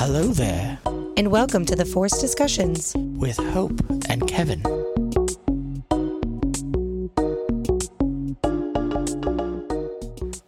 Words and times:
Hello 0.00 0.28
there, 0.28 0.78
and 1.16 1.32
welcome 1.32 1.64
to 1.64 1.74
the 1.74 1.84
Force 1.84 2.20
Discussions. 2.20 2.94
with 2.96 3.36
Hope 3.36 3.80
and 4.08 4.28
Kevin. 4.28 4.64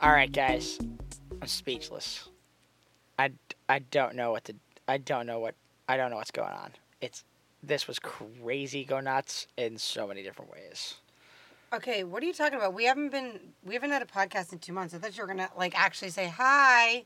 All 0.00 0.12
right, 0.12 0.30
guys. 0.30 0.78
I'm 1.42 1.48
speechless. 1.48 2.28
I, 3.18 3.32
I 3.68 3.80
don't 3.80 4.14
know 4.14 4.30
what 4.30 4.44
to 4.44 4.54
I 4.86 4.98
don't 4.98 5.26
know 5.26 5.40
what 5.40 5.56
I 5.88 5.96
don't 5.96 6.12
know 6.12 6.16
what's 6.18 6.30
going 6.30 6.52
on. 6.52 6.70
It's 7.00 7.24
this 7.60 7.88
was 7.88 7.98
crazy 7.98 8.84
go 8.84 9.00
nuts 9.00 9.48
in 9.56 9.78
so 9.78 10.06
many 10.06 10.22
different 10.22 10.52
ways. 10.52 10.94
Okay, 11.72 12.04
what 12.04 12.22
are 12.22 12.26
you 12.26 12.34
talking 12.34 12.56
about? 12.56 12.72
We 12.72 12.84
haven't 12.84 13.10
been 13.10 13.40
we 13.64 13.74
haven't 13.74 13.90
had 13.90 14.00
a 14.00 14.06
podcast 14.06 14.52
in 14.52 14.60
two 14.60 14.72
months. 14.72 14.94
I 14.94 14.98
thought 14.98 15.18
you 15.18 15.24
were 15.24 15.28
gonna 15.28 15.50
like 15.58 15.76
actually 15.76 16.10
say 16.10 16.28
hi. 16.28 17.04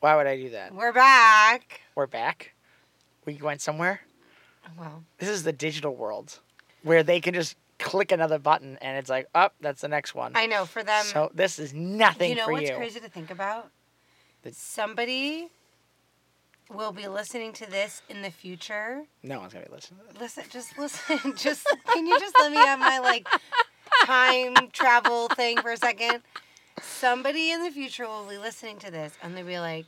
Why 0.00 0.16
would 0.16 0.26
I 0.26 0.36
do 0.36 0.50
that? 0.50 0.74
We're 0.74 0.92
back. 0.92 1.80
We're 1.94 2.06
back. 2.06 2.54
We 3.24 3.34
went 3.36 3.60
somewhere. 3.60 4.00
Well, 4.78 5.04
This 5.18 5.28
is 5.28 5.42
the 5.44 5.52
digital 5.52 5.94
world 5.94 6.38
where 6.82 7.02
they 7.02 7.20
can 7.20 7.34
just 7.34 7.56
click 7.78 8.12
another 8.12 8.38
button 8.38 8.78
and 8.80 8.98
it's 8.98 9.08
like, 9.10 9.26
up, 9.34 9.54
that's 9.60 9.80
the 9.80 9.88
next 9.88 10.14
one. 10.14 10.32
I 10.34 10.46
know 10.46 10.64
for 10.64 10.82
them. 10.82 11.04
so 11.04 11.30
this 11.34 11.58
is 11.58 11.72
nothing 11.74 12.30
you 12.30 12.36
know 12.36 12.46
for 12.46 12.52
what's 12.52 12.68
you. 12.70 12.76
crazy 12.76 13.00
to 13.00 13.08
think 13.08 13.30
about? 13.30 13.70
The- 14.42 14.52
Somebody 14.52 15.48
will 16.72 16.92
be 16.92 17.06
listening 17.08 17.52
to 17.54 17.70
this 17.70 18.02
in 18.08 18.22
the 18.22 18.30
future. 18.30 19.02
No 19.22 19.40
one's 19.40 19.52
gonna 19.52 19.66
be 19.66 19.72
listening 19.72 20.00
to 20.08 20.12
this. 20.12 20.20
Listen, 20.36 20.44
just 20.50 20.78
listen. 20.78 21.34
Just 21.36 21.66
can 21.86 22.06
you 22.06 22.18
just 22.18 22.34
let 22.40 22.50
me 22.50 22.58
have 22.58 22.78
my 22.80 22.98
like 22.98 23.28
time 24.04 24.54
travel 24.72 25.28
thing 25.28 25.58
for 25.58 25.70
a 25.70 25.76
second? 25.76 26.22
Somebody 26.80 27.50
in 27.50 27.62
the 27.62 27.70
future 27.70 28.06
will 28.06 28.26
be 28.28 28.38
listening 28.38 28.78
to 28.80 28.90
this 28.90 29.14
and 29.22 29.36
they'll 29.36 29.46
be 29.46 29.58
like, 29.58 29.86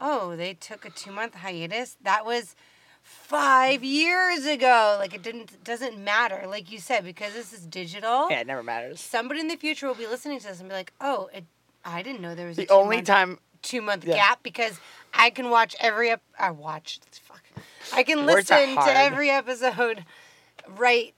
"Oh, 0.00 0.36
they 0.36 0.54
took 0.54 0.84
a 0.84 0.90
two 0.90 1.12
month 1.12 1.34
hiatus. 1.36 1.96
That 2.02 2.24
was 2.24 2.54
five 3.02 3.84
years 3.84 4.46
ago. 4.46 4.96
Like 4.98 5.14
it 5.14 5.22
didn't 5.22 5.62
doesn't 5.64 5.98
matter. 5.98 6.44
Like 6.46 6.70
you 6.70 6.78
said, 6.78 7.04
because 7.04 7.34
this 7.34 7.52
is 7.52 7.66
digital. 7.66 8.28
Yeah, 8.30 8.40
it 8.40 8.46
never 8.46 8.62
matters. 8.62 9.00
Somebody 9.00 9.40
in 9.40 9.48
the 9.48 9.56
future 9.56 9.86
will 9.86 9.94
be 9.94 10.06
listening 10.06 10.38
to 10.40 10.46
this 10.48 10.60
and 10.60 10.68
be 10.68 10.74
like, 10.74 10.92
"Oh, 11.00 11.28
it, 11.32 11.44
I 11.84 12.02
didn't 12.02 12.20
know 12.20 12.34
there 12.34 12.48
was 12.48 12.58
a 12.58 12.62
The 12.62 12.66
two 12.68 12.74
only 12.74 12.96
month 12.96 13.06
time 13.08 13.38
two 13.62 13.82
month 13.82 14.04
Yeah. 14.04 14.14
gap 14.16 14.42
because 14.42 14.78
I 15.12 15.30
can 15.30 15.50
watch 15.50 15.74
every 15.80 16.10
ep- 16.10 16.22
I 16.38 16.50
watch 16.50 17.00
fuck. 17.22 17.42
I 17.92 18.02
can 18.02 18.26
listen 18.26 18.74
to 18.76 18.96
every 18.96 19.30
episode 19.30 20.04
right 20.68 21.14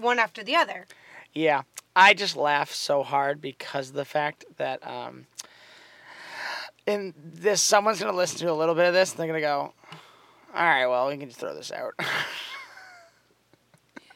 one 0.00 0.18
after 0.18 0.42
the 0.42 0.56
other. 0.56 0.86
Yeah, 1.34 1.62
I 1.98 2.14
just 2.14 2.36
laugh 2.36 2.70
so 2.70 3.02
hard 3.02 3.40
because 3.40 3.88
of 3.88 3.96
the 3.96 4.04
fact 4.04 4.44
that 4.56 4.86
um, 4.86 5.26
in 6.86 7.12
this 7.16 7.60
someone's 7.60 7.98
gonna 7.98 8.16
listen 8.16 8.38
to 8.38 8.52
a 8.52 8.54
little 8.54 8.76
bit 8.76 8.86
of 8.86 8.94
this 8.94 9.10
and 9.10 9.18
they're 9.18 9.26
gonna 9.26 9.40
go, 9.40 9.72
"All 10.54 10.64
right, 10.64 10.86
well, 10.86 11.08
we 11.08 11.16
can 11.16 11.28
just 11.28 11.40
throw 11.40 11.54
this 11.54 11.72
out." 11.72 11.94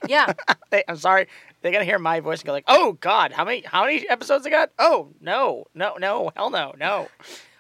Yeah. 0.09 0.33
They- 0.71 0.83
I'm 0.89 0.97
sorry, 0.97 1.29
they're 1.61 1.71
gonna 1.71 1.85
hear 1.85 1.99
my 1.99 2.19
voice 2.19 2.41
and 2.41 2.47
go 2.47 2.53
like, 2.53 2.65
"Oh 2.67 2.95
God, 2.95 3.33
how 3.33 3.45
many 3.45 3.63
how 3.63 3.85
many 3.85 4.09
episodes 4.09 4.45
I 4.47 4.51
got? 4.51 4.71
Oh 4.79 5.11
no, 5.21 5.67
no, 5.75 5.95
no, 5.97 6.33
hell 6.35 6.51
no, 6.51 6.75
no." 6.77 7.09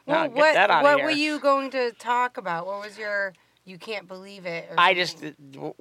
well, 0.06 0.28
no, 0.28 0.34
what 0.34 0.54
that 0.54 0.68
out 0.70 0.82
what 0.82 1.02
were 1.02 1.10
you 1.10 1.38
going 1.38 1.70
to 1.70 1.92
talk 1.92 2.38
about? 2.38 2.66
What 2.66 2.80
was 2.80 2.98
your 2.98 3.32
you 3.64 3.78
can't 3.78 4.08
believe 4.08 4.44
it? 4.44 4.68
Or 4.70 4.74
I 4.76 4.94
just, 4.94 5.20
something? 5.20 5.74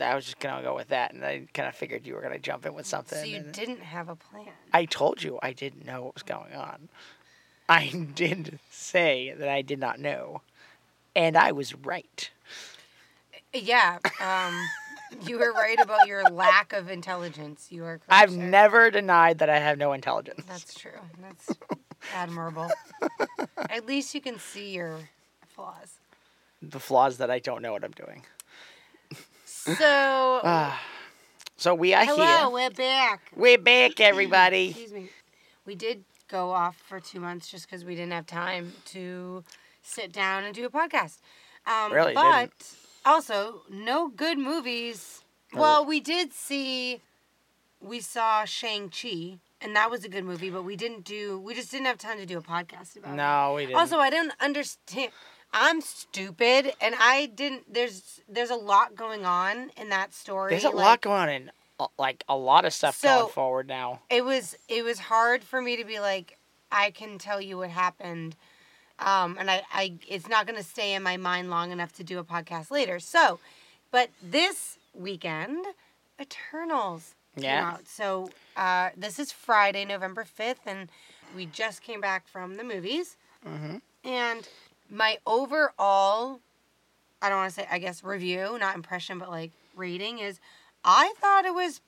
I 0.00 0.14
was 0.14 0.24
just 0.24 0.40
gonna 0.40 0.62
go 0.62 0.74
with 0.74 0.88
that, 0.88 1.12
and 1.12 1.24
I 1.24 1.46
kind 1.54 1.68
of 1.68 1.74
figured 1.74 2.06
you 2.06 2.14
were 2.14 2.20
gonna 2.20 2.38
jump 2.38 2.66
in 2.66 2.74
with 2.74 2.86
something. 2.86 3.18
so 3.18 3.24
you 3.24 3.40
didn't 3.40 3.80
have 3.80 4.08
a 4.08 4.16
plan. 4.16 4.48
I 4.72 4.84
told 4.84 5.22
you 5.22 5.38
I 5.42 5.52
didn't 5.52 5.84
know 5.86 6.02
what 6.02 6.14
was 6.14 6.22
going 6.22 6.54
on. 6.54 6.88
I 7.68 7.88
did 8.14 8.58
say 8.70 9.34
that 9.36 9.48
I 9.48 9.62
did 9.62 9.78
not 9.78 9.98
know, 9.98 10.42
and 11.16 11.36
I 11.36 11.52
was 11.52 11.74
right. 11.74 12.30
Yeah. 13.52 13.98
Um, 14.20 14.68
you 15.26 15.38
were 15.38 15.52
right 15.52 15.78
about 15.80 16.06
your 16.06 16.22
lack 16.24 16.72
of 16.72 16.88
intelligence. 16.88 17.68
You 17.70 17.84
are 17.84 17.98
correct. 17.98 18.04
I've 18.10 18.30
sir. 18.30 18.36
never 18.36 18.90
denied 18.90 19.38
that 19.38 19.50
I 19.50 19.58
have 19.58 19.76
no 19.78 19.92
intelligence. 19.92 20.44
That's 20.46 20.74
true. 20.74 20.92
That's 21.20 21.58
admirable. 22.14 22.70
At 23.70 23.86
least 23.86 24.14
you 24.14 24.20
can 24.20 24.38
see 24.38 24.70
your 24.70 24.98
flaws. 25.48 25.94
the 26.62 26.78
flaws 26.78 27.18
that 27.18 27.30
I 27.30 27.38
don't 27.40 27.60
know 27.62 27.72
what 27.72 27.82
I'm 27.84 27.90
doing. 27.92 28.24
So, 29.64 30.40
Ah. 30.42 30.80
so 31.56 31.74
we 31.74 31.92
are 31.92 32.04
hello, 32.06 32.24
here. 32.24 32.48
we're 32.50 32.70
back. 32.70 33.20
We're 33.36 33.58
back, 33.58 34.00
everybody. 34.00 34.70
Excuse 34.70 34.92
me. 34.92 35.10
We 35.66 35.74
did 35.74 36.04
go 36.28 36.50
off 36.50 36.76
for 36.76 36.98
two 36.98 37.20
months 37.20 37.50
just 37.50 37.68
because 37.68 37.84
we 37.84 37.94
didn't 37.94 38.12
have 38.12 38.26
time 38.26 38.72
to 38.86 39.44
sit 39.82 40.12
down 40.12 40.44
and 40.44 40.54
do 40.54 40.64
a 40.64 40.70
podcast. 40.70 41.18
Um, 41.66 41.92
Really 41.92 42.14
but 42.14 42.40
didn't. 42.58 42.76
also, 43.04 43.62
no 43.68 44.08
good 44.08 44.38
movies. 44.38 45.22
No. 45.52 45.60
Well, 45.60 45.84
we 45.84 46.00
did 46.00 46.32
see, 46.32 47.02
we 47.82 48.00
saw 48.00 48.46
Shang 48.46 48.88
Chi, 48.88 49.38
and 49.60 49.76
that 49.76 49.90
was 49.90 50.04
a 50.04 50.08
good 50.08 50.24
movie. 50.24 50.48
But 50.48 50.62
we 50.62 50.74
didn't 50.74 51.04
do. 51.04 51.38
We 51.38 51.52
just 51.54 51.70
didn't 51.70 51.86
have 51.86 51.98
time 51.98 52.16
to 52.16 52.24
do 52.24 52.38
a 52.38 52.42
podcast 52.42 52.96
about 52.96 53.12
it. 53.12 53.16
No, 53.16 53.52
we 53.56 53.66
didn't. 53.66 53.78
Also, 53.78 53.98
I 53.98 54.08
didn't 54.08 54.32
understand. 54.40 55.10
I'm 55.52 55.80
stupid, 55.80 56.72
and 56.80 56.94
I 56.98 57.26
didn't. 57.26 57.72
There's 57.72 58.20
there's 58.28 58.50
a 58.50 58.56
lot 58.56 58.94
going 58.94 59.24
on 59.24 59.70
in 59.76 59.88
that 59.90 60.14
story. 60.14 60.50
there's 60.50 60.64
a 60.64 60.70
like, 60.70 60.76
lot 60.86 61.00
going 61.00 61.20
on 61.22 61.28
in, 61.28 61.50
uh, 61.80 61.86
like 61.98 62.22
a 62.28 62.36
lot 62.36 62.64
of 62.64 62.72
stuff 62.72 62.96
So- 62.96 63.08
going 63.22 63.32
forward 63.32 63.68
now. 63.68 64.00
It 64.10 64.24
was 64.24 64.56
it 64.68 64.84
was 64.84 64.98
hard 65.00 65.42
for 65.42 65.60
me 65.60 65.76
to 65.76 65.84
be 65.84 65.98
like, 66.00 66.38
I 66.70 66.90
can 66.90 67.18
tell 67.18 67.40
you 67.40 67.58
what 67.58 67.70
happened, 67.70 68.36
um, 69.00 69.36
and 69.40 69.50
I, 69.50 69.62
I 69.72 69.94
it's 70.06 70.28
not 70.28 70.46
gonna 70.46 70.62
stay 70.62 70.94
in 70.94 71.02
my 71.02 71.16
mind 71.16 71.50
long 71.50 71.72
enough 71.72 71.92
to 71.94 72.04
do 72.04 72.18
a 72.20 72.24
podcast 72.24 72.70
later. 72.70 73.00
So, 73.00 73.40
but 73.90 74.10
this 74.22 74.78
weekend, 74.94 75.66
Eternals 76.20 77.14
came 77.34 77.44
Yeah. 77.44 77.70
out. 77.74 77.88
So 77.88 78.30
uh, 78.56 78.90
this 78.96 79.18
is 79.18 79.32
Friday, 79.32 79.84
November 79.84 80.24
fifth, 80.24 80.60
and 80.66 80.90
we 81.34 81.46
just 81.46 81.82
came 81.82 82.00
back 82.00 82.28
from 82.28 82.56
the 82.56 82.64
movies. 82.64 83.16
hmm 83.44 83.76
And 84.04 84.46
my 84.90 85.18
overall, 85.26 86.40
I 87.22 87.28
don't 87.28 87.38
want 87.38 87.54
to 87.54 87.60
say, 87.60 87.68
I 87.70 87.78
guess, 87.78 88.02
review, 88.04 88.56
not 88.58 88.74
impression, 88.74 89.18
but 89.18 89.30
like 89.30 89.52
rating 89.76 90.18
is, 90.18 90.40
I 90.84 91.12
thought 91.20 91.44
it 91.44 91.54
was 91.54 91.80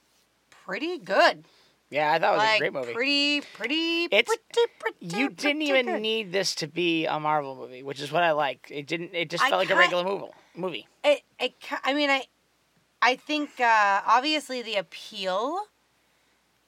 pretty 0.51 0.99
good. 0.99 1.45
Yeah, 1.91 2.13
I 2.13 2.19
thought 2.19 2.35
it 2.35 2.37
was 2.39 2.45
like 2.47 2.57
a 2.57 2.59
great 2.61 2.73
movie. 2.73 2.93
pretty, 2.95 3.41
pretty, 3.43 4.05
It's- 4.05 4.25
pretty, 4.25 4.73
pretty. 4.79 5.17
you 5.19 5.29
didn't 5.29 5.39
pretty 5.59 5.65
even 5.67 5.87
good. 5.87 6.01
need 6.01 6.33
this 6.33 6.55
to 6.57 6.67
be 6.67 7.05
a 7.05 7.21
Marvel 7.21 7.55
movie, 7.55 7.83
which 7.83 8.01
is 8.01 8.11
what 8.11 8.23
I 8.23 8.33
like. 8.33 8.67
It 8.71 8.87
didn't. 8.87 9.11
It 9.15 9.29
just 9.29 9.45
I 9.45 9.51
felt 9.51 9.59
like 9.61 9.71
a 9.71 9.77
regular 9.77 10.05
movie. 10.05 10.33
Movie. 10.55 10.89
It, 11.05 11.21
it, 11.39 11.55
I 11.85 11.93
mean, 11.93 12.09
I, 12.09 12.25
I 13.03 13.17
think 13.17 13.61
uh, 13.61 14.01
obviously 14.07 14.63
the 14.63 14.77
appeal, 14.77 15.65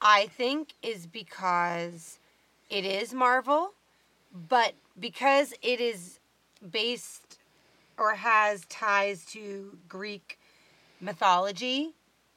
I 0.01 0.27
think, 0.27 0.75
is 0.83 1.07
because 1.07 2.19
it 2.69 2.85
is 2.85 3.15
Marvel, 3.15 3.73
but 4.35 4.75
because 4.99 5.55
it 5.63 5.81
is 5.81 6.19
based 6.71 7.39
or 7.99 8.15
has 8.15 8.65
ties 8.67 9.25
to 9.27 9.79
Greek 9.89 10.39
mythology, 11.01 11.95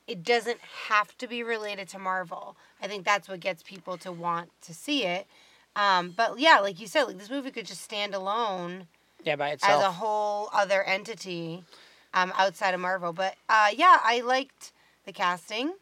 it 0.07 0.23
doesn't 0.23 0.59
have 0.87 1.17
to 1.17 1.27
be 1.27 1.43
related 1.43 1.87
to 1.89 1.99
Marvel. 1.99 2.55
I 2.81 2.87
think 2.87 3.05
that's 3.05 3.27
what 3.27 3.39
gets 3.39 3.63
people 3.63 3.97
to 3.99 4.11
want 4.11 4.49
to 4.61 4.73
see 4.73 5.03
it. 5.03 5.27
Um, 5.75 6.13
but 6.15 6.39
yeah, 6.39 6.59
like 6.59 6.79
you 6.79 6.87
said, 6.87 7.03
like 7.03 7.17
this 7.17 7.29
movie 7.29 7.51
could 7.51 7.65
just 7.65 7.81
stand 7.81 8.13
alone 8.15 8.87
Yeah, 9.23 9.35
by 9.35 9.49
itself. 9.49 9.81
as 9.81 9.87
a 9.87 9.91
whole 9.91 10.49
other 10.53 10.83
entity 10.83 11.63
um, 12.13 12.31
outside 12.37 12.73
of 12.73 12.79
Marvel. 12.79 13.13
But 13.13 13.35
uh, 13.49 13.69
yeah, 13.75 13.97
I 14.03 14.21
liked 14.21 14.71
the 15.05 15.11
casting 15.13 15.73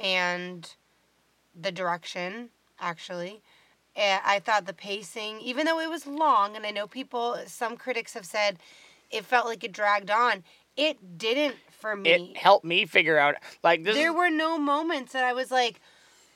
and 0.00 0.72
the 1.60 1.72
direction, 1.72 2.50
actually. 2.80 3.42
I 3.98 4.40
thought 4.40 4.66
the 4.66 4.72
pacing, 4.72 5.40
even 5.40 5.66
though 5.66 5.80
it 5.80 5.90
was 5.90 6.06
long, 6.06 6.56
and 6.56 6.64
I 6.64 6.70
know 6.70 6.86
people, 6.86 7.38
some 7.46 7.76
critics 7.76 8.14
have 8.14 8.24
said 8.24 8.58
it 9.10 9.24
felt 9.24 9.46
like 9.46 9.64
it 9.64 9.72
dragged 9.72 10.10
on, 10.10 10.44
it 10.76 11.18
didn't 11.18 11.56
for 11.70 11.96
me. 11.96 12.10
it 12.10 12.36
helped 12.36 12.64
me 12.64 12.86
figure 12.86 13.18
out 13.18 13.36
like 13.62 13.84
this. 13.84 13.94
there 13.94 14.12
were 14.12 14.30
no 14.30 14.58
moments 14.58 15.12
that 15.12 15.24
I 15.24 15.32
was 15.32 15.50
like, 15.50 15.80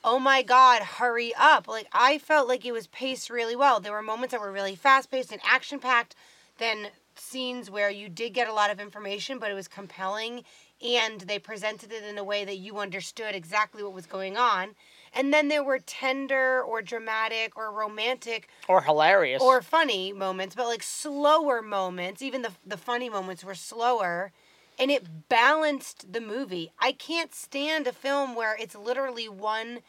oh 0.03 0.19
my 0.19 0.41
God, 0.41 0.81
hurry 0.81 1.33
up. 1.37 1.67
Like, 1.67 1.87
I 1.93 2.17
felt 2.17 2.47
like 2.47 2.65
it 2.65 2.73
was 2.73 2.87
paced 2.87 3.29
really 3.29 3.55
well. 3.55 3.79
There 3.79 3.93
were 3.93 4.01
moments 4.01 4.31
that 4.33 4.41
were 4.41 4.51
really 4.51 4.75
fast 4.75 5.09
paced 5.09 5.31
and 5.31 5.41
action 5.45 5.79
packed, 5.79 6.15
then 6.57 6.87
scenes 7.15 7.69
where 7.69 7.89
you 7.89 8.09
did 8.09 8.33
get 8.33 8.49
a 8.49 8.53
lot 8.53 8.71
of 8.71 8.79
information, 8.79 9.39
but 9.39 9.51
it 9.51 9.53
was 9.53 9.67
compelling 9.67 10.43
and 10.83 11.21
they 11.21 11.39
presented 11.39 11.91
it 11.91 12.03
in 12.03 12.17
a 12.17 12.23
way 12.23 12.43
that 12.43 12.57
you 12.57 12.79
understood 12.79 13.35
exactly 13.35 13.83
what 13.83 13.93
was 13.93 14.05
going 14.05 14.35
on. 14.35 14.75
And 15.15 15.33
then 15.33 15.47
there 15.47 15.63
were 15.63 15.79
tender 15.79 16.61
or 16.61 16.81
dramatic 16.81 17.55
or 17.55 17.71
romantic 17.71 18.47
or 18.67 18.81
hilarious. 18.81 19.41
or 19.41 19.61
funny 19.61 20.11
moments, 20.11 20.55
but 20.55 20.65
like 20.67 20.83
slower 20.83 21.61
moments. 21.61 22.21
Even 22.21 22.41
the 22.41 22.51
the 22.65 22.77
funny 22.77 23.09
moments 23.09 23.43
were 23.43 23.55
slower, 23.55 24.31
and 24.79 24.89
it 24.89 25.29
balanced 25.29 26.11
the 26.13 26.21
movie. 26.21 26.71
I 26.79 26.91
can't 26.93 27.33
stand 27.33 27.85
a 27.87 27.93
film 27.93 28.35
where 28.35 28.55
it's 28.59 28.75
literally 28.75 29.29
one 29.29 29.79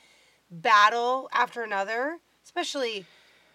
battle 0.50 1.29
after 1.32 1.62
another, 1.62 2.19
especially 2.44 3.06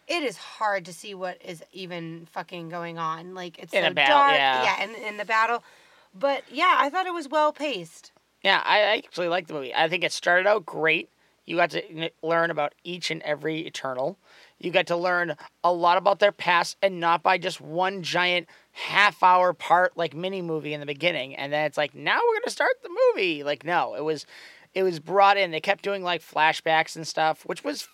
it 0.08 0.24
is 0.24 0.38
hard 0.38 0.86
to 0.86 0.94
see 0.94 1.14
what 1.14 1.40
is 1.46 1.64
even 1.72 2.28
fucking 2.32 2.70
going 2.70 2.98
on. 2.98 3.36
Like 3.36 3.60
it's 3.60 3.74
In 3.74 3.84
so 3.84 3.92
a 3.92 3.94
battle, 3.94 4.16
dark. 4.18 4.38
yeah. 4.38 4.84
in, 4.84 4.96
in 4.96 5.18
the 5.18 5.26
battle. 5.26 5.64
But 6.16 6.44
yeah, 6.52 6.78
I 6.80 6.90
thought 6.90 7.06
it 7.06 7.14
was 7.14 7.28
well 7.30 7.54
paced. 7.54 8.12
Yeah, 8.44 8.62
I 8.66 8.80
I 8.80 8.98
actually 8.98 9.28
like 9.28 9.48
the 9.48 9.54
movie. 9.54 9.76
I 9.76 9.88
think 9.88 10.04
it 10.04 10.12
started 10.12 10.48
out 10.48 10.66
great. 10.66 11.10
You 11.50 11.56
got 11.56 11.72
to 11.72 12.12
learn 12.22 12.52
about 12.52 12.76
each 12.84 13.10
and 13.10 13.24
every 13.24 13.62
Eternal. 13.62 14.20
You 14.60 14.70
got 14.70 14.86
to 14.88 14.96
learn 14.96 15.36
a 15.64 15.74
lot 15.74 15.98
about 15.98 16.20
their 16.20 16.32
past 16.32 16.78
and 16.84 17.00
not 17.00 17.24
by 17.24 17.40
just 17.40 17.60
one 17.60 18.04
giant 18.04 18.48
half 18.72 19.24
hour 19.24 19.54
part 19.54 19.98
like 19.98 20.14
mini 20.14 20.44
movie 20.44 20.76
in 20.76 20.80
the 20.80 20.86
beginning. 20.86 21.36
And 21.36 21.52
then 21.52 21.66
it's 21.66 21.76
like, 21.76 21.96
now 21.96 22.20
we're 22.20 22.36
going 22.36 22.44
to 22.46 22.52
start 22.52 22.74
the 22.84 22.96
movie. 23.16 23.44
Like, 23.44 23.66
no, 23.66 23.96
it 23.96 24.04
was 24.04 24.28
it 24.76 24.84
was 24.84 25.00
brought 25.00 25.38
in. 25.38 25.50
They 25.50 25.60
kept 25.60 25.84
doing 25.84 26.04
like 26.04 26.22
flashbacks 26.22 26.96
and 26.96 27.08
stuff, 27.08 27.44
which 27.48 27.64
was 27.64 27.88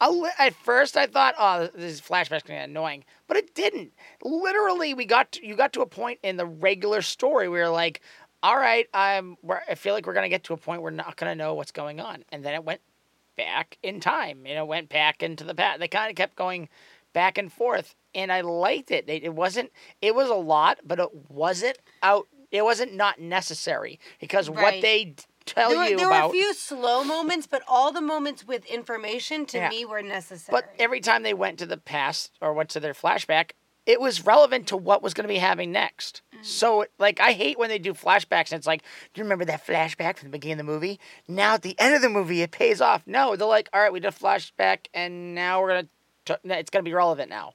a 0.00 0.10
li- 0.10 0.30
at 0.36 0.54
first 0.54 0.96
I 0.96 1.06
thought, 1.06 1.36
oh, 1.38 1.68
this 1.72 2.00
flashback's 2.00 2.42
gonna 2.42 2.58
get 2.58 2.68
annoying, 2.68 3.04
but 3.28 3.36
it 3.36 3.54
didn't. 3.54 3.92
Literally, 4.24 4.94
we 4.94 5.04
got 5.04 5.30
to, 5.32 5.46
you 5.46 5.54
got 5.54 5.72
to 5.74 5.82
a 5.82 5.86
point 5.86 6.18
in 6.24 6.36
the 6.36 6.46
regular 6.46 7.02
story 7.02 7.48
where 7.48 7.68
like, 7.68 8.00
all 8.42 8.56
right, 8.56 8.86
I'm. 8.92 9.36
I 9.68 9.74
feel 9.74 9.94
like 9.94 10.06
we're 10.06 10.14
gonna 10.14 10.28
get 10.28 10.44
to 10.44 10.52
a 10.52 10.56
point 10.56 10.82
where 10.82 10.90
we're 10.92 10.96
not 10.96 11.16
gonna 11.16 11.36
know 11.36 11.54
what's 11.54 11.72
going 11.72 12.00
on, 12.00 12.24
and 12.30 12.44
then 12.44 12.54
it 12.54 12.64
went 12.64 12.80
back 13.38 13.78
in 13.82 14.00
time. 14.00 14.44
You 14.44 14.54
know, 14.54 14.66
went 14.66 14.90
back 14.90 15.22
into 15.22 15.44
the 15.44 15.54
past. 15.54 15.80
They 15.80 15.88
kind 15.88 16.10
of 16.10 16.16
kept 16.16 16.36
going 16.36 16.68
back 17.14 17.38
and 17.38 17.50
forth, 17.50 17.94
and 18.14 18.30
I 18.30 18.42
liked 18.42 18.90
it. 18.90 19.08
it. 19.08 19.24
It 19.24 19.34
wasn't. 19.34 19.72
It 20.02 20.14
was 20.14 20.28
a 20.28 20.34
lot, 20.34 20.80
but 20.84 20.98
it 20.98 21.08
wasn't 21.30 21.78
out. 22.02 22.26
It 22.50 22.62
wasn't 22.62 22.94
not 22.94 23.18
necessary 23.20 23.98
because 24.20 24.50
what 24.50 24.80
they 24.82 25.14
tell 25.46 25.70
There, 25.70 25.88
you 25.88 25.96
there 25.96 26.06
about. 26.06 26.14
There 26.14 26.22
were 26.22 26.28
a 26.28 26.32
few 26.32 26.54
slow 26.54 27.04
moments, 27.04 27.46
but 27.46 27.62
all 27.66 27.92
the 27.92 28.00
moments 28.00 28.46
with 28.46 28.66
information 28.66 29.46
to 29.46 29.58
Yeah. 29.58 29.68
me 29.70 29.84
were 29.84 30.02
necessary. 30.02 30.60
But 30.60 30.74
every 30.78 31.00
time 31.00 31.22
they 31.22 31.34
went 31.34 31.58
to 31.60 31.66
the 31.66 31.76
past 31.78 32.32
or 32.40 32.52
went 32.52 32.70
to 32.70 32.80
their 32.80 32.94
flashback, 32.94 33.52
it 33.88 34.00
was 34.00 34.24
relevant 34.26 34.66
to 34.68 34.76
what 34.76 35.02
was 35.02 35.14
going 35.14 35.24
to 35.24 35.32
be 35.32 35.38
happening 35.38 35.72
next. 35.72 36.20
So, 36.42 36.84
like, 36.98 37.18
I 37.20 37.32
hate 37.32 37.58
when 37.58 37.68
they 37.70 37.78
do 37.78 37.94
flashbacks 37.94 38.52
and 38.52 38.58
it's 38.58 38.66
like, 38.66 38.82
do 39.12 39.18
you 39.18 39.24
remember 39.24 39.46
that 39.46 39.66
flashback 39.66 40.18
from 40.18 40.28
the 40.28 40.32
beginning 40.32 40.60
of 40.60 40.66
the 40.66 40.72
movie? 40.72 41.00
Now 41.26 41.54
at 41.54 41.62
the 41.62 41.74
end 41.80 41.94
of 41.96 42.02
the 42.02 42.08
movie, 42.10 42.42
it 42.42 42.50
pays 42.52 42.80
off. 42.80 43.02
No, 43.06 43.34
they're 43.34 43.48
like, 43.48 43.68
all 43.72 43.80
right, 43.80 43.92
we 43.92 43.98
did 43.98 44.08
a 44.08 44.16
flashback 44.16 44.86
and 44.94 45.34
now 45.34 45.60
we're 45.60 45.68
going 45.68 45.88
to, 46.26 46.38
it's 46.44 46.70
going 46.70 46.84
to 46.84 46.88
be 46.88 46.92
relevant 46.94 47.30
now. 47.30 47.54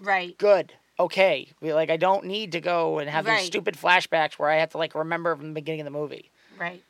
right. 0.00 0.38
Good. 0.38 0.72
Okay. 1.00 1.48
We, 1.60 1.74
like, 1.74 1.90
I 1.90 1.96
don't 1.96 2.24
need 2.26 2.52
to 2.52 2.60
go 2.60 3.00
and 3.00 3.10
have 3.10 3.26
Right. 3.26 3.38
these 3.40 3.46
stupid 3.48 3.74
flashbacks 3.76 4.34
where 4.34 4.48
I 4.48 4.58
have 4.60 4.70
to, 4.70 4.78
like, 4.78 4.94
remember 4.94 5.34
from 5.34 5.48
the 5.48 5.54
beginning 5.54 5.80
of 5.80 5.86
the 5.86 5.90
movie. 5.90 6.30
Right. 6.58 6.82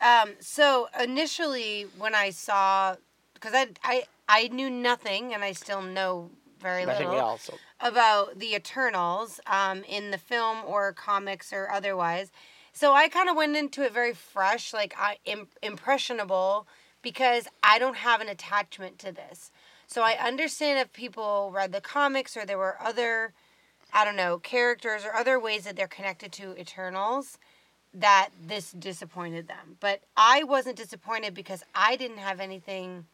Um, 0.00 0.30
so 0.40 0.88
initially, 1.00 1.86
when 1.96 2.14
I 2.14 2.30
saw, 2.30 2.96
because 3.34 3.52
I, 3.54 3.68
I 3.84 4.04
I 4.28 4.48
knew 4.48 4.68
nothing, 4.70 5.34
and 5.34 5.44
I 5.44 5.52
still 5.52 5.82
know 5.82 6.30
very 6.60 6.82
I 6.82 6.86
little 6.86 6.98
think 6.98 7.10
we 7.12 7.18
also. 7.18 7.58
About 7.80 8.38
the 8.38 8.54
Eternals 8.54 9.40
um, 9.46 9.82
in 9.84 10.10
the 10.10 10.18
film 10.18 10.58
or 10.66 10.92
comics 10.92 11.52
or 11.52 11.70
otherwise. 11.70 12.30
So 12.72 12.92
I 12.92 13.08
kind 13.08 13.28
of 13.28 13.36
went 13.36 13.56
into 13.56 13.82
it 13.82 13.92
very 13.92 14.14
fresh, 14.14 14.72
like 14.72 14.94
I 14.98 15.18
Im- 15.24 15.48
impressionable, 15.62 16.66
because 17.02 17.48
I 17.62 17.78
don't 17.78 17.96
have 17.96 18.20
an 18.20 18.28
attachment 18.28 18.98
to 19.00 19.12
this. 19.12 19.50
So 19.86 20.02
I 20.02 20.12
understand 20.24 20.78
if 20.78 20.92
people 20.92 21.50
read 21.52 21.72
the 21.72 21.80
comics 21.80 22.36
or 22.36 22.46
there 22.46 22.58
were 22.58 22.76
other, 22.80 23.32
I 23.92 24.04
don't 24.04 24.16
know, 24.16 24.38
characters 24.38 25.04
or 25.04 25.14
other 25.14 25.40
ways 25.40 25.64
that 25.64 25.74
they're 25.76 25.88
connected 25.88 26.30
to 26.32 26.58
Eternals, 26.60 27.38
that 27.92 28.30
this 28.40 28.70
disappointed 28.70 29.48
them. 29.48 29.76
But 29.80 30.02
I 30.16 30.44
wasn't 30.44 30.76
disappointed 30.76 31.34
because 31.34 31.64
I 31.74 31.96
didn't 31.96 32.18
have 32.18 32.38
anything. 32.38 33.06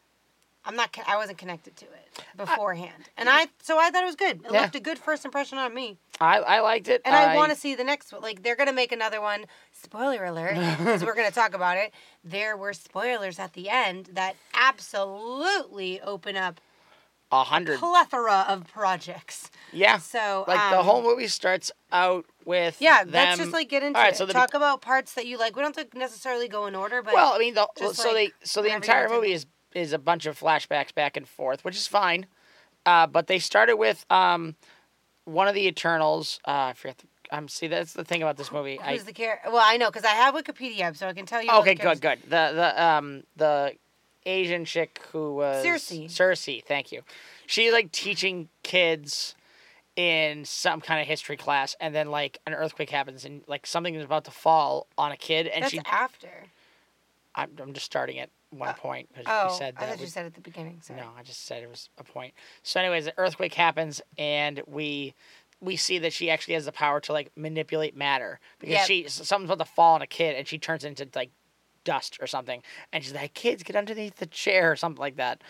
I'm 0.67 0.75
not. 0.75 0.95
I 1.07 1.15
wasn't 1.15 1.37
connected 1.37 1.75
to 1.77 1.85
it 1.85 2.23
beforehand, 2.35 3.09
and 3.17 3.29
I. 3.29 3.47
So 3.63 3.79
I 3.79 3.89
thought 3.89 4.03
it 4.03 4.05
was 4.05 4.15
good. 4.15 4.37
It 4.45 4.51
Yeah. 4.51 4.61
left 4.61 4.75
a 4.75 4.79
good 4.79 4.99
first 4.99 5.23
impression 5.25 5.57
on 5.57 5.73
me, 5.73 5.97
I, 6.19 6.39
I 6.39 6.59
liked 6.59 6.87
it. 6.89 7.01
and 7.05 7.15
I, 7.15 7.35
want 7.35 7.51
to 7.53 7.57
see 7.57 7.73
the 7.75 7.83
next 7.85 8.11
one. 8.11 8.21
Like 8.21 8.43
they're 8.43 8.55
gonna 8.57 8.73
make 8.73 8.91
another 8.91 9.21
one. 9.21 9.45
Spoiler 9.71 10.25
alert, 10.25 10.55
because 10.77 11.03
we're 11.05 11.15
gonna 11.15 11.31
talk 11.31 11.53
about 11.53 11.77
it. 11.77 11.93
There 12.23 12.57
were 12.57 12.73
spoilers 12.73 13.39
at 13.39 13.53
the 13.53 13.69
end 13.69 14.09
that 14.13 14.35
absolutely 14.53 16.01
open 16.01 16.35
up 16.35 16.59
a 17.31 17.43
hundred. 17.43 17.79
plethora 17.79 18.45
of 18.47 18.67
projects. 18.67 19.51
Yeah. 19.73 19.97
So 19.97 20.45
Like 20.47 20.69
the 20.71 20.79
um, 20.79 20.85
whole 20.85 21.01
movie 21.01 21.27
starts 21.27 21.71
out 21.91 22.25
with 22.45 22.77
Yeah, 22.81 23.03
them, 23.03 23.11
let's 23.13 23.37
just 23.37 23.51
like 23.51 23.67
get 23.69 23.83
into 23.83 23.97
All 23.99 24.03
right, 24.05 24.13
it. 24.13 24.17
so 24.17 24.25
the- 24.25 24.33
Talk 24.33 24.53
about 24.53 24.81
parts 24.81 25.13
that 25.15 25.25
you 25.25 25.37
like. 25.37 25.55
We 25.55 25.61
don't 25.61 25.75
have 25.75 25.89
to 25.91 25.97
necessarily 25.97 26.47
go 26.47 26.65
in 26.67 26.75
order, 26.75 27.01
but 27.01 27.13
well, 27.13 27.33
I 27.33 27.37
mean, 27.39 27.53
the, 27.53 27.67
so 27.93 28.07
like, 28.13 28.13
they 28.13 28.31
so 28.43 28.61
the 28.61 28.73
entire 28.73 29.09
movie 29.09 29.33
is 29.33 29.45
is 29.73 29.93
a 29.93 29.99
bunch 29.99 30.25
of 30.25 30.39
flashbacks 30.39 30.93
back 30.93 31.17
and 31.17 31.27
forth, 31.27 31.63
which 31.63 31.75
is 31.75 31.87
fine. 31.87 32.25
Uh, 32.85 33.05
but 33.05 33.27
they 33.27 33.39
started 33.39 33.75
with 33.75 34.05
um, 34.09 34.55
one 35.25 35.47
of 35.47 35.55
the 35.55 35.67
Eternals. 35.67 36.39
Uh, 36.47 36.71
I 36.71 36.73
forget. 36.73 36.97
The, 36.97 37.37
um, 37.37 37.47
see, 37.49 37.67
that's 37.67 37.93
the 37.93 38.05
thing 38.05 38.21
about 38.21 38.37
this 38.37 38.51
movie. 38.51 38.79
I, 38.79 38.93
who's 38.93 39.03
the 39.03 39.13
character? 39.13 39.49
Well, 39.51 39.63
I 39.63 39.77
know 39.77 39.89
because 39.89 40.05
I 40.05 40.09
have 40.13 40.33
Wikipedia 40.33 40.83
up, 40.83 40.95
so 40.95 41.07
I 41.07 41.13
can 41.13 41.25
tell 41.25 41.41
you. 41.41 41.51
okay, 41.51 41.75
good, 41.75 41.99
good. 41.99 42.19
The 42.23 42.51
the 42.53 42.83
um 42.83 43.23
the 43.35 43.73
Asian 44.25 44.65
chick 44.65 45.01
who 45.11 45.35
was 45.35 45.65
Sersi. 45.65 46.05
Sersi, 46.05 46.63
thank 46.63 46.91
you. 46.91 47.01
She's 47.45 47.73
like 47.73 47.91
teaching 47.91 48.49
kids 48.63 49.35
in 49.97 50.45
some 50.45 50.79
kind 50.79 51.01
of 51.01 51.07
history 51.07 51.35
class, 51.35 51.75
and 51.81 51.93
then 51.93 52.09
like 52.09 52.39
an 52.45 52.53
earthquake 52.53 52.89
happens, 52.89 53.25
and 53.25 53.41
like 53.47 53.65
something 53.65 53.95
is 53.95 54.05
about 54.05 54.25
to 54.25 54.31
fall 54.31 54.87
on 54.97 55.11
a 55.11 55.17
kid, 55.17 55.47
and 55.47 55.63
That's 55.63 55.73
she. 55.73 55.81
after. 55.85 56.29
I'm, 57.35 57.51
I'm 57.61 57.73
just 57.73 57.85
starting 57.85 58.19
at 58.19 58.29
one 58.49 58.69
uh, 58.69 58.73
point 58.73 59.09
because 59.09 59.25
Oh, 59.27 59.51
you 59.51 59.57
said 59.57 59.75
I 59.77 59.81
that. 59.81 59.89
thought 59.89 59.97
we- 59.99 60.05
you 60.05 60.09
said 60.09 60.25
at 60.25 60.33
the 60.33 60.41
beginning. 60.41 60.81
Sorry. 60.81 60.99
no, 60.99 61.11
I 61.17 61.23
just 61.23 61.45
said 61.45 61.63
it 61.63 61.69
was 61.69 61.89
a 61.97 62.03
point. 62.03 62.33
So, 62.63 62.79
anyways, 62.79 63.05
the 63.05 63.13
earthquake 63.17 63.53
happens, 63.53 64.01
and 64.17 64.61
we 64.67 65.13
we 65.59 65.75
see 65.75 65.97
that 65.97 66.13
she 66.13 66.29
actually 66.29 66.53
has 66.53 66.65
the 66.65 66.71
power 66.71 66.99
to 67.01 67.11
like 67.13 67.31
manipulate 67.35 67.95
matter 67.95 68.39
because 68.59 68.73
Yep. 68.75 68.85
she 68.87 69.07
something's 69.07 69.49
about 69.49 69.65
to 69.65 69.71
fall 69.71 69.95
on 69.95 70.01
a 70.01 70.07
kid, 70.07 70.35
and 70.35 70.47
she 70.47 70.57
turns 70.57 70.83
into 70.83 71.07
like 71.15 71.31
dust 71.83 72.17
or 72.21 72.27
something, 72.27 72.61
and 72.93 73.03
she's 73.03 73.13
like, 73.13 73.33
"Kids, 73.33 73.63
get 73.63 73.75
underneath 73.75 74.17
the 74.17 74.25
chair" 74.25 74.71
or 74.71 74.75
something 74.75 74.99
like 74.99 75.15
that. 75.15 75.41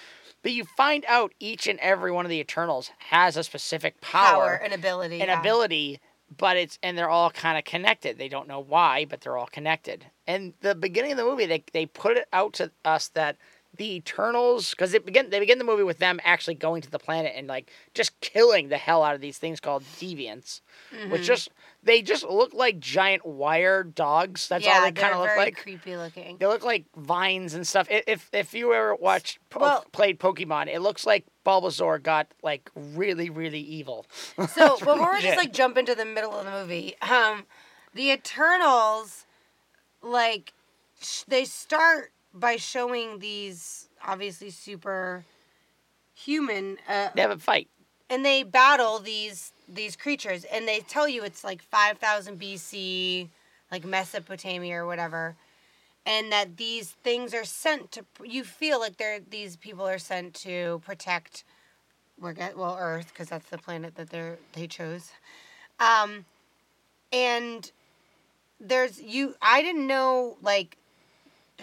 But 0.43 0.51
you 0.53 0.65
find 0.65 1.03
out 1.07 1.33
each 1.39 1.67
and 1.67 1.79
every 1.79 2.11
one 2.11 2.25
of 2.25 2.29
the 2.29 2.39
Eternals 2.39 2.91
has 3.09 3.35
a 3.37 3.43
specific 3.43 3.99
Power 4.01 4.27
power, 4.29 4.53
and 4.63 4.71
ability. 4.73 5.19
an 5.19 5.27
yeah. 5.27 5.39
ability, 5.39 5.99
but 6.35 6.57
it's 6.57 6.77
and 6.83 6.97
they're 6.97 7.09
all 7.09 7.31
kind 7.31 7.57
of 7.57 7.63
connected. 7.63 8.17
They 8.17 8.29
don't 8.29 8.47
know 8.47 8.59
why, 8.59 9.05
but 9.05 9.21
they're 9.21 9.37
all 9.37 9.47
connected. 9.47 10.05
And 10.25 10.53
the 10.61 10.75
beginning 10.75 11.11
of 11.11 11.17
the 11.17 11.23
movie, 11.23 11.45
they 11.45 11.63
they 11.73 11.85
put 11.85 12.17
it 12.17 12.27
out 12.33 12.53
to 12.53 12.71
us 12.83 13.07
that 13.09 13.37
the 13.77 13.95
Eternals, 13.95 14.71
because 14.71 14.91
they 14.91 14.97
begin 14.99 15.29
they 15.29 15.39
begin 15.39 15.57
the 15.57 15.63
movie 15.63 15.83
with 15.83 15.97
them 15.99 16.19
actually 16.23 16.55
going 16.55 16.81
to 16.81 16.89
the 16.91 16.99
planet 16.99 17.33
and 17.35 17.47
like 17.47 17.71
just 17.93 18.19
killing 18.21 18.69
the 18.69 18.77
hell 18.77 19.03
out 19.03 19.15
of 19.15 19.21
these 19.21 19.37
things 19.37 19.59
called 19.59 19.83
deviants, 19.99 20.61
which 21.09 21.21
Mhm. 21.21 21.25
just 21.25 21.49
they 21.83 22.01
just 22.01 22.23
look 22.23 22.53
like 22.53 22.79
giant 22.79 23.25
wire 23.25 23.83
dogs. 23.83 24.47
That's 24.47 24.65
yeah, 24.65 24.75
all 24.79 24.81
they 24.81 24.91
kind 24.91 25.13
of 25.13 25.19
look 25.21 25.37
like. 25.37 25.57
creepy 25.57 25.95
looking. 25.95 26.37
They 26.37 26.45
look 26.47 26.63
like 26.65 26.85
vines 26.95 27.53
and 27.53 27.65
stuff. 27.65 27.87
If 27.89 28.29
if 28.33 28.53
you 28.53 28.73
ever 28.73 28.95
watched 28.95 29.39
po- 29.49 29.59
Well- 29.61 29.85
played 29.91 30.19
Pokemon, 30.19 30.67
it 30.67 30.79
looks 30.81 31.05
like 31.05 31.25
Bulbasaur 31.45 32.01
got 32.03 32.27
like 32.43 32.69
really 32.75 33.29
really 33.29 33.61
evil. 33.61 34.05
So 34.53 34.77
before 34.79 35.13
we 35.13 35.21
just 35.21 35.37
like 35.37 35.53
jump 35.53 35.77
into 35.77 35.95
the 35.95 36.05
middle 36.05 36.33
of 36.33 36.45
the 36.45 36.51
movie, 36.51 36.95
um, 37.01 37.45
the 37.93 38.11
Eternals, 38.11 39.25
like, 40.01 40.53
sh- 41.01 41.23
they 41.27 41.45
start 41.45 42.11
by 42.39 42.57
showing 42.57 43.19
these 43.19 43.87
obviously 44.05 44.49
super 44.49 45.25
human, 46.15 46.77
uh, 46.89 47.09
they 47.15 47.21
have 47.21 47.31
a 47.31 47.37
fight. 47.37 47.69
and 48.09 48.25
they 48.25 48.43
battle 48.43 48.99
these 48.99 49.53
these 49.67 49.95
creatures, 49.95 50.45
and 50.45 50.67
they 50.67 50.79
tell 50.81 51.07
you 51.07 51.23
it's 51.23 51.43
like 51.43 51.61
five 51.61 51.97
thousand 51.97 52.39
BC, 52.39 53.29
like 53.71 53.85
Mesopotamia 53.85 54.77
or 54.77 54.85
whatever. 54.85 55.35
And 56.05 56.31
that 56.31 56.57
these 56.57 56.91
things 57.03 57.33
are 57.33 57.45
sent 57.45 57.91
to 57.93 58.05
you 58.23 58.43
feel 58.43 58.79
like 58.79 58.97
they're 58.97 59.19
these 59.19 59.57
people 59.57 59.87
are 59.87 59.99
sent 59.99 60.33
to 60.35 60.81
protect 60.85 61.43
we're 62.19 62.33
get 62.33 62.57
well 62.57 62.77
Earth 62.79 63.09
because 63.13 63.29
that's 63.29 63.49
the 63.49 63.57
planet 63.57 63.95
that 63.95 64.09
they're 64.09 64.37
they 64.53 64.67
chose, 64.67 65.11
um, 65.79 66.25
and 67.11 67.71
there's 68.59 69.01
you 69.01 69.35
I 69.41 69.61
didn't 69.61 69.87
know 69.87 70.37
like 70.41 70.76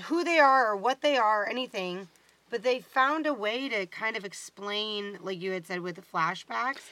who 0.03 0.25
they 0.25 0.39
are 0.39 0.67
or 0.71 0.77
what 0.77 1.01
they 1.01 1.17
are 1.17 1.45
or 1.45 1.49
anything, 1.49 2.09
but 2.51 2.63
they 2.63 2.81
found 2.81 3.27
a 3.27 3.35
way 3.35 3.69
to 3.69 3.87
kind 3.87 4.17
of 4.17 4.25
explain 4.25 5.19
like 5.23 5.41
you 5.41 5.53
had 5.53 5.67
said 5.67 5.81
with 5.81 5.97
the 5.97 6.03
flashbacks 6.03 6.83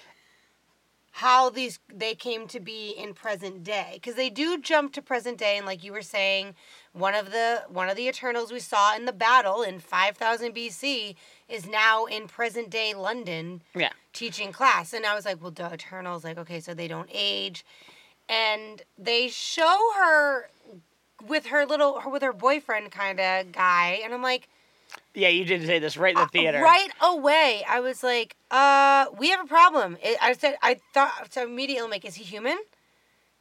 how 1.16 1.50
these 1.50 1.78
they 1.92 2.14
came 2.14 2.47
to 2.49 2.59
be 2.59 2.90
in 2.97 3.12
present 3.12 3.62
day. 3.62 3.90
Because 3.94 4.14
they 4.14 4.30
do 4.30 4.59
jump 4.59 4.92
to 4.94 5.02
present 5.02 5.37
day 5.38 5.56
and 5.59 5.66
like 5.66 5.85
you 5.85 5.92
were 5.92 6.00
saying 6.02 6.54
one 6.92 7.14
of 7.14 7.30
the 7.32 7.64
one 7.68 7.88
of 7.90 7.97
the 7.97 8.09
eternals 8.09 8.50
we 8.50 8.61
saw 8.61 8.97
in 8.97 9.04
the 9.04 9.12
battle 9.12 9.62
in 9.62 9.78
5000 9.78 10.54
BC 10.54 11.14
is 11.49 11.66
now 11.66 12.06
in 12.06 12.26
present 12.28 12.71
day 12.71 12.94
London 12.94 13.61
Yeah. 13.75 13.90
teaching 14.14 14.52
class. 14.52 14.94
And 14.94 15.04
I 15.04 15.14
was 15.14 15.26
like 15.26 15.40
well 15.42 15.50
duh 15.50 15.71
eternals 15.75 16.25
like 16.25 16.38
okay 16.38 16.61
so 16.61 16.73
they 16.73 16.88
don't 16.88 17.11
age. 17.12 17.64
And 18.28 18.80
they 18.97 19.28
show 19.28 19.90
her 19.99 20.49
with 21.26 21.46
her 21.46 21.64
little 21.66 22.02
with 22.06 22.22
her 22.22 22.32
boyfriend 22.32 22.90
kind 22.90 23.20
of 23.20 23.52
guy 23.52 24.00
and 24.04 24.12
I'm 24.12 24.22
like 24.22 24.48
Yeah, 25.14 25.28
you 25.28 25.44
did 25.44 25.64
say 25.66 25.78
this 25.78 25.96
right 25.96 26.14
in 26.14 26.20
the 26.20 26.26
theater. 26.28 26.58
Uh, 26.58 26.62
Right 26.62 26.90
away, 27.00 27.64
I 27.68 27.80
was 27.80 28.02
like, 28.02 28.36
"Uh, 28.50 29.06
we 29.18 29.30
have 29.30 29.40
a 29.44 29.48
problem." 29.48 29.96
It, 30.02 30.18
I 30.20 30.32
said, 30.32 30.56
I 30.62 30.80
thought 30.92 31.32
so 31.32 31.44
immediately. 31.44 31.84
I'm 31.84 31.90
like, 31.90 32.04
"Is 32.04 32.16
he 32.16 32.24
human?" 32.24 32.58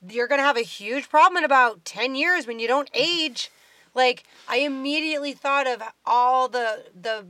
You're 0.07 0.27
gonna 0.27 0.43
have 0.43 0.57
a 0.57 0.61
huge 0.63 1.09
problem 1.09 1.37
in 1.37 1.43
about 1.43 1.83
ten 1.85 2.15
years 2.15 2.47
when 2.47 2.59
you 2.59 2.67
don't 2.67 2.89
age. 2.93 3.51
Like, 3.93 4.23
I 4.47 4.57
immediately 4.57 5.33
thought 5.33 5.67
of 5.67 5.81
all 6.05 6.47
the 6.47 6.85
the 6.99 7.25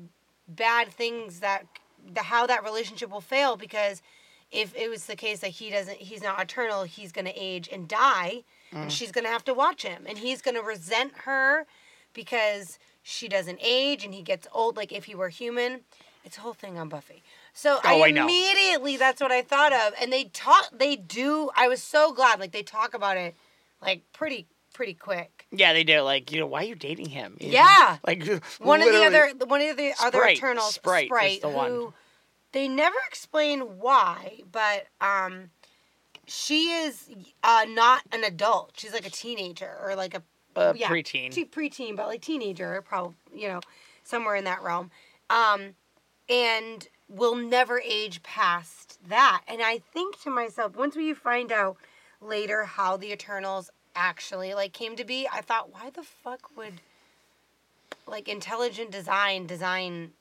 bad 0.48 0.89
things 0.89 1.39
that 1.39 1.65
the 2.13 2.24
how 2.24 2.46
that 2.48 2.63
relationship 2.63 3.10
will 3.10 3.22
fail 3.22 3.55
because 3.55 4.01
if 4.51 4.75
it 4.75 4.89
was 4.89 5.05
the 5.05 5.15
case 5.15 5.39
that 5.39 5.51
he 5.51 5.70
doesn't 5.70 5.98
he's 5.98 6.22
not 6.22 6.41
eternal 6.41 6.84
he's 6.84 7.12
going 7.12 7.25
to 7.25 7.34
age 7.36 7.70
and 7.72 7.88
die 7.88 8.43
and 8.74 8.92
she's 8.92 9.12
going 9.12 9.25
to 9.25 9.30
have 9.32 9.44
to 9.46 9.54
watch 9.54 9.84
him 9.84 10.06
and 10.08 10.18
he's 10.18 10.42
going 10.42 10.56
to 10.56 10.62
resent 10.62 11.12
her 11.25 11.66
because 12.13 12.80
she 13.04 13.28
doesn't 13.28 13.60
age 13.62 14.04
and 14.06 14.13
he 14.13 14.22
gets 14.22 14.48
old 14.54 14.78
like 14.78 14.92
if 14.92 15.06
he 15.06 15.16
were 15.16 15.30
human 15.30 15.82
it's 16.24 16.38
a 16.38 16.42
whole 16.42 16.54
thing 16.54 16.78
on 16.78 16.88
buffy 16.90 17.24
so 17.54 17.80
Oh, 17.84 18.01
i 18.01 18.08
I 18.08 18.12
know. 18.12 18.24
immediately 18.24 18.96
that's 18.98 19.20
what 19.22 19.32
i 19.32 19.42
thought 19.42 19.74
of 19.74 19.94
and 20.01 20.12
they 20.13 20.25
talk 20.25 20.70
they 20.72 20.96
do 20.96 21.50
i 21.56 21.68
was 21.68 21.82
so 21.82 22.13
glad 22.13 22.40
like 22.40 22.51
they 22.51 22.63
talk 22.63 22.94
about 22.94 23.18
it 23.18 23.36
like 23.82 24.04
pretty 24.13 24.48
pretty 24.74 24.94
quick 24.94 25.48
Yeah, 25.51 25.74
they 25.74 25.84
do. 25.84 26.00
Like, 26.00 26.32
you 26.32 26.40
know, 26.40 26.48
why 26.48 26.62
are 26.62 26.63
you 26.68 26.75
dating 26.75 27.10
him? 27.10 27.36
Yeah. 27.42 27.98
Like 28.08 28.24
one 28.60 28.82
of 28.82 28.88
the 28.90 29.04
other 29.04 29.32
one 29.46 29.60
of 29.62 29.75
the 29.75 29.92
other 30.01 30.20
Sprite. 30.20 30.38
Eternals, 30.38 30.75
Sprite 30.75 31.08
Sprite, 31.08 31.42
the 31.42 31.50
who 31.50 31.56
one. 31.84 31.94
they 32.54 32.70
never 32.70 32.96
explain 33.10 33.60
why, 33.80 34.40
but 34.50 34.88
um, 35.01 35.50
she 36.32 36.70
is 36.72 37.10
uh 37.44 37.66
not 37.68 38.04
an 38.12 38.24
adult. 38.24 38.72
She's 38.78 38.94
like 38.94 39.06
a 39.06 39.10
teenager 39.12 39.78
or 39.84 39.96
like 39.96 40.14
a 40.16 40.24
Uh, 40.56 40.74
yeah, 40.76 40.90
preteen. 40.90 41.32
te- 41.32 41.46
preteen, 41.46 41.96
but 41.96 42.08
like 42.08 42.22
teenager, 42.22 42.82
probably 42.82 43.16
you 43.34 43.48
know 43.48 43.60
somewhere 44.04 44.36
in 44.36 44.44
that 44.46 44.62
realm, 44.62 44.92
um, 45.30 45.76
and 46.30 46.88
will 47.10 47.36
never 47.36 47.80
age 47.82 48.24
past 48.24 49.00
that. 49.08 49.42
And 49.48 49.62
I 49.62 49.80
think 49.94 50.22
to 50.24 50.30
myself, 50.30 50.76
once 50.76 50.96
we 50.96 51.14
find 51.14 51.52
out 51.52 51.78
later 52.22 52.64
how 52.64 52.98
the 52.98 53.12
Eternals 53.12 53.70
actually 53.96 54.54
like 54.54 54.74
came 54.74 54.96
to 54.96 55.04
be, 55.04 55.28
I 55.32 55.42
thought, 55.42 55.72
why 55.74 55.90
the 55.90 56.04
fuck 56.04 56.56
would 56.56 56.82
like 58.08 58.28
intelligent 58.28 58.92
design 58.92 59.46
design 59.48 60.12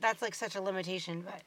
that's 0.00 0.22
like 0.22 0.34
such 0.34 0.54
a 0.54 0.60
limitation 0.60 1.22
but 1.22 1.42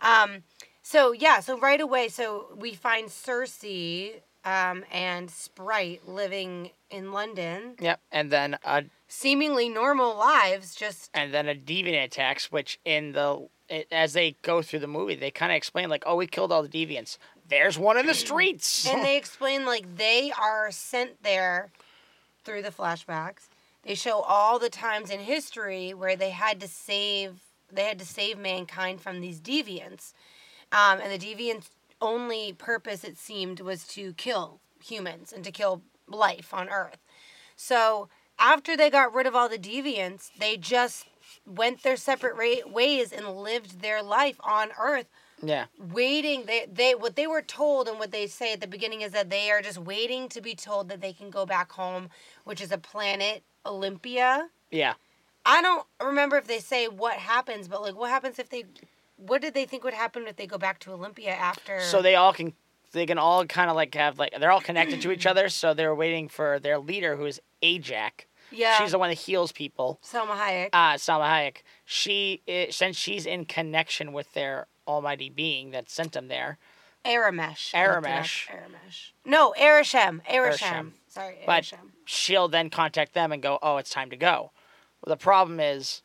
um 0.00 0.42
so 0.82 1.12
yeah 1.12 1.40
so 1.40 1.58
right 1.58 1.80
away 1.80 2.08
so 2.08 2.46
we 2.56 2.72
find 2.74 3.08
sersi 3.08 4.14
um 4.44 4.84
and 4.90 5.30
sprite 5.30 6.06
living 6.08 6.70
in 6.90 7.12
london 7.12 7.74
Yep, 7.80 8.00
and 8.10 8.30
then 8.30 8.58
a 8.64 8.84
seemingly 9.08 9.68
normal 9.68 10.16
lives 10.16 10.74
just 10.74 11.10
and 11.14 11.32
then 11.34 11.48
a 11.48 11.54
deviant 11.54 12.04
attacks, 12.04 12.50
which 12.50 12.78
in 12.84 13.12
the 13.12 13.48
it, 13.68 13.86
as 13.92 14.14
they 14.14 14.36
go 14.42 14.62
through 14.62 14.80
the 14.80 14.88
movie, 14.88 15.14
they 15.14 15.30
kind 15.30 15.52
of 15.52 15.56
explain 15.56 15.88
like, 15.88 16.02
"Oh, 16.04 16.16
we 16.16 16.26
killed 16.26 16.50
all 16.50 16.62
the 16.62 16.68
deviants. 16.68 17.18
There's 17.48 17.78
one 17.78 17.96
in 17.98 18.06
the 18.06 18.14
streets." 18.26 18.86
and 18.88 19.04
they 19.04 19.16
explain 19.22 19.64
like 19.66 19.96
they 19.96 20.32
are 20.32 20.70
sent 20.70 21.22
there 21.22 21.70
through 22.44 22.62
the 22.62 22.70
flashbacks 22.70 23.48
they 23.82 23.94
show 23.94 24.20
all 24.20 24.58
the 24.58 24.70
times 24.70 25.10
in 25.10 25.20
history 25.20 25.92
where 25.92 26.16
they 26.16 26.30
had 26.30 26.60
to 26.60 26.68
save 26.68 27.40
they 27.70 27.84
had 27.84 27.98
to 27.98 28.06
save 28.06 28.38
mankind 28.38 29.00
from 29.00 29.20
these 29.20 29.40
deviants 29.40 30.12
um, 30.72 31.00
and 31.00 31.12
the 31.12 31.18
deviants 31.18 31.68
only 32.00 32.52
purpose 32.52 33.04
it 33.04 33.18
seemed 33.18 33.60
was 33.60 33.86
to 33.88 34.12
kill 34.14 34.60
humans 34.82 35.32
and 35.32 35.44
to 35.44 35.50
kill 35.50 35.82
life 36.08 36.54
on 36.54 36.68
earth. 36.68 36.98
So 37.56 38.08
after 38.40 38.76
they 38.76 38.90
got 38.90 39.14
rid 39.14 39.26
of 39.26 39.36
all 39.36 39.48
the 39.48 39.58
deviants 39.58 40.30
they 40.38 40.56
just 40.56 41.06
went 41.46 41.82
their 41.82 41.96
separate 41.96 42.34
ra- 42.36 42.68
ways 42.72 43.12
and 43.12 43.36
lived 43.36 43.80
their 43.82 44.02
life 44.02 44.36
on 44.40 44.70
earth 44.80 45.06
yeah, 45.42 45.66
waiting 45.78 46.44
they 46.46 46.66
they 46.70 46.94
what 46.94 47.16
they 47.16 47.26
were 47.26 47.40
told 47.40 47.88
and 47.88 47.98
what 47.98 48.10
they 48.10 48.26
say 48.26 48.52
at 48.52 48.60
the 48.60 48.66
beginning 48.66 49.00
is 49.00 49.12
that 49.12 49.30
they 49.30 49.50
are 49.50 49.62
just 49.62 49.78
waiting 49.78 50.28
to 50.28 50.40
be 50.40 50.54
told 50.54 50.88
that 50.90 51.00
they 51.00 51.14
can 51.14 51.30
go 51.30 51.46
back 51.46 51.72
home 51.72 52.10
which 52.44 52.60
is 52.60 52.72
a 52.72 52.78
planet 52.78 53.42
olympia. 53.64 54.48
Yeah. 54.70 54.94
i 55.46 55.62
don't 55.62 55.86
remember 56.02 56.36
if 56.36 56.46
they 56.46 56.58
say 56.58 56.88
what 56.88 57.14
happens 57.14 57.68
but 57.68 57.80
like 57.80 57.96
what 57.96 58.10
happens 58.10 58.38
if 58.38 58.50
they 58.50 58.64
what 59.26 59.42
did 59.42 59.54
they 59.54 59.64
think 59.64 59.84
would 59.84 59.94
happen 59.94 60.26
if 60.26 60.36
they 60.36 60.46
go 60.46 60.58
back 60.58 60.78
to 60.80 60.92
olympia 60.92 61.30
after 61.30 61.80
So 61.80 62.02
they 62.02 62.14
all 62.16 62.32
can 62.32 62.54
they 62.92 63.06
can 63.06 63.18
all 63.18 63.44
kind 63.46 63.70
of 63.70 63.76
like 63.76 63.94
have 63.94 64.18
like 64.18 64.34
they're 64.38 64.50
all 64.50 64.60
connected 64.60 65.00
to 65.02 65.12
each 65.12 65.26
other. 65.26 65.48
So 65.48 65.74
they're 65.74 65.94
waiting 65.94 66.28
for 66.28 66.58
their 66.58 66.78
leader, 66.78 67.16
who 67.16 67.24
is 67.26 67.40
Ajak. 67.62 68.26
yeah 68.50 68.78
She's 68.78 68.92
the 68.92 68.98
one 68.98 69.10
that 69.10 69.18
heals 69.18 69.52
people. 69.52 70.00
Salma 70.02 70.36
Hayek 70.36 70.70
uh, 70.72 70.94
Salma 70.94 71.28
Hayek, 71.28 71.58
she 71.84 72.42
i 72.48 72.68
since 72.70 72.96
she's 72.96 73.26
in 73.26 73.44
connection 73.44 74.12
with 74.12 74.32
their 74.32 74.66
almighty 74.88 75.30
being 75.30 75.70
that 75.70 75.88
sent 75.88 76.12
them 76.12 76.26
there, 76.28 76.58
aramesh. 77.04 77.72
Aramesh. 77.72 78.48
aramesh 78.48 79.12
no 79.24 79.54
arishem 79.58 80.20
arishem 80.26 80.92
Sorry, 81.06 81.38
Arishem. 81.46 81.46
But- 81.46 81.72
she'll 82.04 82.48
then 82.48 82.70
contact 82.70 83.14
them 83.14 83.32
and 83.32 83.42
go, 83.42 83.58
"Oh, 83.62 83.76
it's 83.78 83.90
time 83.90 84.10
to 84.10 84.16
go." 84.16 84.52
Well, 85.00 85.14
the 85.14 85.16
problem 85.16 85.58
is, 85.60 86.02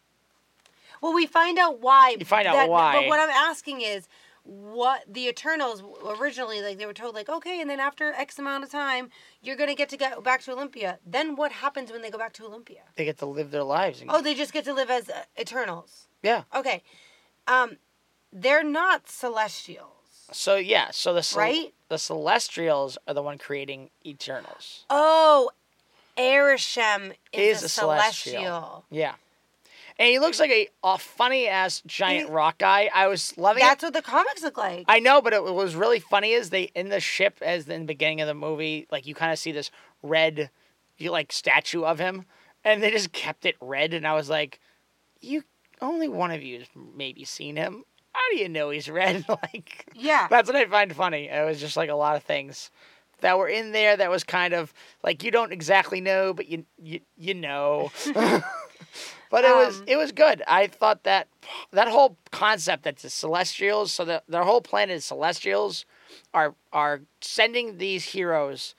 Well, 1.06 1.14
we 1.14 1.28
find 1.28 1.60
out 1.60 1.82
why. 1.82 2.16
You 2.18 2.26
find 2.26 2.48
out 2.48 2.54
that- 2.56 2.68
why. 2.70 2.94
But 2.96 3.08
what 3.08 3.20
I'm 3.20 3.30
asking 3.30 3.82
is, 3.82 4.08
what 4.44 5.04
the 5.08 5.28
Eternals 5.28 5.84
originally 6.04 6.62
like 6.62 6.78
they 6.80 6.86
were 6.88 6.94
told 6.94 7.14
like 7.16 7.30
okay, 7.30 7.62
and 7.62 7.70
then 7.70 7.80
after 7.80 8.12
X 8.14 8.38
amount 8.40 8.64
of 8.64 8.72
time, 8.72 9.10
you're 9.42 9.56
gonna 9.56 9.76
get 9.76 9.90
to 9.90 9.98
go 9.98 10.20
back 10.22 10.42
to 10.44 10.52
Olympia. 10.52 10.98
Then 11.06 11.36
what 11.36 11.52
happens 11.52 11.92
when 11.92 12.02
they 12.04 12.10
go 12.12 12.18
back 12.18 12.34
to 12.34 12.46
Olympia? 12.46 12.82
they 12.96 13.06
get 13.06 13.18
to 13.20 13.26
live 13.28 13.50
their 13.52 13.64
lives. 13.64 14.02
And, 14.02 14.10
Oh, 14.12 14.22
they 14.22 14.34
just 14.36 14.52
get 14.54 14.64
to 14.66 14.74
live 14.74 14.90
as 14.90 15.10
uh, 15.10 15.24
Eternals. 15.40 16.08
yeah. 16.24 16.44
Okay, 16.56 16.82
um, 17.48 17.78
they're 18.34 18.64
not 18.64 19.08
Celestials. 19.10 19.92
So 20.32 20.56
yeah, 20.58 20.90
so 20.92 21.14
the 21.14 21.22
cel- 21.24 21.40
Right? 21.42 21.74
the 21.90 21.98
Celestials 22.00 22.98
are 23.08 23.14
the 23.16 23.22
one 23.24 23.38
creating 23.40 23.90
Eternals. 24.06 24.86
Oh, 24.92 25.50
Arishem 26.18 27.14
is, 27.34 27.58
Is 27.58 27.64
a 27.64 27.66
a 27.66 27.70
celestial. 27.70 28.34
celestial. 28.34 28.86
Yeah. 28.90 29.16
And 29.98 30.10
he 30.10 30.20
looks 30.20 30.40
like 30.40 30.52
a, 30.52 30.68
a 30.84 30.98
funny 30.98 31.48
ass 31.48 31.82
giant 31.86 32.28
He- 32.28 32.34
rock 32.34 32.58
guy. 32.58 32.90
I 32.94 33.08
was 33.08 33.38
loving 33.38 33.64
it. 33.64 33.66
That's 33.66 33.84
what 33.84 33.94
the 33.94 34.02
comics 34.02 34.44
look 34.44 34.58
like. 34.58 34.86
I 34.88 35.00
know, 35.00 35.22
but 35.22 35.34
it 35.34 35.44
was 35.44 35.76
really 35.76 36.00
funny 36.00 36.32
is 36.32 36.50
they 36.50 36.64
in 36.76 36.90
the 36.90 37.00
ship 37.00 37.38
as 37.42 37.68
in 37.70 37.82
the 37.82 37.88
beginning 37.88 38.22
of 38.22 38.28
the 38.28 38.34
movie, 38.34 38.88
like 38.92 39.06
you 39.08 39.16
kind 39.16 39.32
of 39.32 39.40
see 39.40 39.52
this 39.52 39.72
red, 40.04 40.50
you 40.98 41.12
like 41.12 41.32
statue 41.32 41.84
of 41.84 42.00
him, 42.00 42.26
and 42.64 42.84
they 42.84 42.92
just 42.92 43.14
kept 43.14 43.46
it 43.46 43.56
red, 43.62 43.94
and 43.94 44.06
I 44.06 44.14
was 44.14 44.30
like, 44.30 44.60
you 45.22 45.44
only 45.82 46.08
one 46.10 46.32
of 46.32 46.42
you 46.44 46.60
has 46.60 46.68
maybe 46.76 47.24
seen 47.24 47.56
him. 47.56 47.84
How 48.12 48.22
do 48.32 48.38
you 48.38 48.50
know 48.50 48.70
he's 48.70 48.90
red? 48.90 49.26
like 49.30 49.86
yeah. 49.94 50.28
that's 50.30 50.48
what 50.48 50.56
I 50.58 50.66
find 50.66 50.94
funny. 50.94 51.30
It 51.30 51.46
was 51.46 51.60
just 51.60 51.78
like 51.78 51.90
a 51.90 51.96
lot 51.96 52.18
of 52.18 52.24
things 52.24 52.70
that 53.22 53.38
were 53.38 53.48
in 53.48 53.72
there 53.72 53.96
that 53.96 54.10
was 54.10 54.24
kind 54.26 54.54
of 54.54 54.74
like 55.04 55.24
you 55.24 55.32
don't 55.32 55.54
exactly 55.54 56.02
know, 56.02 56.34
but 56.34 56.48
you 56.48 56.66
you 56.78 57.00
you 57.18 57.34
know. 57.34 57.92
but 59.36 59.44
it 59.44 59.54
was 59.54 59.80
Um, 59.82 59.86
it 59.86 59.98
was 59.98 60.14
good. 60.14 60.42
I 60.48 60.68
thought 60.68 61.04
that 61.04 61.28
that 61.72 61.90
whole 61.90 62.16
concept 62.32 62.84
that 62.84 63.00
the 63.00 63.10
Celestials, 63.10 63.92
so 63.92 64.06
that 64.06 64.24
their 64.30 64.44
whole 64.44 64.62
planet 64.62 64.96
is 64.96 65.04
Celestials, 65.04 65.86
are 66.34 66.56
are 66.72 67.02
sending 67.20 67.78
these 67.78 68.06
heroes, 68.06 68.76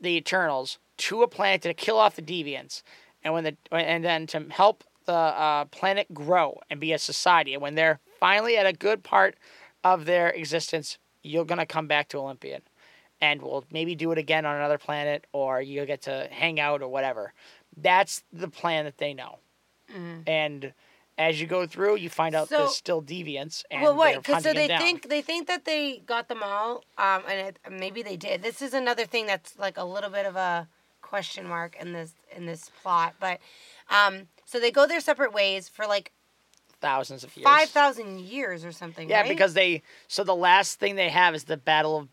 the 0.00 0.10
Eternals, 0.10 0.78
to 0.98 1.24
a 1.24 1.26
planet 1.26 1.62
to 1.62 1.74
kill 1.74 1.98
off 1.98 2.14
the 2.14 2.22
Deviants, 2.22 2.84
and 3.24 3.34
when 3.34 3.42
the 3.42 3.56
and 3.72 4.04
then 4.04 4.28
to 4.28 4.46
help 4.50 4.84
the 5.06 5.12
uh, 5.12 5.64
planet 5.64 6.14
grow 6.14 6.60
and 6.70 6.78
be 6.78 6.92
a 6.92 6.98
society. 6.98 7.52
And 7.52 7.60
when 7.60 7.74
they're 7.74 7.98
finally 8.20 8.56
at 8.56 8.66
a 8.66 8.72
good 8.72 9.02
part 9.02 9.36
of 9.82 10.04
their 10.04 10.30
existence, 10.30 10.96
you're 11.24 11.44
gonna 11.44 11.66
come 11.66 11.88
back 11.88 12.06
to 12.10 12.18
Olympian, 12.18 12.62
and 13.20 13.42
we'll 13.42 13.64
maybe 13.72 13.96
do 13.96 14.12
it 14.12 14.18
again 14.18 14.46
on 14.46 14.54
another 14.54 14.78
planet, 14.78 15.26
or 15.32 15.60
you'll 15.60 15.86
get 15.86 16.02
to 16.02 16.28
hang 16.30 16.60
out 16.60 16.82
or 16.82 16.88
whatever. 16.88 17.32
That's 17.76 18.22
the 18.32 18.46
plan 18.46 18.84
that 18.84 18.98
they 18.98 19.12
know. 19.12 19.41
And 20.26 20.72
as 21.18 21.40
you 21.40 21.46
go 21.46 21.66
through, 21.66 21.96
you 21.96 22.08
find 22.08 22.34
out 22.34 22.48
So- 22.48 22.58
there's 22.58 22.76
still 22.76 23.02
deviants, 23.02 23.64
and 23.70 23.82
well, 23.82 23.96
wait, 23.96 24.16
because 24.16 24.42
so 24.42 24.52
they 24.52 24.68
think 24.68 25.08
they 25.08 25.22
think 25.22 25.46
that 25.48 25.64
they 25.64 25.98
got 25.98 26.28
them 26.28 26.42
all, 26.42 26.84
um, 26.98 27.22
and 27.28 27.48
it, 27.48 27.58
maybe 27.70 28.02
they 28.02 28.16
did. 28.16 28.42
This 28.42 28.62
is 28.62 28.72
another 28.74 29.04
thing 29.04 29.26
that's 29.26 29.58
like 29.58 29.76
a 29.76 29.84
little 29.84 30.10
bit 30.10 30.26
of 30.26 30.36
a 30.36 30.68
question 31.02 31.46
mark 31.46 31.76
in 31.78 31.92
this 31.92 32.12
in 32.34 32.46
this 32.46 32.70
plot, 32.82 33.14
but 33.20 33.38
um, 33.90 34.28
so 34.46 34.58
they 34.58 34.70
go 34.70 34.86
their 34.86 35.00
separate 35.00 35.32
ways 35.32 35.68
for 35.68 35.86
like 35.86 36.12
thousands 36.80 37.22
of 37.24 37.36
years. 37.36 37.44
five 37.44 37.68
thousand 37.68 38.20
years 38.20 38.64
or 38.64 38.72
something. 38.72 39.08
Yeah, 39.08 39.20
right? 39.20 39.28
because 39.28 39.54
they 39.54 39.82
so 40.08 40.24
the 40.24 40.34
last 40.34 40.80
thing 40.80 40.96
they 40.96 41.10
have 41.10 41.34
is 41.34 41.44
the 41.44 41.58
Battle 41.58 41.98
of 41.98 42.08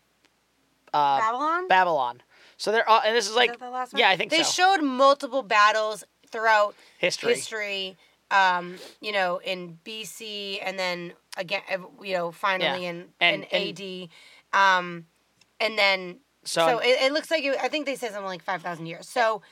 uh, 0.92 1.18
Babylon. 1.20 1.68
Babylon. 1.68 2.22
So 2.58 2.70
they're 2.72 2.86
all, 2.86 3.00
and 3.02 3.16
this 3.16 3.24
is 3.24 3.30
Is 3.30 3.36
like 3.36 3.52
that 3.52 3.60
the 3.60 3.70
last 3.70 3.94
one? 3.94 4.00
yeah, 4.00 4.10
I 4.10 4.16
think 4.18 4.30
they 4.30 4.42
so. 4.42 4.52
showed 4.76 4.82
multiple 4.84 5.42
battles 5.42 6.04
throughout 6.30 6.74
history. 6.98 7.34
history. 7.34 7.96
Um, 8.30 8.76
you 9.00 9.10
know, 9.10 9.40
in 9.44 9.78
BC, 9.84 10.60
and 10.62 10.78
then 10.78 11.14
again, 11.36 11.62
you 12.00 12.14
know, 12.14 12.30
finally 12.30 12.86
in 12.86 13.08
And- 13.20 13.44
in 13.50 13.80
AD, 13.80 14.08
um, 14.52 15.06
and 15.58 15.76
then 15.76 16.20
So, 16.44 16.66
So, 16.66 16.78
it, 16.78 17.02
it 17.02 17.12
looks 17.12 17.30
like 17.30 17.42
it, 17.44 17.58
I 17.60 17.68
think 17.68 17.86
they 17.86 17.96
said 17.96 18.12
something 18.12 18.24
like 18.26 18.42
five 18.42 18.62
thousand 18.62 18.86
years. 18.86 19.08
So 19.08 19.42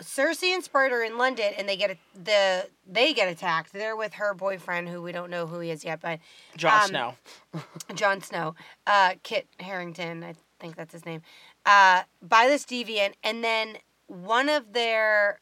Sersi 0.00 0.54
and 0.54 0.62
Sprite 0.62 0.92
are 0.92 1.02
in 1.02 1.18
London, 1.18 1.52
and 1.58 1.68
they 1.68 1.76
get 1.76 1.90
a, 1.90 1.96
the 2.14 2.68
they 2.86 3.12
get 3.12 3.28
attacked. 3.28 3.72
They're 3.72 3.96
with 3.96 4.14
her 4.14 4.32
boyfriend, 4.34 4.88
who 4.88 5.02
we 5.02 5.10
don't 5.12 5.30
know 5.30 5.46
who 5.48 5.58
he 5.60 5.70
is 5.70 5.84
yet, 5.84 6.00
but 6.00 6.20
Jon 6.56 6.82
um, 6.82 6.88
Snow. 6.88 7.14
Jon 7.94 8.20
Snow, 8.22 8.54
uh, 8.86 9.14
Kit 9.24 9.48
Harington, 9.58 10.22
I 10.22 10.34
think 10.60 10.76
that's 10.76 10.92
his 10.92 11.04
name, 11.04 11.22
uh, 11.66 12.02
by 12.22 12.46
this 12.46 12.64
deviant, 12.64 13.14
and 13.24 13.42
then 13.42 13.78
one 14.06 14.48
of 14.48 14.72
their 14.72 15.40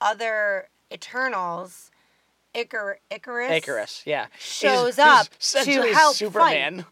other 0.00 0.68
Eternals, 0.92 1.90
Icar- 2.54 2.96
Ikaris, 3.10 3.60
Ikaris, 3.62 4.02
yeah. 4.06 4.26
shows 4.38 4.96
He's- 4.96 4.98
up 4.98 5.28
he's 5.40 5.64
to 5.64 5.82
help 5.94 6.16
Superman. 6.16 6.86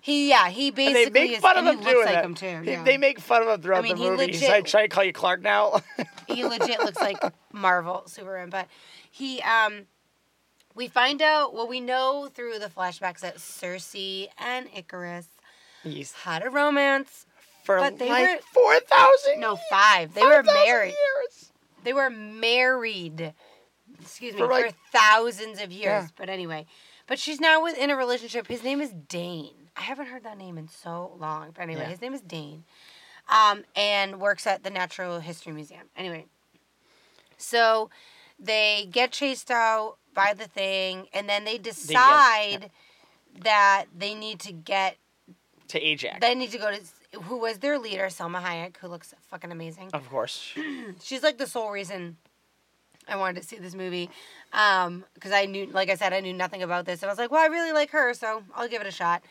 He 0.00 0.28
yeah, 0.28 0.48
he 0.50 0.66
And 0.68 0.76
basically 0.76 1.04
they 1.04 1.10
make 1.10 1.30
is, 1.32 1.38
fun 1.38 1.56
of 1.56 1.64
him 1.64 1.78
he 1.78 1.84
looks 1.84 1.92
doing 1.94 2.06
like 2.06 2.24
him 2.24 2.34
too. 2.34 2.60
He- 2.62 2.70
Yeah. 2.72 2.82
They 2.84 2.98
make 2.98 3.18
fun 3.20 3.42
of 3.42 3.48
him 3.48 3.62
throughout 3.62 3.84
mean, 3.84 3.96
the 3.96 4.02
he 4.02 4.10
movie. 4.10 4.26
He's 4.32 4.42
like, 4.46 4.66
trying 4.66 4.84
to 4.84 4.88
call 4.94 5.04
you 5.04 5.12
Clark 5.14 5.40
now. 5.40 5.80
he 6.28 6.44
legit 6.46 6.80
looks 6.80 7.00
like 7.00 7.16
Marvel 7.52 8.02
Superman, 8.06 8.50
but 8.50 8.68
he 9.10 9.40
um 9.42 9.86
we 10.74 10.88
find 10.88 11.22
out 11.22 11.54
what 11.54 11.68
we 11.68 11.80
know 11.80 12.28
through 12.34 12.58
the 12.58 12.66
flashbacks 12.66 13.20
that 13.20 13.36
Sersi 13.36 14.26
and 14.38 14.68
Ikaris 14.72 15.26
He's 15.84 16.12
had 16.12 16.44
a 16.44 16.50
romance. 16.50 17.24
for 17.62 17.78
But 17.78 17.98
they 17.98 18.08
like 18.10 18.28
were- 18.28 18.42
four 18.52 18.80
thousand. 18.80 19.40
No, 19.40 19.56
five. 19.70 20.12
They 20.12 20.22
were 20.22 20.42
married. 20.42 20.88
Years. 20.94 21.52
They 21.84 21.92
were 21.92 22.10
married. 22.10 23.34
Excuse 24.00 24.34
me, 24.34 24.40
For, 24.40 24.48
for, 24.48 24.68
thousands 24.92 25.60
of 25.60 25.70
years. 25.70 25.84
Yeah. 25.84 26.06
But 26.16 26.28
anyway, 26.28 26.66
but 27.06 27.18
she's 27.18 27.40
now 27.40 27.62
with, 27.62 27.78
in 27.78 27.90
a 27.90 27.96
relationship. 27.96 28.46
His 28.48 28.64
name 28.64 28.80
is 28.80 28.90
Dane. 28.90 29.68
I 29.76 29.82
haven't 29.82 30.06
heard 30.06 30.24
that 30.24 30.38
name 30.38 30.56
in 30.58 30.68
so 30.68 31.12
long. 31.18 31.50
But 31.54 31.62
anyway, 31.62 31.82
Yeah. 31.82 31.88
his 31.90 32.00
name 32.00 32.14
is 32.14 32.20
Dane, 32.20 32.64
um, 33.28 33.64
and 33.76 34.20
works 34.20 34.46
at 34.46 34.64
the 34.64 34.70
Natural 34.70 35.20
History 35.20 35.52
Museum. 35.52 35.82
Anyway, 35.96 36.26
so 37.36 37.90
they 38.38 38.88
get 38.90 39.12
chased 39.12 39.50
out 39.50 39.96
by 40.14 40.32
the 40.32 40.44
thing, 40.48 41.08
and 41.12 41.28
then 41.28 41.44
they 41.44 41.58
decide 41.58 42.70
that 43.42 43.86
they 43.96 44.14
need 44.14 44.40
to 44.40 44.52
get. 44.52 44.96
To 45.68 45.80
Ajax, 45.80 46.20
They 46.20 46.34
need 46.34 46.50
to 46.50 46.58
go 46.58 46.70
to 46.70 46.80
who 47.14 47.38
was 47.38 47.58
their 47.58 47.78
leader, 47.78 48.06
Salma 48.06 48.42
Hayek, 48.42 48.76
who 48.78 48.88
looks 48.88 49.14
fucking 49.28 49.50
amazing 49.52 49.90
of 49.92 50.08
course. 50.10 50.52
she's 51.02 51.22
like 51.22 51.38
the 51.38 51.46
sole 51.46 51.70
reason 51.70 52.16
I 53.08 53.16
wanted 53.16 53.40
to 53.40 53.46
see 53.46 53.56
this 53.56 53.74
movie. 53.74 54.10
Um, 54.52 55.04
because 55.14 55.32
I 55.32 55.46
knew, 55.46 55.66
like 55.66 55.90
I 55.90 55.94
said, 55.94 56.12
I 56.12 56.20
knew 56.20 56.32
nothing 56.32 56.62
about 56.62 56.86
this, 56.86 57.02
and 57.02 57.10
I 57.10 57.12
was 57.12 57.18
like, 57.18 57.30
well, 57.30 57.42
I 57.42 57.46
really 57.46 57.72
like 57.72 57.90
her, 57.90 58.14
so 58.14 58.42
I'll 58.54 58.68
give 58.68 58.80
it 58.80 58.86
a 58.86 58.92
shot. 58.92 59.22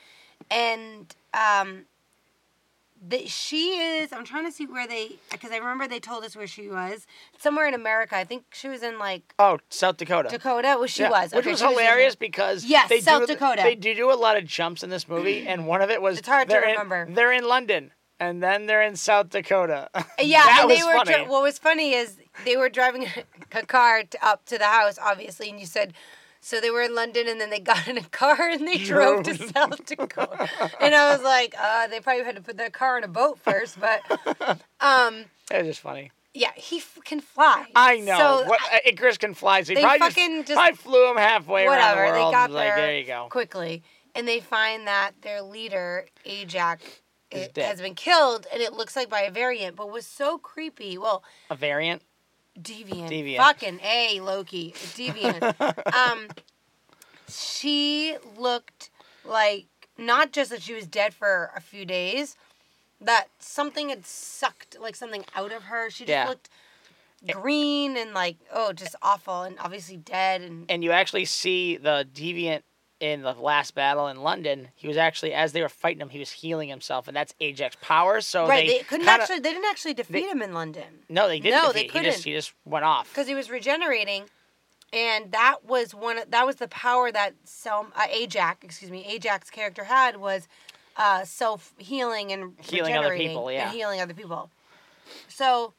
And 0.51 1.13
um, 1.33 1.85
the, 3.05 3.25
she 3.27 3.71
is. 3.79 4.13
I'm 4.13 4.23
trying 4.25 4.45
to 4.45 4.51
see 4.51 4.65
where 4.65 4.87
they, 4.87 5.17
because 5.31 5.51
I 5.51 5.57
remember 5.57 5.87
they 5.87 5.99
told 5.99 6.23
us 6.23 6.35
where 6.35 6.47
she 6.47 6.69
was. 6.69 7.05
Somewhere 7.37 7.67
in 7.67 7.73
America. 7.73 8.15
I 8.15 8.23
think 8.23 8.45
she 8.53 8.67
was 8.69 8.81
in 8.83 8.97
like 8.99 9.33
Oh, 9.39 9.59
South 9.69 9.97
Dakota. 9.97 10.29
Dakota. 10.29 10.75
Well, 10.79 10.87
she 10.87 11.01
Yeah, 11.03 11.09
was, 11.09 11.31
which 11.33 11.41
Okay, 11.41 11.51
was 11.51 11.59
she 11.59 11.65
in- 11.65 11.71
hilarious 11.71 12.15
because 12.15 12.63
Yes, 12.63 12.89
they 12.89 13.01
South 13.01 13.21
do, 13.27 13.33
Dakota. 13.33 13.61
They 13.63 13.75
do 13.75 13.93
do 13.93 14.11
a 14.11 14.15
lot 14.15 14.37
of 14.37 14.45
jumps 14.45 14.83
in 14.83 14.89
this 14.89 15.07
movie, 15.07 15.45
and 15.47 15.67
one 15.67 15.81
of 15.81 15.89
it 15.89 16.01
was 16.01 16.19
It's 16.19 16.27
hard 16.27 16.47
to 16.47 16.53
they're 16.53 16.63
in- 16.63 16.71
remember. 16.71 17.07
they're 17.13 17.33
in 17.33 17.45
London, 17.47 17.91
and 18.19 18.41
then 18.41 18.65
they're 18.67 18.83
in 18.83 18.95
South 18.95 19.29
Dakota. 19.29 19.89
Yeah, 20.21 20.45
that 20.45 20.59
and 20.61 20.69
was 20.69 20.77
they 20.77 20.83
were. 20.85 20.93
funny. 20.93 21.27
What 21.27 21.41
was 21.43 21.57
funny 21.59 21.93
is 21.93 22.17
they 22.45 22.55
were 22.55 22.69
driving 22.69 23.07
a 23.51 23.65
car 23.65 24.03
to, 24.03 24.25
up 24.25 24.45
to 24.45 24.57
the 24.57 24.65
house, 24.65 24.97
obviously, 25.01 25.49
and 25.49 25.59
you 25.59 25.65
said. 25.65 25.93
So 26.45 26.59
they 26.59 26.69
were 26.71 26.81
in 26.81 26.93
London, 26.93 27.27
and 27.29 27.39
then 27.39 27.49
they 27.49 27.59
got 27.61 27.87
in 27.87 27.97
a 27.97 28.03
car 28.03 28.35
and 28.49 28.67
they 28.67 28.77
drove 28.77 29.23
to 29.23 29.35
South 29.35 29.85
Dakota. 29.85 30.49
and 30.81 30.93
I 30.93 31.13
was 31.13 31.23
like, 31.23 31.55
uh, 31.57 31.87
they 31.87 32.01
probably 32.01 32.25
had 32.25 32.35
to 32.35 32.41
put 32.41 32.57
their 32.57 32.69
car 32.69 32.97
in 32.97 33.03
a 33.05 33.07
boat 33.07 33.39
first, 33.39 33.79
but 33.79 34.01
um, 34.81 35.25
was 35.49 35.65
just 35.67 35.79
funny. 35.79 36.11
yeah, 36.33 36.51
he 36.55 36.77
f- 36.79 36.99
can 37.05 37.21
fly. 37.21 37.65
I 37.75 37.97
know. 37.97 38.17
So 38.17 38.47
what, 38.49 38.59
uh, 38.73 38.79
Ikaris 38.91 39.17
can 39.19 39.33
fly, 39.33 39.63
so 39.63 39.69
he 39.71 39.75
they 39.75 39.81
probably 39.83 39.99
fucking 39.99 40.35
just, 40.39 40.47
just- 40.49 40.57
probably 40.57 40.75
flew 40.75 41.09
him 41.11 41.17
halfway 41.17 41.65
whatever, 41.65 42.01
around 42.01 42.13
the 42.13 42.25
they 42.25 42.31
got 42.31 42.49
was 42.49 42.55
like, 42.55 42.67
there 42.67 42.75
there 42.75 42.97
you 42.99 43.05
go. 43.05 43.27
quickly, 43.29 43.81
and 44.13 44.27
they 44.27 44.41
find 44.41 44.85
that 44.87 45.11
their 45.21 45.41
leader 45.41 46.07
Ajax 46.25 46.83
it, 47.31 47.57
has 47.57 47.79
been 47.81 47.95
killed, 47.95 48.47
and 48.51 48.61
it 48.61 48.73
looks 48.73 48.95
like 48.97 49.09
by 49.09 49.21
a 49.21 49.31
variant, 49.31 49.75
but 49.77 49.89
was 49.89 50.05
so 50.05 50.37
creepy. 50.37 50.97
Well, 50.97 51.23
A 51.49 51.55
variant. 51.55 52.01
Deviant. 52.59 53.09
Deviant. 53.09 53.37
Fucking 53.37 53.79
A, 53.83 54.19
Loki. 54.21 54.73
Deviant. 54.95 55.55
um, 55.93 56.27
she 57.29 58.15
looked 58.37 58.89
like 59.25 59.65
not 59.97 60.31
just 60.31 60.49
that 60.51 60.61
she 60.61 60.73
was 60.73 60.85
dead 60.87 61.13
for 61.13 61.51
a 61.55 61.61
few 61.61 61.85
days, 61.85 62.35
that 63.01 63.27
something 63.39 63.89
had 63.89 64.05
sucked 64.05 64.77
like 64.79 64.95
something 64.95 65.25
out 65.35 65.51
of 65.51 65.63
her. 65.63 65.89
She 65.89 66.03
just 66.05 66.09
Yeah. 66.09 66.27
looked 66.27 66.49
green 67.31 67.95
and 67.95 68.13
like 68.13 68.35
oh, 68.51 68.73
just 68.73 68.95
awful 69.01 69.43
and 69.43 69.57
obviously 69.59 69.95
dead 69.95 70.41
and 70.41 70.65
and 70.69 70.83
you 70.83 70.91
actually 70.91 71.23
see 71.25 71.77
the 71.77 72.05
deviant 72.13 72.63
in 73.03 73.21
the 73.21 73.33
last 73.33 73.75
battle 73.75 74.07
in 74.07 74.21
London. 74.21 74.69
He 74.75 74.87
was 74.87 74.95
actually, 74.95 75.33
as 75.33 75.51
they 75.51 75.61
were 75.61 75.67
fighting 75.67 75.99
him, 76.01 76.07
he 76.07 76.19
was 76.19 76.31
healing 76.31 76.69
himself, 76.69 77.09
and 77.09 77.17
that's 77.17 77.33
Ajax 77.41 77.75
power. 77.81 78.21
So 78.21 78.47
right. 78.47 78.65
they, 78.65 78.77
They, 78.77 78.83
couldn't 78.85 79.05
kinda- 79.05 79.11
actually. 79.21 79.39
They 79.39 79.51
didn't 79.51 79.69
actually 79.69 79.93
defeat 79.93 80.25
him 80.29 80.41
in 80.41 80.53
London. 80.53 80.85
No, 81.09 81.27
they 81.27 81.41
didn't. 81.41 81.61
No, 81.61 81.73
they 81.73 81.83
defeat. 81.83 81.99
He 81.99 82.05
just, 82.05 82.17
couldn't. 82.19 82.31
he 82.31 82.37
just 82.37 82.53
went 82.63 82.85
off. 82.85 83.09
because 83.09 83.27
he 83.27 83.35
was 83.35 83.49
regenerating, 83.49 84.23
and 84.93 85.33
that 85.33 85.65
was 85.65 85.93
one. 85.93 86.17
of- 86.17 86.31
That 86.31 86.45
was 86.45 86.55
the 86.55 86.69
power 86.69 87.11
that 87.11 87.33
Sel, 87.43 87.87
uh, 87.93 88.05
Ajax, 88.09 88.63
excuse 88.63 88.89
me, 88.89 89.05
Ajax 89.05 89.49
character 89.49 89.83
had 89.83 90.15
was 90.15 90.47
uh, 90.95 91.25
self 91.25 91.73
healing 91.77 92.31
and 92.31 92.53
Healing 92.61 92.95
other 92.95 93.17
people, 93.17 93.51
yeah. 93.51 93.65
and 93.67 93.75
healing 93.75 93.99
other 93.99 94.13
people. 94.13 94.49
So, 95.27 95.73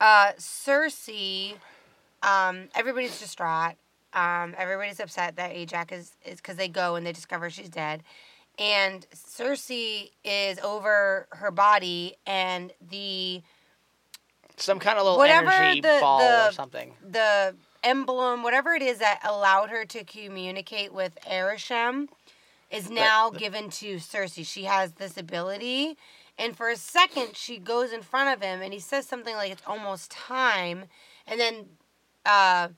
uh, 0.00 0.32
Sersi, 0.36 1.52
um, 2.24 2.70
everybody's 2.74 3.20
distraught. 3.20 3.76
Um, 4.16 4.54
everybody's 4.56 4.98
upset 4.98 5.36
that 5.36 5.52
Ajax 5.52 5.92
is 5.92 6.16
is 6.24 6.36
because 6.38 6.56
they 6.56 6.68
go 6.68 6.96
and 6.96 7.06
they 7.06 7.12
discover 7.12 7.50
she's 7.50 7.68
dead. 7.68 8.02
And 8.58 9.06
Sersi 9.14 10.10
is 10.24 10.58
over 10.60 11.28
her 11.32 11.50
body, 11.50 12.14
and 12.26 12.72
the 12.90 13.42
Some 14.56 14.78
kind 14.78 14.98
of 14.98 15.04
little 15.04 15.18
Whatever 15.18 15.50
energy 15.50 15.82
the- 15.82 15.98
ball 16.00 16.18
the- 16.20 16.48
or 16.48 16.52
something. 16.52 16.94
the 17.06 17.54
emblem, 17.84 18.42
whatever 18.42 18.72
it 18.72 18.82
is 18.82 18.98
that 18.98 19.20
allowed 19.22 19.68
her 19.68 19.84
to 19.84 20.02
communicate 20.04 20.94
with 20.94 21.18
Arishem, 21.30 22.08
is 22.70 22.88
now 22.90 23.28
given 23.30 23.68
to 23.70 23.96
Sersi. 23.96 24.44
She 24.46 24.64
has 24.64 24.92
this 24.92 25.18
ability. 25.18 25.98
And 26.38 26.56
for 26.56 26.68
a 26.70 26.76
second, 26.76 27.36
she 27.36 27.58
goes 27.58 27.92
in 27.92 28.00
front 28.02 28.34
of 28.34 28.42
him 28.42 28.60
and 28.62 28.72
he 28.72 28.80
says 28.80 29.06
something 29.06 29.34
like, 29.36 29.52
it's 29.52 29.62
almost 29.66 30.10
time. 30.10 30.86
And 31.26 31.38
then 31.38 31.66
uh, 32.24 32.68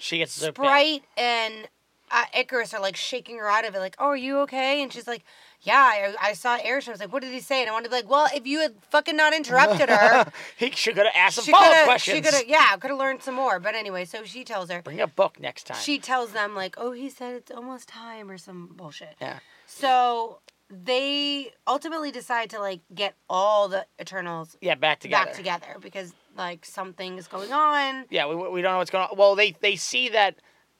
She 0.00 0.18
gets 0.18 0.38
the 0.38 0.48
Sprite 0.48 1.02
and 1.16 1.68
uh, 2.10 2.24
Ikaris 2.36 2.74
are 2.74 2.80
like 2.80 2.96
shaking 2.96 3.38
her 3.38 3.48
out 3.48 3.64
of 3.64 3.74
it, 3.74 3.78
like, 3.78 3.96
oh, 3.98 4.06
are 4.06 4.16
you 4.16 4.38
okay? 4.40 4.82
And 4.82 4.92
she's 4.92 5.06
like, 5.06 5.24
yeah, 5.60 5.74
I, 5.74 6.14
I 6.20 6.32
saw 6.34 6.56
Arishem. 6.58 6.88
I 6.88 6.90
was 6.92 7.00
like, 7.00 7.12
what 7.12 7.22
did 7.22 7.32
he 7.32 7.40
say? 7.40 7.60
And 7.60 7.68
I 7.68 7.72
wanted 7.72 7.84
to 7.84 7.90
be 7.90 7.96
like, 7.96 8.10
well, 8.10 8.28
if 8.34 8.46
you 8.46 8.60
had 8.60 8.74
fucking 8.90 9.16
not 9.16 9.34
interrupted 9.34 9.88
her, 9.88 10.30
he 10.56 10.70
should 10.70 10.96
have 10.96 11.06
asked 11.14 11.36
some 11.36 11.52
follow 11.52 11.66
up 11.66 11.84
questions. 11.84 12.16
she 12.16 12.22
could 12.22 12.34
have, 12.34 12.48
yeah, 12.48 12.76
could 12.76 12.90
have 12.90 12.98
learned 12.98 13.22
some 13.22 13.34
more. 13.34 13.58
But 13.58 13.74
anyway, 13.74 14.04
so 14.04 14.24
she 14.24 14.44
tells 14.44 14.70
her, 14.70 14.82
Bring 14.82 15.00
a 15.00 15.06
book 15.06 15.40
next 15.40 15.64
time. 15.66 15.78
she 15.78 15.98
tells 15.98 16.32
them 16.32 16.54
like, 16.54 16.76
"Oh, 16.78 16.92
he 16.92 17.10
said 17.10 17.34
it's 17.34 17.50
almost 17.50 17.88
time" 17.88 18.30
or 18.30 18.38
some 18.38 18.70
bullshit. 18.76 19.16
Yeah. 19.20 19.40
So 19.66 20.40
they 20.70 21.50
ultimately 21.66 22.10
decide 22.10 22.50
to 22.50 22.60
like 22.60 22.80
get 22.94 23.14
all 23.28 23.68
the 23.68 23.86
Eternals 24.00 24.56
yeah, 24.60 24.74
back 24.74 25.00
together. 25.00 25.26
back 25.26 25.34
together 25.34 25.76
because 25.80 26.12
like 26.38 26.64
something 26.64 27.18
is 27.18 27.28
going 27.28 27.52
on. 27.52 28.04
Yeah, 28.10 28.26
we, 28.28 28.34
we 28.36 28.62
don't 28.62 28.72
know 28.72 28.78
what's 28.78 28.90
going 28.90 29.08
on. 29.10 29.16
Well, 29.18 29.34
they 29.34 29.52
they 29.60 29.76
see 29.76 30.08
that 30.10 30.36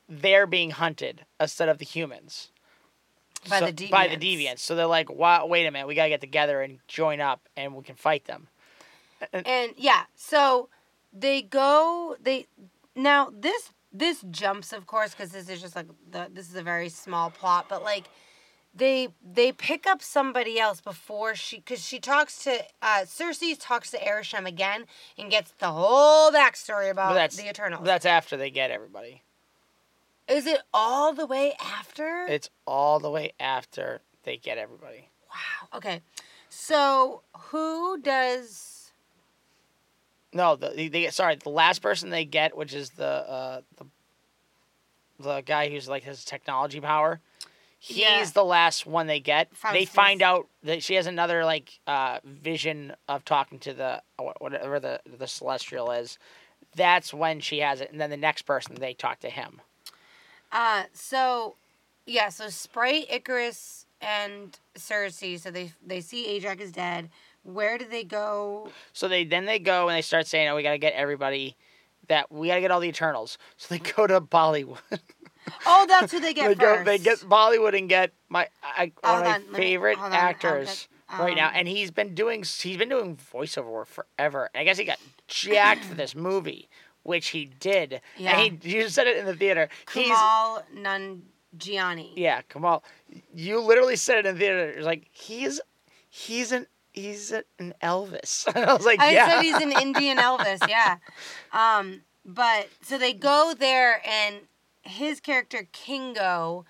they're 0.08 0.46
being 0.46 0.70
hunted 0.70 1.24
instead 1.40 1.68
of 1.68 1.78
the 1.78 1.84
humans. 1.84 2.50
By 3.48 3.60
So- 3.60 3.66
the 3.70 3.88
By 3.88 4.08
the 4.08 4.16
deviants. 4.16 4.20
deviants. 4.54 4.58
So 4.60 4.74
they're 4.74 4.86
like, 4.86 5.10
wow, 5.10 5.46
wait 5.46 5.66
a 5.66 5.70
minute, 5.70 5.86
we 5.86 5.94
gotta 5.94 6.08
get 6.08 6.20
together 6.20 6.62
and 6.62 6.78
join 6.88 7.20
up, 7.20 7.48
and 7.56 7.74
we 7.74 7.82
can 7.84 7.94
fight 7.96 8.24
them. 8.24 8.48
And 9.32 9.72
yeah, 9.76 10.04
so 10.14 10.68
they 11.12 11.42
go. 11.42 12.16
They 12.20 12.46
now 12.94 13.30
this 13.36 13.70
this 13.92 14.22
jumps 14.30 14.72
of 14.72 14.86
course 14.86 15.12
because 15.12 15.30
this 15.32 15.48
is 15.48 15.60
just 15.60 15.74
like 15.74 15.86
the 16.10 16.28
this 16.32 16.48
is 16.48 16.54
a 16.56 16.62
very 16.62 16.88
small 16.88 17.30
plot, 17.30 17.66
but 17.68 17.82
like 17.82 18.04
they 18.78 19.08
they 19.22 19.52
pick 19.52 19.86
up 19.86 20.02
somebody 20.02 20.58
else 20.58 20.80
before 20.80 21.34
she 21.34 21.56
because 21.56 21.84
she 21.84 21.98
talks 22.00 22.42
to 22.44 22.64
uh 22.80 23.00
Sersi 23.04 23.56
talks 23.58 23.90
to 23.90 23.98
Arishem 23.98 24.46
again 24.46 24.86
and 25.18 25.30
gets 25.30 25.50
the 25.58 25.68
whole 25.68 26.30
backstory 26.30 26.90
about 26.90 27.14
that's 27.14 27.36
the 27.36 27.48
Eternals. 27.48 27.84
That's 27.84 28.06
after 28.06 28.36
they 28.36 28.50
get 28.50 28.70
everybody. 28.70 29.22
Is 30.28 30.46
it 30.46 30.60
all 30.72 31.12
the 31.12 31.26
way 31.26 31.54
after? 31.60 32.26
It's 32.28 32.50
all 32.66 33.00
the 33.00 33.10
way 33.10 33.32
after 33.40 34.00
they 34.24 34.36
get 34.36 34.58
everybody. 34.58 35.08
wow. 35.30 35.76
Okay. 35.76 36.00
So 36.50 37.22
who 37.50 38.00
does 38.00 38.92
No, 40.32 40.56
the 40.56 40.68
they 40.68 40.88
get 40.88 41.14
sorry. 41.14 41.36
The 41.36 41.48
last 41.50 41.80
person 41.82 42.10
they 42.10 42.24
get, 42.24 42.56
which 42.56 42.74
is 42.74 42.90
the 42.90 43.06
uh, 43.06 43.60
the 43.76 43.86
the 45.18 45.40
guy 45.40 45.68
who's 45.68 45.88
like 45.88 46.04
has 46.04 46.24
technology 46.24 46.80
power, 46.80 47.20
He's 47.80 47.98
Yeah. 47.98 48.24
the 48.34 48.44
last 48.44 48.86
one 48.86 49.06
they 49.06 49.20
get. 49.20 49.48
they 49.72 49.84
find 49.84 50.20
out 50.20 50.48
that 50.64 50.82
she 50.82 50.94
has 50.94 51.06
another 51.06 51.44
like 51.44 51.78
uh, 51.86 52.18
vision 52.24 52.94
of 53.08 53.24
talking 53.24 53.58
to 53.60 53.72
the 53.72 54.02
whatever 54.40 54.80
the 54.80 55.00
the 55.06 55.26
celestial 55.26 55.90
is. 55.92 56.18
That's 56.74 57.14
when 57.14 57.40
she 57.40 57.58
has 57.60 57.80
it, 57.80 57.90
and 57.90 58.00
then 58.00 58.10
the 58.10 58.16
next 58.16 58.42
person 58.42 58.74
they 58.74 58.94
talk 58.94 59.20
to 59.20 59.30
him. 59.30 59.60
Uh, 60.52 60.84
so, 60.92 61.56
yeah, 62.06 62.28
so 62.30 62.48
Sprite, 62.48 63.08
Ikaris, 63.10 63.84
and 64.00 64.58
Sersi. 64.76 65.38
So 65.40 65.50
they 65.50 65.72
they 65.86 66.00
see 66.00 66.26
Ajax 66.26 66.62
is 66.62 66.72
dead. 66.72 67.10
Where 67.42 67.78
do 67.78 67.84
they 67.86 68.04
go? 68.04 68.70
So 68.92 69.08
they 69.08 69.24
then 69.24 69.44
they 69.46 69.58
go 69.58 69.88
and 69.88 69.96
they 69.96 70.02
start 70.02 70.26
saying, 70.26 70.48
"Oh, 70.48 70.56
we 70.56 70.62
got 70.62 70.72
to 70.72 70.78
get 70.78 70.94
everybody 70.94 71.56
that 72.08 72.30
we 72.32 72.48
got 72.48 72.56
to 72.56 72.60
get 72.60 72.70
all 72.70 72.80
the 72.80 72.88
Eternals." 72.88 73.38
So 73.56 73.74
they 73.74 73.78
go 73.78 74.06
to 74.06 74.20
Bollywood. 74.20 74.78
Oh, 75.66 75.86
that's 75.88 76.12
who 76.12 76.20
they 76.20 76.34
get 76.34 76.48
they 76.48 76.54
first. 76.54 76.84
go 76.84 76.84
they 76.84 76.98
get 76.98 77.18
Bollywood 77.20 77.76
and 77.76 77.88
get 77.88 78.12
my 78.28 78.48
I, 78.62 78.92
one 79.00 79.18
of 79.18 79.24
my 79.24 79.34
on, 79.34 79.52
me- 79.52 79.58
favorite 79.58 79.98
on, 79.98 80.12
actors 80.12 80.88
get, 81.10 81.18
right 81.18 81.36
now, 81.36 81.48
um, 81.48 81.54
and 81.56 81.68
he's 81.68 81.90
been 81.90 82.14
doing 82.14 82.42
he's 82.42 82.76
been 82.76 82.88
doing 82.88 83.16
voiceover 83.32 83.70
work 83.70 83.88
forever. 83.88 84.50
And 84.54 84.60
I 84.60 84.64
guess 84.64 84.78
he 84.78 84.84
got 84.84 84.98
jacked 85.26 85.84
for 85.84 85.94
this 86.02 86.14
movie, 86.14 86.68
which 87.02 87.28
he 87.28 87.46
did. 87.60 88.00
Yeah. 88.16 88.38
And 88.38 88.62
he 88.62 88.70
you 88.76 88.88
said 88.88 89.06
it 89.06 89.16
in 89.16 89.26
the 89.26 89.34
theater. 89.34 89.68
He's 89.92 90.06
Kamal 90.06 90.62
Nanjiani. 90.76 92.12
yeah, 92.16 92.42
Kamal. 92.48 92.84
You 93.34 93.60
literally 93.60 93.96
said 93.96 94.18
it 94.18 94.26
in 94.26 94.34
the 94.34 94.40
theater. 94.40 94.68
It's 94.70 94.86
like 94.86 95.06
he's 95.10 95.60
he's 96.08 96.52
an 96.52 96.66
he's 96.92 97.32
an 97.58 97.74
Elvis. 97.82 98.46
I 98.66 98.74
was 98.74 98.84
like, 98.84 99.00
I 99.00 99.12
yeah. 99.12 99.28
said 99.28 99.42
he's 99.42 99.56
an 99.56 99.72
Indian 99.80 100.18
Elvis, 100.18 100.66
yeah. 100.68 100.96
Um, 101.52 102.02
but 102.24 102.68
so 102.82 102.98
they 102.98 103.14
go 103.14 103.54
there, 103.58 104.02
and 104.06 104.36
his 104.88 105.20
character 105.20 105.68
Kingo 105.72 106.64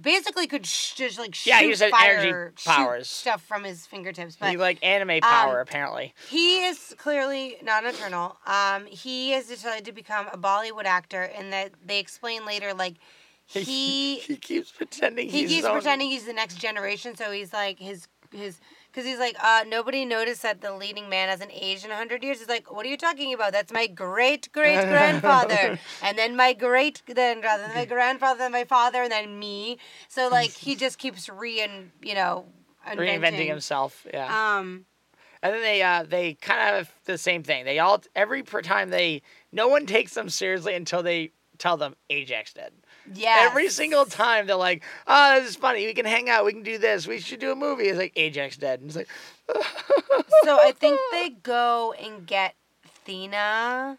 basically 0.00 0.46
could 0.46 0.64
sh- 0.66 0.94
just 0.94 1.18
like 1.18 1.34
shoot 1.34 1.50
Yeah, 1.50 1.60
he 1.60 1.68
had 1.70 1.90
fire, 1.90 2.12
energy 2.18 2.52
shoot 2.56 2.64
powers. 2.70 3.08
stuff 3.08 3.42
from 3.42 3.64
his 3.64 3.86
fingertips. 3.86 4.36
But 4.40 4.50
he 4.50 4.56
like 4.56 4.78
anime 4.82 5.20
power 5.20 5.56
um, 5.56 5.62
apparently. 5.62 6.14
he 6.30 6.64
is 6.64 6.94
clearly 6.98 7.56
not 7.62 7.84
eternal. 7.84 8.36
Um, 8.46 8.86
he 8.86 9.30
has 9.32 9.46
decided 9.46 9.84
to 9.84 9.92
become 9.92 10.26
a 10.32 10.38
Bollywood 10.38 10.84
actor, 10.86 11.22
and 11.22 11.52
that 11.52 11.72
they 11.84 11.98
explain 11.98 12.46
later, 12.46 12.72
like 12.74 12.94
he 13.46 14.16
he 14.20 14.36
keeps 14.36 14.70
pretending 14.70 15.28
he 15.28 15.40
he's 15.40 15.48
keeps 15.50 15.66
own- 15.66 15.72
pretending 15.74 16.10
he's 16.10 16.24
the 16.24 16.32
next 16.32 16.56
generation. 16.56 17.14
So 17.16 17.30
he's 17.30 17.52
like 17.52 17.78
his 17.78 18.08
his 18.32 18.60
because 18.90 19.04
he's 19.04 19.18
like 19.18 19.36
uh 19.42 19.64
nobody 19.66 20.04
noticed 20.04 20.42
that 20.42 20.60
the 20.60 20.74
leading 20.74 21.08
man 21.08 21.28
hasn't 21.28 21.50
aged 21.54 21.84
in 21.84 21.90
hundred 21.90 22.22
years. 22.22 22.38
He's 22.38 22.48
like, 22.48 22.72
what 22.72 22.84
are 22.86 22.88
you 22.88 22.96
talking 22.96 23.32
about? 23.32 23.52
That's 23.52 23.72
my 23.72 23.86
great 23.86 24.50
great 24.52 24.80
grandfather, 24.80 25.78
and 26.02 26.18
then 26.18 26.36
my 26.36 26.52
great 26.52 27.02
then 27.06 27.40
grandfather, 27.40 27.62
then 27.68 27.74
my 27.74 27.84
grandfather, 27.94 28.38
then 28.38 28.52
my 28.52 28.64
father, 28.64 29.02
and 29.02 29.12
then 29.12 29.38
me. 29.38 29.78
So 30.08 30.28
like 30.28 30.50
he 30.50 30.76
just 30.76 30.98
keeps 30.98 31.28
re 31.28 31.60
and 31.60 31.90
you 32.02 32.14
know 32.14 32.46
reinventing 32.86 33.14
inventing. 33.14 33.48
himself. 33.48 34.06
Yeah. 34.12 34.58
Um. 34.58 34.86
And 35.42 35.54
then 35.54 35.62
they 35.62 35.82
uh 35.82 36.04
they 36.06 36.34
kind 36.34 36.60
of 36.60 36.66
have 36.76 36.94
the 37.04 37.18
same 37.18 37.42
thing. 37.42 37.64
They 37.64 37.78
all 37.78 38.02
every 38.14 38.42
time 38.42 38.90
they 38.90 39.22
no 39.52 39.68
one 39.68 39.86
takes 39.86 40.14
them 40.14 40.28
seriously 40.28 40.74
until 40.74 41.02
they 41.02 41.32
tell 41.58 41.76
them 41.76 41.94
Ajax 42.10 42.52
dead. 42.52 42.72
Yeah. 43.12 43.38
Every 43.50 43.68
single 43.68 44.04
time 44.06 44.46
they're 44.46 44.56
like, 44.56 44.82
"Oh, 45.06 45.40
this 45.40 45.50
is 45.50 45.56
funny. 45.56 45.86
We 45.86 45.94
can 45.94 46.06
hang 46.06 46.28
out. 46.30 46.44
We 46.44 46.52
can 46.52 46.62
do 46.62 46.78
this. 46.78 47.06
We 47.06 47.18
should 47.20 47.40
do 47.40 47.50
a 47.52 47.56
movie." 47.56 47.84
It's 47.88 47.98
like 47.98 48.12
Ajax 48.16 48.56
dead. 48.56 48.80
And 48.80 48.88
it's 48.88 48.96
like, 48.96 49.08
So 50.44 50.58
I 50.60 50.72
think 50.72 50.98
they 51.12 51.30
go 51.42 51.92
and 52.00 52.26
get 52.26 52.54
Thena. 53.06 53.98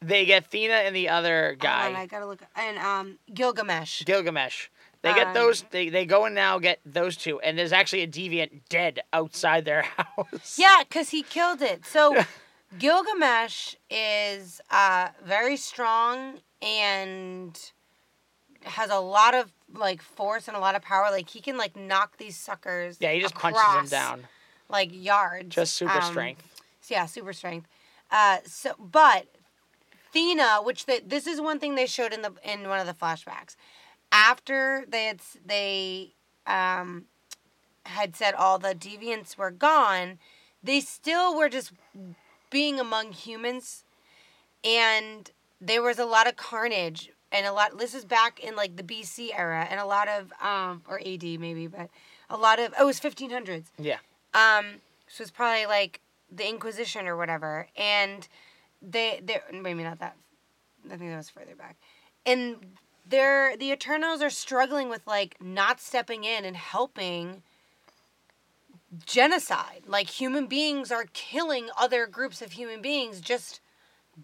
they 0.00 0.24
get 0.24 0.50
Thena 0.50 0.86
and 0.86 0.94
the 0.96 1.08
other 1.08 1.56
guy, 1.58 1.84
Hold 1.84 1.96
on, 1.96 2.00
I 2.02 2.06
gotta 2.06 2.26
look. 2.26 2.40
And 2.56 2.78
um, 2.78 3.18
Gilgamesh. 3.32 4.04
Gilgamesh. 4.04 4.68
They 5.02 5.14
get 5.14 5.28
Um, 5.28 5.34
those. 5.34 5.64
They 5.70 5.88
they 5.90 6.04
go 6.06 6.24
and 6.24 6.34
now 6.34 6.58
get 6.58 6.80
those 6.84 7.16
two, 7.16 7.38
and 7.40 7.56
there's 7.58 7.72
actually 7.72 8.02
a 8.02 8.08
deviant 8.08 8.62
dead 8.68 9.00
outside 9.12 9.64
their 9.64 9.82
house. 9.96 10.58
Yeah, 10.58 10.82
because 10.88 11.10
he 11.10 11.22
killed 11.22 11.62
it. 11.62 11.84
So 11.86 12.24
Gilgamesh 12.78 13.74
is 13.90 14.60
uh, 14.70 15.08
very 15.24 15.56
strong 15.56 16.40
and 16.60 17.58
has 18.68 18.90
a 18.90 18.98
lot 18.98 19.34
of 19.34 19.52
like 19.74 20.00
force 20.02 20.48
and 20.48 20.56
a 20.56 20.60
lot 20.60 20.74
of 20.74 20.82
power. 20.82 21.10
Like 21.10 21.28
he 21.30 21.40
can 21.40 21.56
like 21.56 21.76
knock 21.76 22.16
these 22.18 22.36
suckers. 22.36 22.96
Yeah, 23.00 23.12
he 23.12 23.20
just 23.20 23.34
punches 23.34 23.62
them 23.62 23.86
down. 23.86 24.28
like 24.68 24.90
yards. 24.92 25.54
Just 25.54 25.74
super 25.74 25.92
Um, 25.98 26.02
strength. 26.02 26.44
so 26.80 26.94
yeah, 26.94 27.06
super 27.06 27.32
strength. 27.32 27.66
Uh, 28.10 28.38
so 28.46 28.72
but 28.78 29.26
Thena, 30.14 30.64
which 30.64 30.86
they, 30.86 31.00
this 31.00 31.26
is 31.26 31.40
one 31.40 31.58
thing 31.58 31.74
they 31.74 31.86
showed 31.86 32.12
in 32.12 32.22
the 32.22 32.32
in 32.42 32.68
one 32.68 32.80
of 32.80 32.86
the 32.86 32.94
flashbacks, 32.94 33.56
after 34.12 34.84
they 34.88 35.04
had 35.06 35.20
they 35.44 36.12
um 36.46 37.04
had 37.86 38.16
said 38.16 38.34
all 38.34 38.58
the 38.58 38.74
deviants 38.74 39.36
were 39.36 39.50
gone, 39.50 40.18
they 40.62 40.80
still 40.80 41.36
were 41.36 41.48
just 41.48 41.72
being 42.50 42.80
among 42.80 43.12
humans, 43.12 43.84
and 44.64 45.30
there 45.60 45.82
was 45.82 45.98
a 45.98 46.04
lot 46.06 46.26
of 46.26 46.36
carnage 46.36 47.10
and 47.32 47.46
a 47.46 47.52
lot. 47.52 47.78
This 47.78 47.94
is 47.94 48.04
back 48.04 48.40
in 48.40 48.56
like 48.56 48.76
the 48.76 48.82
BC 48.82 49.30
era, 49.36 49.66
and 49.70 49.80
a 49.80 49.86
lot 49.86 50.08
of 50.08 50.32
um 50.42 50.82
or 50.88 51.00
AD 51.00 51.22
maybe, 51.22 51.66
but 51.66 51.88
a 52.30 52.36
lot 52.36 52.58
of 52.58 52.74
oh, 52.78 52.84
it 52.84 52.86
was 52.86 52.98
fifteen 52.98 53.30
hundreds. 53.30 53.70
Yeah. 53.78 53.98
Um, 54.34 54.80
so 55.06 55.22
it's 55.22 55.30
probably 55.30 55.66
like 55.66 56.00
the 56.30 56.48
Inquisition 56.48 57.06
or 57.06 57.16
whatever, 57.16 57.68
and 57.76 58.28
they 58.82 59.20
they 59.22 59.40
maybe 59.52 59.82
not 59.82 59.98
that. 60.00 60.16
I 60.86 60.96
think 60.96 61.10
that 61.10 61.16
was 61.16 61.30
further 61.30 61.54
back, 61.54 61.76
and 62.24 62.56
they're 63.06 63.56
the 63.56 63.72
Eternals 63.72 64.22
are 64.22 64.30
struggling 64.30 64.88
with 64.88 65.06
like 65.06 65.36
not 65.40 65.80
stepping 65.80 66.24
in 66.24 66.44
and 66.44 66.56
helping 66.56 67.42
genocide. 69.04 69.82
Like 69.86 70.08
human 70.08 70.46
beings 70.46 70.90
are 70.90 71.06
killing 71.12 71.68
other 71.78 72.06
groups 72.06 72.42
of 72.42 72.52
human 72.52 72.80
beings 72.80 73.20
just 73.20 73.60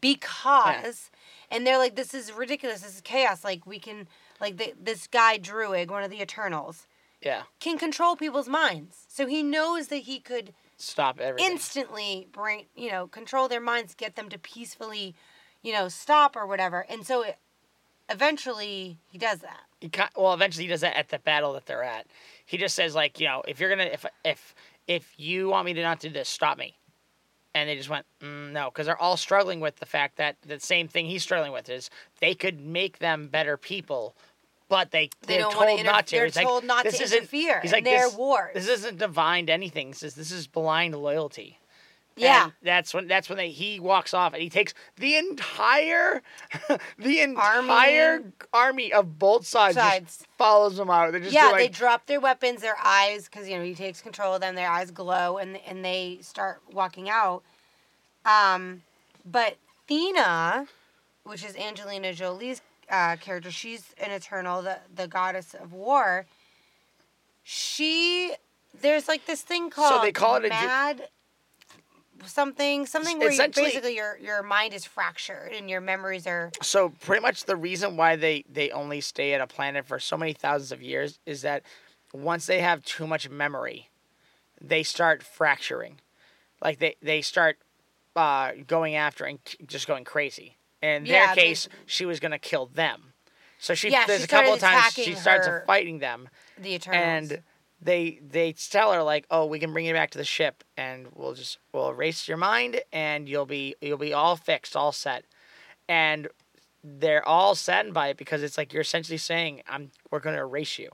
because, 0.01 1.11
and 1.51 1.67
they're 1.67 1.79
like, 1.79 1.97
this 1.97 2.15
is 2.15 2.33
ridiculous. 2.33 2.81
This 2.81 2.95
is 2.97 3.01
chaos. 3.01 3.45
Like 3.45 3.67
we 3.67 3.79
can 3.79 4.09
like 4.41 4.57
the, 4.57 4.75
this 4.81 5.07
guy 5.07 5.37
Druid, 5.39 5.91
one 5.91 6.03
of 6.03 6.11
the 6.11 6.21
Eternals 6.21 6.87
Yeah. 7.23 7.43
can 7.61 7.79
control 7.79 8.17
people's 8.17 8.49
minds. 8.49 9.05
So 9.09 9.27
he 9.27 9.43
knows 9.43 9.89
that 9.89 9.99
he 10.03 10.19
could 10.21 10.53
Stop 10.77 11.21
everything. 11.21 11.53
instantly 11.53 12.29
bring, 12.33 12.67
you 12.75 12.91
know, 12.91 13.07
control 13.07 13.49
their 13.49 13.61
minds, 13.61 13.95
get 13.95 14.17
them 14.17 14.29
to 14.29 14.39
peacefully, 14.39 15.15
you 15.63 15.73
know, 15.73 15.89
stop 15.89 16.35
or 16.37 16.47
whatever. 16.47 16.85
And 16.89 17.07
so 17.07 17.23
it, 17.23 17.37
eventually 18.11 18.99
he 19.11 19.19
does 19.19 19.39
that. 19.41 19.61
he 19.81 19.91
well 20.17 20.35
eventually 20.35 20.65
he 20.65 20.69
does 20.71 20.83
that 20.83 20.97
at 20.97 21.09
the 21.09 21.19
battle 21.19 21.53
that 21.55 21.67
they're 21.67 21.83
at 21.83 22.07
he 22.45 22.59
just 22.59 22.75
says 22.75 22.95
like 22.95 23.19
you 23.19 23.27
know 23.27 23.43
if 23.49 23.59
you're 23.59 23.71
gonna 23.71 23.85
if 23.85 24.05
if 24.25 24.55
if 24.87 25.15
you 25.17 25.49
want 25.49 25.65
me 25.65 25.73
to 25.73 25.81
not 25.83 26.01
do 26.01 26.11
this 26.11 26.29
stop 26.29 26.59
me 26.59 26.77
and 27.55 27.69
they 27.69 27.77
just 27.77 27.89
went 27.89 28.05
mm, 28.21 28.51
no 28.53 28.71
because 28.71 28.87
they're 28.87 29.01
all 29.01 29.17
struggling 29.17 29.61
with 29.61 29.77
the 29.77 29.87
fact 29.87 30.17
that 30.17 30.37
the 30.47 30.59
same 30.61 30.89
thing 30.89 31.07
he's 31.07 31.23
struggling 31.23 31.53
with 31.53 31.69
is 31.69 31.91
they 32.21 32.35
could 32.35 32.61
make 32.61 32.99
them 32.99 33.29
better 33.29 33.57
people 33.57 34.15
but 34.69 34.91
they 34.91 35.11
They 35.23 35.35
they're 35.35 35.43
don't 35.43 35.53
told 35.53 35.67
want 35.67 35.79
to. 35.81 35.85
not 35.85 36.07
to 36.09 36.17
They're 36.17 36.25
He's 36.25 36.37
like, 36.37 36.47
told 36.47 36.65
not 36.65 36.85
this 36.85 36.97
to 36.99 37.05
isn't- 37.05 37.19
interfere 37.19 37.61
he's 37.61 37.71
in 37.73 37.77
like 37.77 37.85
their 37.85 38.07
this, 38.07 38.15
wars. 38.17 38.51
this 38.55 38.69
isn't 38.69 38.99
divine 38.99 39.49
anything. 39.51 39.89
He 39.89 39.93
says 39.93 40.15
this 40.15 40.33
is 40.33 40.47
blind 40.47 40.95
loyalty 40.95 41.59
yeah. 42.17 42.45
and 42.45 42.53
that's 42.63 42.95
when 42.95 43.09
that's 43.09 43.29
when 43.29 43.39
they, 43.39 43.51
he 43.51 43.81
walks 43.81 44.15
off 44.15 44.33
and 44.33 44.43
he 44.43 44.49
takes 44.49 44.73
the 44.97 45.17
entire 45.17 46.23
the 46.99 47.21
entire 47.21 48.23
army, 48.53 48.93
of 48.93 49.19
both 49.19 49.47
sides, 49.47 49.77
Sides. 49.77 50.25
follows 50.39 50.77
them 50.77 50.91
out. 50.91 51.11
They're 51.11 51.21
just 51.21 51.33
yeah, 51.33 51.47
like, 51.47 51.57
they 51.57 51.69
drop 51.69 52.07
their 52.07 52.21
weapons, 52.21 52.61
their 52.61 52.77
eyes, 52.83 53.27
because 53.27 53.49
you 53.49 53.57
know 53.57 53.65
he 53.65 53.75
takes 53.75 54.01
control 54.01 54.35
of 54.35 54.41
them. 54.41 54.55
Their 54.55 54.71
eyes 54.71 54.91
glow, 54.91 55.39
and 55.39 55.59
and 55.67 55.85
they 55.85 56.19
start 56.23 56.61
walking 56.73 57.11
out. 57.11 57.43
Um, 58.25 58.83
but 59.25 59.57
Thena, 59.89 60.67
which 61.25 61.45
is 61.45 61.57
Angelina 61.57 62.13
Jolie's 62.13 62.63
uh, 62.91 63.17
character, 63.17 63.51
she's 63.51 63.95
an 63.99 64.11
Eternal, 64.11 64.63
the 64.63 64.79
the 64.95 65.09
goddess 65.09 65.55
of 65.55 65.73
war. 65.73 66.27
She 67.43 68.35
there's 68.81 69.09
like 69.09 69.27
this 69.27 69.43
thing 69.43 69.71
called 69.71 69.95
so 69.95 70.01
they 70.01 70.13
call 70.13 70.37
it 70.37 70.49
mad 70.49 71.09
something 72.29 72.87
something 72.87 73.19
where 73.19 73.31
you, 73.33 73.49
basically 73.49 73.95
your 73.97 74.17
your 74.19 74.43
mind 74.43 74.73
is 74.75 74.85
fractured 74.85 75.53
and 75.53 75.69
your 75.71 75.81
memories 75.81 76.27
are 76.27 76.51
so 76.63 76.91
pretty 77.01 77.21
much 77.23 77.45
the 77.45 77.57
reason 77.57 77.97
why 77.97 78.17
they 78.17 78.45
they 78.51 78.71
only 78.71 79.01
stay 79.01 79.35
at 79.35 79.41
a 79.41 79.47
planet 79.47 79.87
for 79.87 79.99
so 79.99 80.17
many 80.17 80.33
thousands 80.33 80.73
of 80.73 80.83
years 80.83 81.19
is 81.27 81.43
that 81.43 81.63
once 82.13 82.47
they 82.47 82.61
have 82.61 82.85
too 82.85 83.07
much 83.07 83.29
memory, 83.29 83.89
they 84.61 84.83
start 84.83 85.23
fracturing, 85.23 86.01
like 86.63 86.79
they 86.79 86.95
they 87.03 87.21
start 87.23 87.59
uh, 88.17 88.53
going 88.67 88.95
after 88.95 89.25
and 89.25 89.39
just 89.67 89.87
going 89.89 90.05
crazy. 90.05 90.57
And 90.81 91.07
in 91.07 91.13
Yeah, 91.13 91.27
their 91.27 91.35
they- 91.35 91.41
case, 91.43 91.69
she 91.87 92.05
was 92.05 92.21
gonna 92.21 92.39
kill 92.39 92.67
them. 92.67 93.13
So 93.59 93.75
she 93.75 93.91
Yeah, 93.91 94.07
there's 94.07 94.21
she 94.21 94.25
a 94.27 94.29
couple 94.29 94.53
of 94.55 94.61
times 94.61 94.93
she 94.93 95.15
starts 95.15 95.47
her- 95.47 95.65
fighting 95.67 95.99
them, 95.99 96.29
the 96.59 96.75
Eternals. 96.75 97.31
and 97.33 97.43
they 97.85 98.19
they 98.27 98.53
tell 98.53 98.93
her 98.93 99.03
like, 99.03 99.27
oh, 99.31 99.45
we 99.47 99.59
can 99.59 99.73
bring 99.73 99.85
you 99.87 99.93
back 99.93 100.11
to 100.11 100.19
the 100.19 100.25
ship, 100.25 100.65
and 100.77 101.07
we'll 101.15 101.35
just 101.35 101.59
we'll 101.73 101.91
erase 101.91 102.27
your 102.27 102.39
mind, 102.39 102.81
and 102.93 103.29
you'll 103.29 103.47
be 103.47 103.77
you'll 103.81 103.99
be 103.99 104.13
all 104.13 104.37
fixed, 104.37 104.75
all 104.75 104.91
set, 104.91 105.25
and 105.89 106.29
they're 106.83 107.27
all 107.27 107.55
saddened 107.55 107.95
by 107.95 108.09
it 108.09 108.17
because 108.17 108.43
it's 108.43 108.59
like 108.59 108.73
you're 108.73 108.83
essentially 108.83 109.19
saying, 109.19 109.63
I'm 109.69 109.91
we're 110.11 110.21
gonna 110.21 110.39
erase 110.39 110.79
you. 110.79 110.91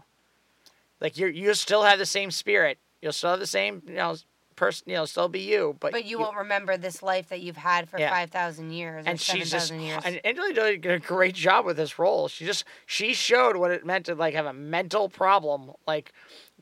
Like 1.01 1.17
you 1.17 1.29
you 1.29 1.55
still 1.55 1.85
have 1.85 1.99
the 1.99 2.07
same 2.07 2.31
spirit. 2.31 2.79
You'll 3.01 3.13
still 3.13 3.31
have 3.31 3.41
the 3.41 3.47
same 3.47 3.83
you 3.87 3.95
know 3.95 4.17
person. 4.57 4.91
You 4.91 4.97
know, 4.97 5.05
still 5.07 5.29
be 5.29 5.41
you. 5.41 5.77
But 5.81 5.93
But 5.93 6.05
you 6.05 6.19
won't 6.19 6.37
remember 6.37 6.77
this 6.77 7.03
life 7.03 7.31
that 7.31 7.41
you've 7.41 7.57
had 7.57 7.89
for 7.89 7.99
Yeah. 7.99 8.11
five 8.11 8.31
thousand 8.31 8.73
years 8.73 9.07
or 9.07 9.11
and 9.11 9.21
seven 9.21 9.41
she's 9.41 9.51
just 9.51 9.73
years. 9.73 10.03
and 10.05 10.21
Angela 10.25 10.53
Jolie 10.53 10.77
did 10.77 10.93
a 10.93 10.99
great 10.99 11.35
job 11.35 11.65
with 11.65 11.77
this 11.77 11.99
role. 11.99 12.29
She 12.29 12.45
just 12.45 12.65
she 12.85 13.15
showed 13.15 13.57
what 13.57 13.71
it 13.71 13.87
meant 13.87 14.07
to 14.07 14.15
like 14.15 14.35
have 14.35 14.47
a 14.47 14.53
mental 14.53 15.09
problem, 15.09 15.73
like 15.87 16.13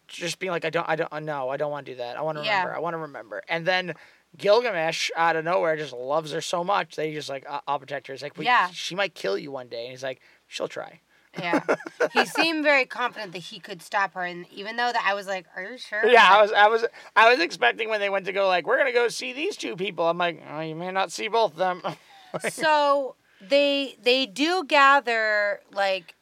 just 0.09 0.38
being 0.38 0.51
like 0.51 0.64
I 0.64 0.71
don't 0.71 0.88
I 0.88 0.97
don't 0.97 1.12
uh, 1.12 1.21
no 1.21 1.49
I 1.51 1.57
don't 1.57 1.71
want 1.71 1.87
to 1.87 1.92
do 1.92 1.99
that. 1.99 2.16
I 2.16 2.23
want 2.23 2.38
to 2.38 2.44
Yeah. 2.44 2.59
remember. 2.61 2.77
I 2.77 2.81
want 2.81 2.94
to 2.94 2.99
remember. 2.99 3.42
And 3.49 3.66
then 3.66 3.94
Gilgamesh 4.37 5.11
out 5.16 5.37
of 5.37 5.44
nowhere 5.44 5.77
just 5.77 5.92
loves 5.92 6.33
her 6.33 6.40
so 6.40 6.62
much 6.64 6.97
that 6.97 7.07
he's 7.07 7.14
just 7.14 7.29
like 7.29 7.47
"I- 7.49 7.61
I'll 7.66 7.79
protect 7.79 8.07
her. 8.09 8.14
It's 8.14 8.23
like 8.23 8.37
we, 8.37 8.44
Yeah. 8.44 8.68
she 8.73 8.94
might 8.94 9.14
kill 9.14 9.38
you 9.38 9.51
one 9.51 9.68
day, 9.68 9.83
and 9.85 9.90
he's 9.90 10.03
like 10.03 10.21
she'll 10.47 10.68
try. 10.68 11.01
yeah, 11.38 11.61
he 12.12 12.25
seemed 12.25 12.64
very 12.64 12.85
confident 12.87 13.33
that 13.33 13.38
he 13.40 13.59
could 13.61 13.83
stop 13.83 14.14
her, 14.14 14.23
and 14.25 14.47
even 14.51 14.77
though 14.77 14.90
that 14.92 15.05
I 15.07 15.14
was 15.14 15.27
like, 15.27 15.47
"Are 15.57 15.62
you 15.62 15.79
sure?" 15.79 16.07
Yeah, 16.09 16.27
I 16.29 16.40
was 16.42 16.53
I 16.53 16.66
was 16.68 16.85
I 17.16 17.31
was 17.31 17.40
expecting 17.40 17.88
when 17.88 18.01
they 18.01 18.09
went 18.11 18.25
to 18.27 18.33
go 18.33 18.49
like 18.49 18.66
we're 18.66 18.79
gonna 18.79 18.92
go 18.92 19.09
see 19.09 19.33
these 19.33 19.57
two 19.57 19.77
people. 19.77 20.09
I'm 20.09 20.18
like 20.18 20.42
oh, 20.51 20.61
you 20.61 20.75
may 20.75 20.90
not 20.90 21.12
see 21.12 21.29
both 21.29 21.53
of 21.53 21.59
them. 21.59 21.83
so 22.51 23.14
they 23.40 23.97
they 24.03 24.27
do 24.27 24.64
gather 24.64 25.61
like 25.73 26.14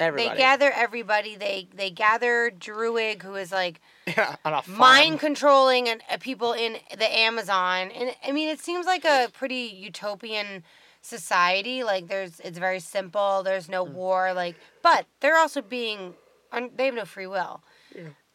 Everybody 0.00 0.34
they 0.36 0.40
gather 0.42 0.70
everybody. 0.72 1.36
They 1.36 1.68
they 1.74 1.90
gather 1.90 2.50
Druig, 2.50 3.22
who 3.22 3.34
is 3.36 3.52
like 3.52 3.80
yeah, 4.06 4.36
on 4.44 4.54
a 4.54 4.62
farm. 4.62 4.78
mind 4.78 5.20
controlling 5.20 5.88
and 5.88 6.02
uh, 6.10 6.16
people 6.18 6.52
in 6.52 6.76
the 6.96 7.18
Amazon. 7.18 7.90
And 7.90 8.14
I 8.26 8.32
mean, 8.32 8.48
it 8.48 8.60
seems 8.60 8.86
like 8.86 9.04
a 9.04 9.28
pretty 9.32 9.70
utopian 9.74 10.64
society. 11.02 11.82
Like 11.84 12.08
there's, 12.08 12.40
it's 12.40 12.58
very 12.58 12.80
simple. 12.80 13.42
There's 13.42 13.68
no 13.68 13.84
Mm. 13.86 13.92
war. 13.92 14.32
Like, 14.34 14.56
but 14.82 15.06
they're 15.20 15.38
also 15.38 15.62
being, 15.62 16.14
un- 16.52 16.70
they 16.76 16.86
have 16.86 16.94
no 16.94 17.04
free 17.04 17.26
will. 17.26 17.62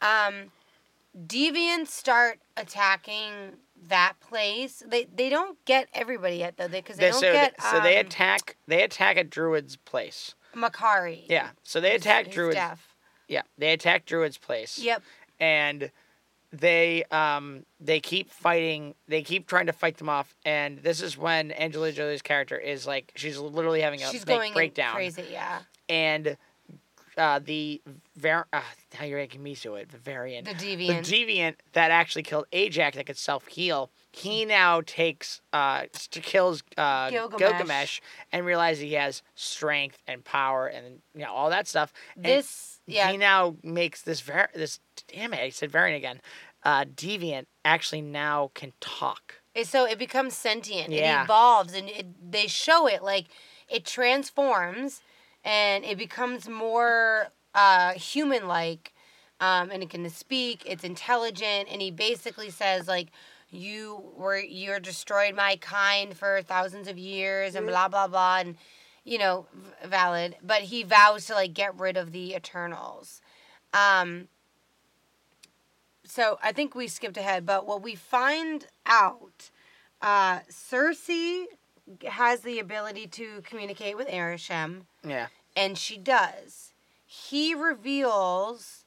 Um, 0.02 0.50
deviants 1.16 1.88
start 1.88 2.40
attacking 2.56 3.30
that 3.88 4.14
place. 4.20 4.82
They 4.86 5.06
they 5.14 5.28
don't 5.30 5.62
get 5.64 5.88
everybody 5.94 6.36
yet 6.36 6.56
though, 6.56 6.68
because 6.68 6.96
they, 6.96 7.06
They, 7.06 7.10
don't 7.10 7.20
so, 7.20 7.32
get. 7.32 7.54
they, 7.58 7.68
so 7.70 7.80
they 7.80 7.98
um, 7.98 8.06
attack 8.06 8.56
they 8.66 8.82
attack 8.82 9.16
a 9.16 9.24
druid's 9.24 9.76
place. 9.76 10.34
Makari. 10.56 11.24
Yeah. 11.28 11.50
So 11.62 11.80
they 11.80 11.90
who's- 11.90 12.02
attack 12.02 12.26
who's 12.26 12.34
druid's 12.34 12.54
deaf. 12.56 12.88
Yeah, 13.28 13.42
they 13.58 13.72
attack 13.72 14.06
druid's 14.06 14.38
place. 14.38 14.78
Yep. 14.78 15.02
And 15.40 15.90
they 16.52 17.02
um 17.10 17.66
they 17.80 17.98
keep 18.00 18.30
fighting 18.30 18.94
they 19.08 19.22
keep 19.22 19.46
trying 19.48 19.66
to 19.66 19.72
fight 19.72 19.96
them 19.98 20.08
off 20.08 20.34
and 20.44 20.78
this 20.78 21.02
is 21.02 21.18
when 21.18 21.50
Angela 21.50 21.90
Jolie's 21.90 22.22
character 22.22 22.56
is 22.56 22.86
like 22.86 23.12
she's 23.16 23.36
literally 23.36 23.80
having 23.80 24.00
a 24.02 24.06
She's 24.06 24.24
going 24.24 24.52
breakdown 24.54 24.94
crazy. 24.94 25.24
Yeah. 25.30 25.58
and 25.88 26.36
uh 27.18 27.40
the 27.44 27.82
var- 28.16 28.46
uh, 28.52 28.60
now 28.98 29.04
you're 29.06 29.18
making 29.18 29.42
me 29.42 29.54
do 29.56 29.74
it 29.74 29.90
the 29.90 29.98
variant 29.98 30.46
The 30.46 30.54
deviant 30.54 31.04
the 31.04 31.12
deviant 31.16 31.54
that 31.72 31.90
actually 31.90 32.22
killed 32.22 32.46
Ajax 32.52 32.96
that 32.96 33.06
could 33.06 33.18
self 33.18 33.48
heal, 33.48 33.90
he 34.16 34.44
now 34.44 34.80
takes 34.86 35.40
uh 35.52 35.84
kills 36.10 36.62
uh 36.78 37.10
Gilgamesh. 37.10 37.38
Gilgamesh. 37.38 38.00
and 38.32 38.46
realizes 38.46 38.82
he 38.82 38.94
has 38.94 39.22
strength 39.34 39.98
and 40.06 40.24
power 40.24 40.66
and 40.66 41.00
you 41.14 41.22
know 41.22 41.32
all 41.32 41.50
that 41.50 41.68
stuff. 41.68 41.92
And 42.16 42.24
this. 42.24 42.80
Yeah. 42.88 43.10
he 43.10 43.16
now 43.16 43.56
makes 43.64 44.02
this 44.02 44.20
var- 44.20 44.50
this 44.54 44.78
damn 45.12 45.34
it 45.34 45.40
I 45.40 45.48
said 45.50 45.70
variant 45.72 45.96
again. 45.98 46.20
Uh, 46.64 46.84
deviant 46.84 47.46
actually 47.64 48.00
now 48.00 48.50
can 48.54 48.72
talk. 48.80 49.40
It- 49.54 49.66
So 49.66 49.84
it 49.86 49.98
becomes 49.98 50.34
sentient. 50.34 50.90
Yeah. 50.90 51.20
It 51.22 51.24
evolves, 51.24 51.74
and 51.74 51.88
it, 51.88 52.06
they 52.30 52.46
show 52.46 52.86
it 52.86 53.02
like 53.02 53.26
it 53.68 53.84
transforms, 53.84 55.00
and 55.44 55.84
it 55.84 55.98
becomes 55.98 56.48
more 56.48 57.28
uh, 57.54 57.92
human-like, 57.92 58.92
um, 59.40 59.70
and 59.70 59.82
it 59.82 59.90
can 59.90 60.08
speak. 60.10 60.62
It's 60.66 60.84
intelligent, 60.84 61.68
and 61.70 61.80
he 61.82 61.90
basically 61.90 62.50
says 62.50 62.86
like, 62.88 63.08
"You 63.56 64.12
were 64.16 64.38
you're 64.38 64.80
destroyed 64.80 65.34
my 65.34 65.56
kind 65.56 66.16
for 66.16 66.42
thousands 66.42 66.88
of 66.88 66.98
years, 66.98 67.54
and 67.54 67.66
blah 67.66 67.88
blah 67.88 68.06
blah," 68.06 68.38
and 68.38 68.56
you 69.04 69.18
know, 69.18 69.46
v- 69.54 69.88
valid. 69.88 70.36
But 70.42 70.62
he 70.62 70.82
vows 70.82 71.26
to 71.26 71.34
like 71.34 71.54
get 71.54 71.78
rid 71.78 71.96
of 71.96 72.12
the 72.12 72.34
Eternals. 72.34 73.20
Um, 73.72 74.28
so 76.04 76.38
I 76.42 76.52
think 76.52 76.74
we 76.74 76.88
skipped 76.88 77.16
ahead, 77.16 77.44
but 77.46 77.66
what 77.66 77.82
we 77.82 77.94
find 77.94 78.66
out, 78.86 79.50
uh, 80.00 80.40
Sersi 80.50 81.44
has 82.08 82.40
the 82.40 82.58
ability 82.58 83.06
to 83.08 83.42
communicate 83.42 83.96
with 83.96 84.08
Arishem, 84.08 84.86
Yeah. 85.04 85.28
and 85.56 85.76
she 85.78 85.96
does. 85.98 86.72
He 87.04 87.54
reveals 87.54 88.85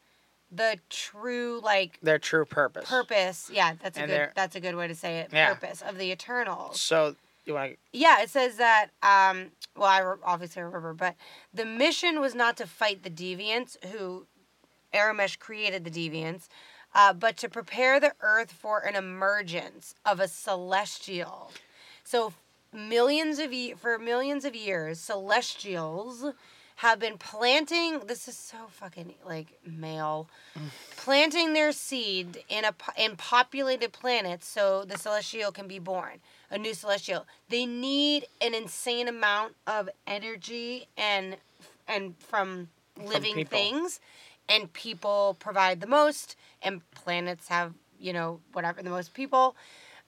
the 0.52 0.78
true 0.90 1.62
like 1.64 2.00
Their 2.02 2.20
true 2.20 2.46
purpose. 2.46 2.90
purpose. 2.90 3.50
Yeah, 3.54 3.74
that's 3.82 3.98
a 3.98 4.02
And 4.02 4.10
good. 4.12 4.30
That's 4.36 4.56
a 4.56 4.60
good 4.60 4.76
way 4.76 4.88
to 4.88 4.96
say 4.96 5.20
it. 5.20 5.30
Yeah. 5.32 5.54
Purpose 5.54 5.82
of 5.82 5.98
the 5.98 6.12
Eternals. 6.12 6.82
So 6.82 7.16
you 7.46 7.54
want 7.54 7.72
to 7.74 7.78
Yeah, 7.94 8.22
it 8.22 8.30
says 8.30 8.58
that. 8.58 8.88
Um, 9.04 9.52
well, 9.76 9.88
I 9.88 10.00
re- 10.00 10.18
obviously 10.24 10.62
remember, 10.62 10.94
but 10.94 11.16
the 11.54 11.66
mission 11.66 12.20
was 12.20 12.36
not 12.36 12.58
to 12.58 12.66
fight 12.68 13.04
the 13.04 13.10
deviants, 13.10 13.78
who 13.92 14.26
Aramesh 14.94 15.38
created 15.40 15.84
the 15.84 15.92
deviants, 15.92 16.48
uh, 16.96 17.14
but 17.14 17.38
to 17.38 17.50
prepare 17.50 18.00
the 18.00 18.14
earth 18.22 18.52
for 18.52 18.80
an 18.80 18.96
emergence 18.96 19.94
of 20.06 20.20
a 20.20 20.28
celestial. 20.28 21.52
So 22.04 22.34
millions 22.74 23.38
of 23.40 23.54
e- 23.54 23.74
for 23.76 24.00
millions 24.00 24.46
of 24.46 24.56
years, 24.56 25.00
celestials 25.00 26.26
have 26.80 26.98
been 26.98 27.18
planting. 27.18 28.00
This 28.08 28.30
is 28.30 28.38
so 28.38 28.58
fucking 28.70 29.14
like 29.26 29.60
male, 29.66 30.30
planting 30.96 31.52
their 31.52 31.74
seed 31.74 32.42
in 32.48 32.64
a 32.64 32.74
in 32.98 33.18
populated 33.18 33.92
planets 33.92 34.48
so 34.48 34.86
the 34.86 34.98
celestial 34.98 35.52
can 35.52 35.68
be 35.68 35.78
born, 35.78 36.22
a 36.50 36.58
new 36.58 36.74
celestial. 36.74 37.26
They 37.50 37.66
need 37.66 38.28
an 38.40 38.54
insane 38.54 39.10
amount 39.10 39.56
of 39.68 39.90
energy 40.08 40.88
and 40.98 41.36
and 41.86 42.16
from 42.18 42.70
living 42.96 43.36
people. 43.36 43.58
things, 43.58 44.00
and 44.48 44.72
people 44.72 45.36
provide 45.38 45.82
the 45.82 45.88
most, 45.88 46.38
and 46.62 46.82
planets 46.92 47.50
have 47.50 47.74
you 48.00 48.14
know 48.14 48.40
whatever 48.54 48.82
the 48.82 48.90
most 48.90 49.14
people. 49.14 49.58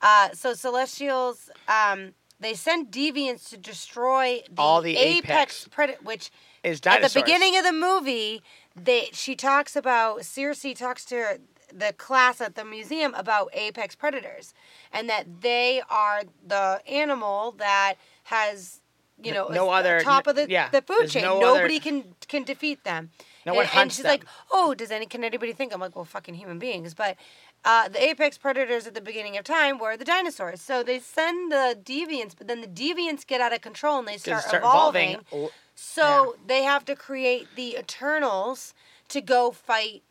Uh, 0.02 0.30
so 0.34 0.54
celestials, 0.54 1.50
um, 1.68 2.14
they 2.42 2.54
send 2.54 2.92
deviants 2.92 3.50
to 3.52 3.58
destroy 3.58 4.42
the, 4.50 4.62
All 4.62 4.82
the 4.82 4.98
apex, 4.98 5.26
apex. 5.30 5.68
predator, 5.70 6.00
which 6.04 6.32
is 6.64 6.82
at 6.86 7.02
the 7.02 7.12
beginning 7.22 7.58
of 7.58 7.64
the 7.64 7.72
movie, 7.72 8.42
they 8.76 9.10
she 9.14 9.36
talks 9.36 9.76
about 9.76 10.20
Sersi 10.22 10.76
talks 10.76 11.06
to 11.06 11.16
her, 11.16 11.38
the 11.74 11.94
class 11.94 12.42
at 12.42 12.56
the 12.56 12.66
museum 12.66 13.14
about 13.14 13.50
apex 13.54 13.96
predators, 13.96 14.54
and 14.92 15.08
that 15.10 15.42
they 15.42 15.82
are 15.90 16.24
the 16.46 16.82
animal 16.88 17.54
that 17.58 17.94
has 18.24 18.82
you 19.24 19.32
know 19.32 19.48
No 19.50 19.70
other- 19.70 20.02
top 20.02 20.26
of 20.28 20.36
the 20.36 20.50
yeah, 20.50 20.70
the 20.70 20.82
food 20.82 21.08
chain. 21.10 21.22
no 21.24 21.38
other- 21.38 21.60
Nobody 21.60 21.80
can 21.80 22.16
can 22.28 22.44
defeat 22.44 22.84
them. 22.84 23.12
No 23.46 23.52
and, 23.54 23.58
one 23.58 23.66
and 23.66 23.72
hunts 23.74 23.96
she's 23.96 24.04
them. 24.04 24.12
like, 24.12 24.26
oh, 24.52 24.74
does 24.76 24.92
any 24.92 25.06
can 25.06 25.24
anybody 25.24 25.54
think? 25.54 25.74
I'm 25.74 25.80
like, 25.80 25.96
well, 25.96 26.06
fucking 26.06 26.36
human 26.36 26.58
beings, 26.60 26.94
but. 26.96 27.16
Uh, 27.64 27.88
the 27.88 28.04
apex 28.04 28.38
predators 28.38 28.88
at 28.88 28.96
the 28.96 29.02
beginning 29.02 29.38
of 29.38 29.44
time 29.44 29.78
were 29.78 29.96
the 29.96 30.06
dinosaurs. 30.06 30.60
So 30.62 30.82
they 30.82 31.00
send 31.00 31.52
the 31.52 31.78
deviants, 31.84 32.34
but 32.38 32.48
then 32.48 32.62
the 32.62 32.68
deviants 32.68 33.26
get 33.26 33.40
out 33.40 33.54
of 33.54 33.62
control 33.62 34.00
and 34.00 34.08
they 34.08 34.18
start, 34.18 34.44
start 34.44 34.64
evolving. 34.64 35.18
evolving. 35.32 35.50
So 35.76 36.36
they 36.46 36.64
have 36.64 36.86
to 36.86 36.96
create 36.96 37.50
the 37.56 37.76
Eternals 37.78 38.74
to 39.10 39.22
go 39.22 39.52
fight 39.52 40.02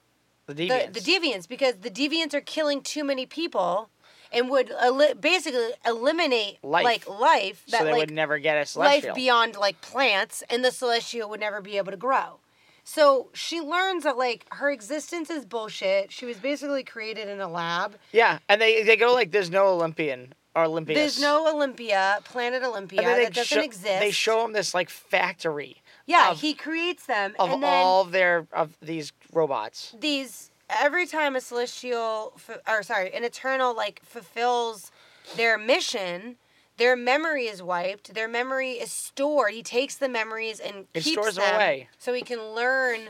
The 0.47 0.55
the, 0.55 0.69
deviants. 0.69 0.93
the 0.93 1.01
Deviants 1.01 1.49
because 1.49 1.75
the 1.77 1.91
Deviants 1.91 2.35
are 2.35 2.41
killing 2.41 2.83
too 2.83 3.03
many 3.05 3.27
people 3.27 3.89
and 4.33 4.49
would 4.49 4.71
eli- 4.71 5.15
basically 5.15 5.71
eliminate 5.85 6.59
Life. 6.63 6.85
like 6.85 7.09
life 7.09 7.65
so 7.67 7.85
they 7.85 7.91
like 7.91 7.99
would 7.99 8.11
never 8.13 8.39
get 8.39 8.57
a 8.77 8.79
life 8.79 9.07
beyond 9.15 9.57
like 9.57 9.81
plants 9.81 10.43
and 10.49 10.65
the 10.65 10.71
Celestial 10.71 11.29
would 11.31 11.41
never 11.41 11.61
be 11.61 11.77
able 11.79 11.91
to 11.91 11.97
grow. 11.97 12.39
So 12.85 13.29
she 13.35 13.61
learns 13.61 14.05
that 14.05 14.17
like 14.17 14.47
her 14.51 14.71
existence 14.71 15.31
is 15.31 15.45
bullshit. 15.45 16.13
She 16.13 16.27
was 16.27 16.37
basically 16.39 16.85
created 16.85 17.29
in 17.29 17.41
a 17.41 17.49
lab. 17.49 17.97
yeah, 18.13 18.39
and 18.49 18.61
they 18.61 18.83
they 18.83 18.97
go 18.97 19.13
like, 19.13 19.31
"There's 19.31 19.51
no 19.51 19.69
Olympian 19.69 20.35
or 20.55 20.65
Olympias." 20.65 20.97
There's 20.97 21.21
no 21.21 21.55
Olympia, 21.55 22.19
planet 22.25 22.63
Olympia 22.63 23.03
that 23.03 23.35
doesn't 23.35 23.45
show, 23.59 23.61
exist. 23.63 24.01
They 24.01 24.11
show 24.11 24.45
him 24.45 24.53
this 24.53 24.75
like 24.75 24.91
factory 24.91 25.83
yeah, 26.11 26.31
of- 26.33 26.41
he 26.41 26.55
creates 26.55 27.07
them 27.07 27.35
of 27.39 27.51
and 27.51 27.63
then 27.63 27.71
all 27.71 28.05
their 28.05 28.47
of 28.53 28.77
these 28.83 29.13
robots. 29.33 29.95
these 29.99 30.51
every 30.69 31.07
time 31.07 31.37
a 31.37 31.41
celestial 31.41 32.39
or 32.69 32.83
sorry 32.83 33.13
an 33.13 33.25
eternal 33.25 33.75
like 33.75 34.01
fulfills 34.05 34.91
their 35.37 35.57
mission 35.59 36.37
their 36.81 36.97
memory 36.97 37.47
is 37.55 37.63
wiped 37.63 38.15
their 38.15 38.29
memory 38.29 38.73
is 38.85 38.91
stored 38.91 39.53
he 39.53 39.63
takes 39.63 39.95
the 39.97 40.09
memories 40.09 40.59
and 40.59 40.87
It 40.95 41.03
keeps 41.05 41.13
stores 41.21 41.35
them 41.37 41.45
them 41.45 41.55
away. 41.57 41.89
so 41.99 42.13
he 42.13 42.23
can 42.23 42.41
learn 42.55 43.01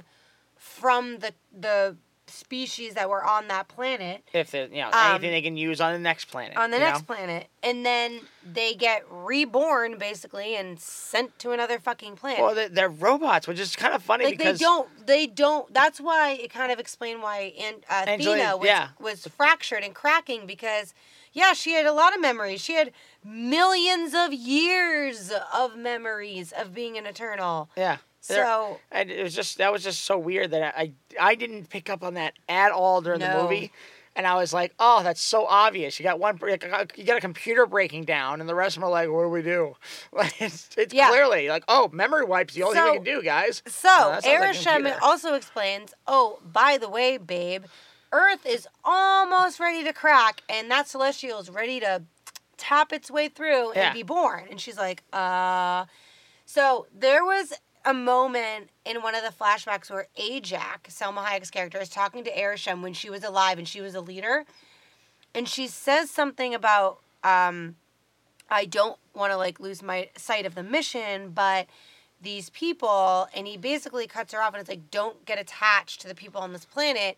from 0.57 1.19
the 1.21 1.33
the 1.59 1.97
species 2.27 2.95
that 2.95 3.09
were 3.11 3.25
on 3.25 3.49
that 3.49 3.67
planet 3.67 4.23
If 4.33 4.53
they, 4.53 4.63
you 4.63 4.69
know 4.83 4.87
Um, 4.93 5.15
anything 5.17 5.33
they 5.33 5.43
can 5.43 5.57
use 5.57 5.81
on 5.81 5.93
the 5.95 5.99
next 5.99 6.27
planet. 6.27 6.57
on 6.57 6.71
the 6.71 6.77
you 6.77 6.85
next 6.85 7.01
know? 7.01 7.15
planet, 7.17 7.49
and 7.63 7.85
then 7.85 8.21
they 8.45 8.75
get 8.75 9.03
reborn 9.11 9.99
basically 9.99 10.55
and 10.55 10.79
sent 10.79 11.37
to 11.41 11.51
another 11.51 11.81
fucking 11.81 12.15
planet. 12.15 12.41
Well, 12.41 12.55
they're, 12.55 12.69
they're 12.69 12.89
robots, 12.89 13.49
which 13.49 13.59
is 13.59 13.75
kind 13.75 13.95
of 13.95 14.03
funny 14.05 14.27
like 14.27 14.39
because 14.39 14.59
they 14.61 14.65
don't, 14.65 14.89
they 15.07 15.27
don't. 15.27 15.75
That's 15.75 16.01
why 16.01 16.39
it 16.45 16.53
kind 16.53 16.71
of 16.71 16.79
explained 16.79 17.21
why 17.21 17.53
An- 17.59 17.83
uh, 17.91 18.05
Athena 18.07 18.57
was, 18.59 18.67
yeah. 18.67 18.89
was 19.01 19.27
fractured 19.37 19.83
and 19.83 19.93
cracking 19.93 20.47
because, 20.47 20.95
yeah, 21.33 21.53
she 21.53 21.73
had 21.73 21.87
a 21.87 21.93
lot 21.93 22.15
of 22.15 22.21
memories. 22.21 22.61
She 22.61 22.75
had 22.75 22.93
millions 23.25 24.15
of 24.15 24.33
years 24.33 25.33
of 25.55 25.77
memories 25.77 26.53
of 26.53 26.75
being 26.75 26.97
an 26.99 27.07
Eternal. 27.07 27.71
yeah. 27.77 27.99
So 28.23 28.81
And 28.93 29.11
it 29.11 29.23
was 29.23 29.35
just 29.35 29.57
that 29.59 29.73
was 29.73 29.83
just 29.83 30.05
so 30.05 30.19
weird 30.19 30.51
that 30.51 30.75
I 30.77 30.93
I 31.19 31.35
didn't 31.35 31.71
pick 31.71 31.89
up 31.89 32.03
on 32.03 32.15
that 32.15 32.35
at 32.49 32.71
all 32.71 33.01
during 33.01 33.19
the 33.21 33.29
movie, 33.43 33.73
and 34.15 34.27
I 34.27 34.35
was 34.35 34.53
like, 34.53 34.75
oh, 34.79 35.03
that's 35.03 35.23
so 35.23 35.47
obvious. 35.47 35.99
You 35.99 36.03
got 36.05 36.19
one, 36.21 36.39
uh, 36.43 36.85
you 36.97 37.05
got 37.05 37.17
a 37.17 37.21
computer 37.21 37.65
breaking 37.65 38.05
down, 38.05 38.41
and 38.41 38.49
the 38.49 38.55
rest 38.55 38.77
of 38.77 38.83
them 38.83 38.89
are 38.89 38.93
like, 38.93 39.09
what 39.09 39.23
do 39.23 39.29
we 39.31 39.41
do? 39.43 39.75
Like 40.13 40.35
it's, 40.43 40.69
it's 40.77 40.93
Yeah. 40.93 41.09
clearly 41.09 41.49
like, 41.49 41.65
oh, 41.67 41.89
memory 41.93 42.27
wipes 42.27 42.53
the 42.55 42.63
only 42.65 42.75
thing 42.77 42.91
we 42.91 42.97
can 42.99 43.05
do, 43.05 43.23
guys. 43.23 43.63
So, 43.67 43.89
Oh, 43.91 44.09
that 44.11 44.23
sounds 44.25 44.41
like 44.41 44.51
a 44.51 44.59
Arishem 44.59 44.65
computer. 44.75 44.99
also 45.01 45.33
explains, 45.35 45.95
oh, 46.07 46.41
by 46.45 46.77
the 46.79 46.91
way, 46.91 47.17
babe, 47.17 47.65
Earth 48.13 48.45
is 48.45 48.67
almost 48.85 49.61
ready 49.61 49.85
to 49.85 49.93
crack, 49.93 50.43
and 50.49 50.71
that 50.71 50.89
celestial 50.89 51.39
is 51.39 51.51
ready 51.51 51.81
to 51.81 52.03
tap 52.57 52.93
its 52.93 53.11
way 53.11 53.29
through 53.29 53.73
Yeah. 53.75 53.87
and 53.87 53.95
be 53.95 54.03
born. 54.03 54.47
And 54.51 54.61
she's 54.61 54.77
like, 54.77 55.03
uh. 55.13 55.87
So, 56.45 56.87
there 56.93 57.25
was 57.25 57.53
a 57.85 57.95
moment 57.95 58.71
in 58.85 59.03
one 59.03 59.15
of 59.15 59.23
the 59.23 59.31
flashbacks 59.31 59.91
where 59.91 60.09
Ajak, 60.19 60.83
Salma 60.89 61.25
Hayek's 61.25 61.51
character, 61.51 61.81
is 61.81 61.89
talking 61.89 62.25
to 62.25 62.31
Arishem 62.33 62.83
when 62.83 62.93
she 62.93 63.09
was 63.09 63.23
alive 63.25 63.57
and 63.59 63.67
she 63.69 63.81
was 63.81 63.95
a 63.95 64.01
leader. 64.01 64.45
And 65.35 65.49
she 65.49 65.69
says 65.69 66.11
something 66.11 66.55
about, 66.55 66.99
um, 67.23 67.77
I 68.51 68.65
don't 68.65 68.99
want 69.15 69.33
to 69.33 69.37
like 69.37 69.61
lose 69.61 69.83
my 69.83 70.11
sight 70.17 70.45
of 70.45 70.55
the 70.57 70.63
mission, 70.65 71.31
but 71.31 71.69
these 72.21 72.51
people, 72.51 73.29
and 73.35 73.47
he 73.47 73.57
basically 73.57 74.07
cuts 74.07 74.33
her 74.35 74.43
off 74.43 74.53
and 74.53 74.61
it's 74.61 74.69
like, 74.69 74.91
don't 74.91 75.25
get 75.25 75.39
attached 75.39 76.01
to 76.03 76.09
the 76.09 76.15
people 76.15 76.41
on 76.41 76.53
this 76.53 76.65
planet. 76.65 77.17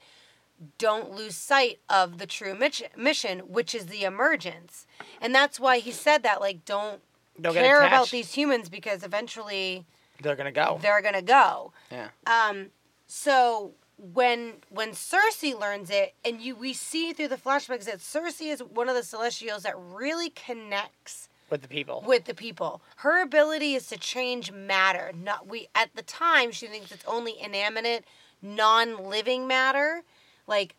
Don't 0.79 1.11
lose 1.13 1.35
sight 1.37 1.81
of 1.89 2.19
the 2.19 2.27
true 2.27 2.57
mission, 2.97 3.41
which 3.41 3.75
is 3.75 3.87
the 3.87 4.05
emergence. 4.05 4.87
And 5.21 5.35
that's 5.35 5.59
why 5.59 5.79
he 5.79 5.91
said 5.93 6.23
that, 6.23 6.41
like, 6.41 6.65
don't, 6.65 7.01
Don't 7.41 7.55
care 7.55 7.83
about 7.83 8.11
these 8.11 8.35
humans 8.35 8.69
because 8.69 9.03
eventually 9.03 9.87
They're 10.21 10.37
gonna 10.37 10.53
go. 10.53 10.79
they're 10.83 11.03
gonna 11.03 11.23
go. 11.23 11.73
Yeah. 11.91 12.09
Um, 12.27 12.67
so 13.07 13.73
when 13.99 14.55
when 14.69 14.91
Sersi 14.93 15.59
learns 15.59 15.89
it, 15.91 16.15
and 16.25 16.41
you 16.41 16.55
we 16.57 16.73
see 16.73 17.13
through 17.13 17.29
the 17.29 17.37
flashbacks 17.37 17.85
that 17.85 17.99
Sersi 17.99 18.53
is 18.53 18.61
one 18.63 18.89
of 18.89 18.95
the 18.95 19.03
Celestials 19.03 19.63
that 19.63 19.75
really 19.79 20.31
connects 20.31 21.29
With 21.51 21.63
the 21.63 21.69
people. 21.69 22.03
with 22.07 22.25
the 22.25 22.35
people. 22.35 22.83
Her 22.97 23.23
ability 23.23 23.75
is 23.75 23.87
to 23.89 23.97
change 23.99 24.51
matter. 24.53 25.13
Not 25.15 25.47
we 25.49 25.69
at 25.75 25.91
the 25.95 26.03
time 26.03 26.51
she 26.53 26.67
thinks 26.67 26.91
it's 26.93 27.05
only 27.07 27.35
inanimate, 27.41 28.05
non-living 28.41 29.47
matter, 29.47 30.03
like 30.47 30.75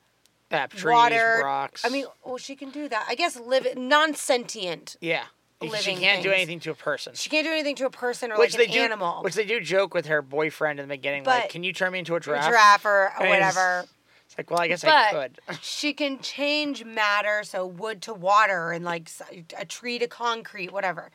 yeah, 0.51 0.67
trees, 0.67 0.83
water. 0.83 1.41
rocks. 1.43 1.83
I 1.83 1.89
mean, 1.89 2.05
well, 2.23 2.37
she 2.37 2.55
can 2.55 2.69
do 2.69 2.87
that. 2.89 3.05
I 3.09 3.15
guess 3.15 3.39
live 3.39 3.67
non-sentient. 3.75 4.97
yeah. 5.01 5.23
she 5.61 5.69
living 5.69 5.97
can't 5.97 6.21
do 6.21 6.31
anything 6.31 6.59
to 6.61 6.71
a 6.71 6.75
person. 6.75 7.13
She 7.15 7.29
can't 7.29 7.45
do 7.45 7.51
anything 7.51 7.75
to 7.77 7.85
a 7.85 7.89
person 7.89 8.31
or 8.31 8.37
which 8.37 8.57
like 8.57 8.59
they 8.59 8.65
an 8.65 8.71
do, 8.71 8.79
animal. 8.79 9.23
which 9.23 9.35
they 9.35 9.45
do 9.45 9.59
joke 9.59 9.93
with 9.93 10.05
her 10.07 10.21
boyfriend 10.21 10.79
in 10.79 10.87
the 10.87 10.95
beginning, 10.95 11.23
like, 11.23 11.49
"Can 11.49 11.63
you 11.63 11.73
turn 11.73 11.91
me 11.93 11.99
into 11.99 12.13
a 12.13 12.17
a 12.17 12.19
giraffe?" 12.19 12.49
giraffe 12.49 12.85
or 12.85 13.11
And 13.19 13.29
whatever. 13.29 13.85
It's 14.25 14.37
like, 14.37 14.49
well, 14.49 14.61
I 14.61 14.67
guess 14.67 14.83
I 14.83 15.11
could. 15.11 15.39
she 15.61 15.93
can 15.93 16.19
change 16.19 16.83
matter, 16.83 17.43
so 17.43 17.67
wood 17.67 18.01
to 18.03 18.13
water 18.13 18.71
and 18.71 18.83
like 18.83 19.09
a 19.57 19.65
tree 19.65 19.99
to 19.99 20.07
concrete, 20.07 20.71
whatever. 20.71 21.11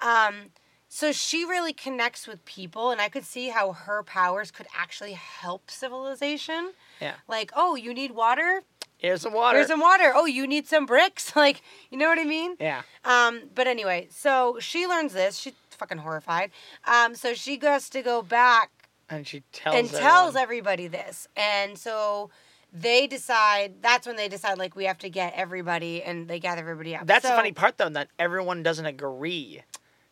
Um, 0.00 0.50
so 0.88 1.12
she 1.12 1.44
really 1.44 1.72
connects 1.72 2.26
with 2.26 2.44
people, 2.44 2.90
and 2.90 3.00
I 3.00 3.08
could 3.08 3.24
see 3.24 3.50
how 3.50 3.72
her 3.72 4.02
powers 4.02 4.50
could 4.50 4.66
actually 4.76 5.12
help 5.12 5.70
civilization. 5.70 6.72
Yeah. 7.00 7.14
Like, 7.28 7.50
oh, 7.56 7.74
you 7.74 7.92
need 7.94 8.12
water? 8.12 8.62
Here's 8.98 9.20
some 9.20 9.32
water. 9.34 9.58
Here's 9.58 9.68
some 9.68 9.80
water. 9.80 10.12
Oh, 10.14 10.24
you 10.26 10.46
need 10.46 10.66
some 10.66 10.86
bricks? 10.86 11.32
Like, 11.36 11.60
you 11.90 11.98
know 11.98 12.08
what 12.08 12.18
I 12.18 12.24
mean? 12.24 12.56
yeah. 12.58 12.82
Um, 13.04 13.42
but 13.54 13.66
anyway, 13.66 14.08
so 14.10 14.56
she 14.60 14.86
learns 14.86 15.12
this. 15.12 15.36
She's 15.38 15.52
fucking 15.70 15.98
horrified. 15.98 16.50
Um, 16.86 17.14
so 17.14 17.34
she 17.34 17.56
goes 17.58 17.90
to 17.90 18.00
go 18.02 18.22
back 18.22 18.70
And 19.10 19.26
she 19.26 19.42
tells 19.52 19.76
and 19.76 19.86
everyone. 19.86 20.02
tells 20.10 20.36
everybody 20.36 20.86
this. 20.88 21.28
And 21.36 21.76
so 21.76 22.30
they 22.72 23.06
decide 23.06 23.74
that's 23.82 24.06
when 24.06 24.16
they 24.16 24.28
decide 24.28 24.56
like 24.58 24.74
we 24.74 24.84
have 24.86 24.98
to 24.98 25.10
get 25.10 25.34
everybody 25.36 26.02
and 26.02 26.26
they 26.26 26.40
gather 26.40 26.62
everybody 26.62 26.96
up. 26.96 27.06
That's 27.06 27.22
so, 27.24 27.30
the 27.30 27.36
funny 27.36 27.52
part, 27.52 27.76
though, 27.76 27.90
that 27.90 28.08
everyone 28.18 28.62
doesn't 28.62 28.86
agree. 28.86 29.60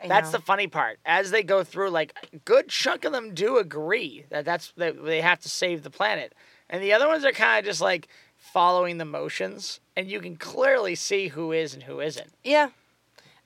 I 0.03 0.09
That's 0.09 0.31
know. 0.33 0.38
the 0.38 0.44
funny 0.44 0.66
part. 0.66 0.99
As 1.07 1.31
they 1.31 1.42
go 1.42 1.64
through, 1.64 1.88
like, 1.90 2.14
a 2.33 2.37
good 2.38 2.68
chunk 2.68 3.05
of 3.07 3.12
them 3.12 3.33
do 3.33 3.57
agree 3.57 4.27
that 4.29 4.44
that's 4.44 4.73
that 4.77 5.03
they 5.03 5.23
have 5.23 5.40
to 5.40 5.49
save 5.49 5.83
the 5.83 5.90
planet, 5.90 6.35
and 6.70 6.83
the 6.83 6.92
other 6.92 7.09
ones 7.09 7.24
are 7.24 7.33
kind 7.33 7.59
of 7.59 7.64
just 7.64 7.81
like 7.81 8.09
following 8.37 8.98
the 8.98 9.05
motions, 9.05 9.81
and 9.96 10.11
you 10.11 10.20
can 10.20 10.37
clearly 10.37 10.94
see 10.94 11.29
who 11.29 11.53
is 11.53 11.74
and 11.74 11.85
who 11.85 12.00
isn't. 12.00 12.33
Yeah. 12.42 12.70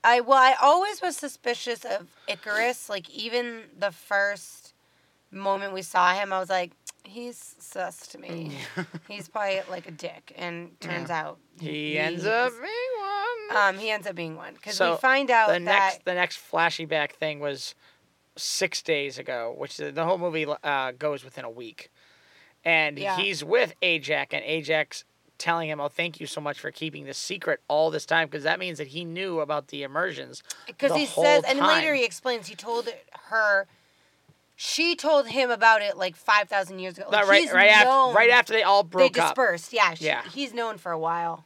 I 0.04 0.20
well, 0.20 0.38
I 0.38 0.54
always 0.60 1.02
was 1.02 1.16
suspicious 1.16 1.84
of 1.84 2.06
Ikaris. 2.28 2.88
Like 2.88 3.10
even 3.10 3.62
the 3.78 3.90
first 3.90 4.72
moment 5.30 5.72
we 5.72 5.82
saw 5.82 6.14
him, 6.14 6.32
I 6.32 6.38
was 6.38 6.48
like, 6.48 6.72
he's 7.04 7.56
sus 7.58 8.06
to 8.08 8.18
me. 8.18 8.52
he's 9.08 9.28
probably 9.28 9.60
like 9.70 9.88
a 9.88 9.90
dick, 9.90 10.32
and 10.36 10.78
turns 10.80 11.10
out 11.10 11.38
He 11.60 11.98
ends 11.98 12.24
up 12.24 12.52
being 12.52 12.72
one. 13.00 13.56
Um, 13.56 13.78
he 13.78 13.90
ends 13.90 14.06
up 14.06 14.14
being 14.14 14.36
one 14.36 14.54
because 14.54 14.76
So, 14.76 14.92
we 14.92 14.96
find 14.98 15.30
out 15.30 15.48
the 15.48 15.54
that 15.54 15.62
next 15.62 16.04
the 16.04 16.14
next 16.14 16.36
flashy 16.36 16.84
back 16.84 17.14
thing 17.14 17.40
was 17.40 17.74
six 18.36 18.82
days 18.82 19.18
ago, 19.18 19.54
which 19.56 19.76
the, 19.78 19.90
the 19.90 20.04
whole 20.04 20.18
movie 20.18 20.46
uh, 20.62 20.92
goes 20.92 21.24
within 21.24 21.44
a 21.44 21.50
week, 21.50 21.90
and 22.68 22.98
Yeah. 22.98 23.16
he's 23.16 23.42
with 23.42 23.74
Ajax, 23.80 24.34
and 24.34 24.44
Ajax 24.44 25.04
telling 25.38 25.70
him, 25.70 25.80
"Oh, 25.80 25.88
thank 25.88 26.20
you 26.20 26.26
so 26.26 26.40
much 26.40 26.58
for 26.60 26.70
keeping 26.70 27.04
this 27.06 27.16
secret 27.16 27.60
all 27.66 27.90
this 27.90 28.04
time, 28.04 28.28
because 28.28 28.44
that 28.44 28.58
means 28.58 28.76
that 28.78 28.88
he 28.88 29.04
knew 29.04 29.40
about 29.40 29.68
the 29.68 29.82
immersions." 29.82 30.42
Because 30.66 30.94
he 30.94 31.06
says, 31.06 31.44
and 31.44 31.60
later 31.60 31.94
he 31.94 32.04
explains, 32.04 32.48
he 32.48 32.54
told 32.54 32.88
her, 33.30 33.66
she 34.54 34.94
told 34.96 35.28
him 35.28 35.50
about 35.50 35.80
it 35.82 35.96
like 35.96 36.16
5,000 36.16 36.80
years 36.80 36.98
ago. 36.98 37.06
No, 37.10 37.18
Like, 37.18 37.28
right, 37.28 37.70
after, 37.70 38.14
right 38.14 38.30
after 38.30 38.52
they 38.52 38.62
all 38.64 38.82
They 38.82 38.88
broke 38.90 39.18
up, 39.18 39.34
dispersed. 39.36 39.72
Yeah, 39.72 39.94
she, 39.94 40.06
Yeah. 40.06 40.22
He's 40.28 40.52
known 40.52 40.76
for 40.78 40.92
a 40.92 40.98
while. 40.98 41.44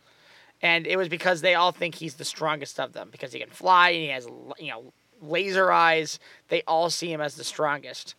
and 0.62 0.86
it 0.86 0.96
was 0.96 1.08
because 1.08 1.40
they 1.42 1.54
all 1.54 1.72
think 1.72 1.96
he's 1.96 2.14
the 2.14 2.24
strongest 2.24 2.80
of 2.80 2.92
them 2.94 3.10
because 3.10 3.32
he 3.32 3.38
can 3.40 3.50
fly 3.50 3.90
and 3.90 4.02
he 4.02 4.08
has 4.08 4.26
you 4.58 4.68
know 4.70 4.92
laser 5.20 5.70
eyes. 5.70 6.18
They 6.48 6.62
all 6.62 6.88
see 6.88 7.12
him 7.12 7.20
as 7.20 7.34
the 7.36 7.44
strongest, 7.44 8.14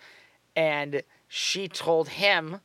and 0.55 1.01
she 1.27 1.67
told 1.67 2.09
him, 2.09 2.61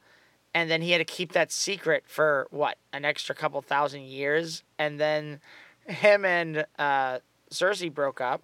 and 0.59 0.69
then 0.69 0.83
he 0.83 0.91
had 0.91 0.99
to 0.99 1.05
keep 1.05 1.31
that 1.33 1.53
secret 1.53 2.03
for 2.09 2.49
what 2.51 2.79
an 2.93 3.05
extra 3.05 3.33
couple 3.33 3.63
thousand 3.63 4.03
years, 4.03 4.65
and 4.77 4.99
then 4.99 5.41
him 5.87 6.25
and 6.25 6.67
uh, 6.81 7.21
Sersi 7.49 7.93
broke 7.95 8.21
up, 8.21 8.43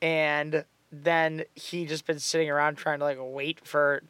and 0.00 0.64
then 0.90 1.44
he 1.54 1.84
just 1.84 2.06
been 2.06 2.18
sitting 2.18 2.48
around 2.48 2.76
trying 2.76 3.00
to 3.00 3.04
like 3.04 3.18
wait 3.20 3.60
for 3.66 4.02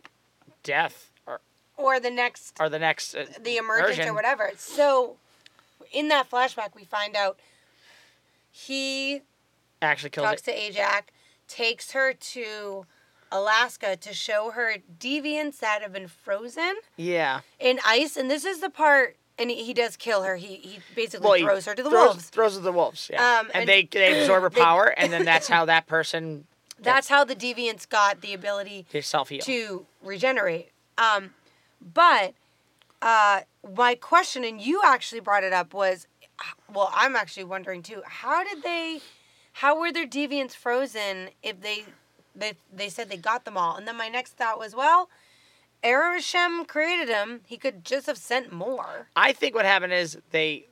death 0.63 1.11
or 1.27 1.41
Or 1.77 1.99
the 1.99 2.11
next, 2.11 2.57
or 2.61 2.69
the 2.69 2.79
next 2.79 3.17
uh, 3.17 3.27
the 3.43 3.57
emergence 3.57 3.97
version. 3.97 4.11
or 4.11 4.15
whatever. 4.15 4.53
So 4.57 5.17
in 5.93 6.07
that 6.09 6.31
flashback, 6.31 6.77
we 6.77 6.85
find 6.85 7.17
out 7.17 7.41
he 8.53 9.23
actually 9.83 10.11
kills 10.11 10.27
talks 10.29 10.43
it. 10.43 10.53
to 10.53 10.53
Ajax, 10.53 11.13
takes 11.49 11.91
her 11.91 12.13
to 12.13 12.87
Alaska 13.33 13.97
to 13.97 14.13
show 14.15 14.51
her 14.51 14.77
deviants 14.99 15.59
that 15.61 15.83
have 15.83 15.93
been 15.93 16.09
frozen 16.09 16.75
Yeah. 16.97 17.41
in 17.59 17.79
ice. 17.87 18.17
And 18.17 18.31
this 18.31 18.45
is 18.45 18.61
the 18.61 18.71
part, 18.71 19.17
and 19.39 19.51
he, 19.51 19.65
he 19.65 19.73
does 19.75 19.97
kill 19.97 20.23
her. 20.23 20.37
He, 20.37 20.57
he 20.57 20.79
basically 20.95 21.25
Well, 21.27 21.35
he 21.39 21.43
throws 21.45 21.67
her 21.67 21.75
to 21.75 21.83
the 21.83 21.91
throws, 21.91 22.07
wolves. 22.07 22.29
Throws 22.31 22.53
her 22.55 22.59
to 22.61 22.65
the 22.65 22.73
wolves. 22.73 23.11
Yeah. 23.13 23.23
Um, 23.41 23.47
and, 23.55 23.61
and- 23.63 23.69
they 23.69 23.85
they 23.91 24.21
absorb 24.23 24.43
her 24.43 24.51
they- 24.51 24.61
power, 24.61 24.87
and 24.97 25.13
then 25.13 25.25
that's 25.25 25.49
how 25.55 25.65
that 25.67 25.87
person 25.87 26.47
That's 26.81 27.09
how 27.09 27.25
the 27.25 27.37
deviants 27.37 27.89
got 27.89 28.21
the 28.21 28.35
ability 28.35 28.87
they 28.91 29.01
self 29.01 29.29
heal. 29.29 29.41
to 29.43 29.87
regenerate. 30.03 30.71
Um, 30.99 31.31
but 31.81 32.35
uh, 33.03 33.41
my 33.77 33.95
question, 33.95 34.45
and 34.45 34.61
you 34.61 34.83
actually 34.85 35.21
brought 35.21 35.45
it 35.45 35.53
up, 35.53 35.73
was 35.73 36.07
well, 36.73 36.91
I'm 36.95 37.17
actually 37.17 37.45
wondering 37.45 37.83
too. 37.83 38.03
How 38.05 38.43
did 38.45 38.63
they? 38.63 39.01
How 39.55 39.79
were 39.79 39.93
their 39.93 40.07
deviants 40.07 40.53
frozen 40.55 41.31
if 41.43 41.61
they 41.61 41.85
they 42.35 42.55
they 42.73 42.89
said 42.89 43.09
they 43.09 43.17
got 43.17 43.45
them 43.45 43.57
all? 43.57 43.77
And 43.77 43.87
then 43.87 43.97
my 43.97 44.09
next 44.09 44.37
thought 44.37 44.59
was, 44.59 44.75
well, 44.75 45.09
Ereshkigal 45.83 46.67
created 46.69 47.09
them. 47.09 47.41
He 47.47 47.57
could 47.57 47.85
just 47.85 48.07
have 48.07 48.19
sent 48.19 48.53
more. 48.53 49.09
I 49.17 49.33
think 49.33 49.55
what 49.55 49.65
happened 49.65 49.93
is 49.93 50.19
they 50.31 50.67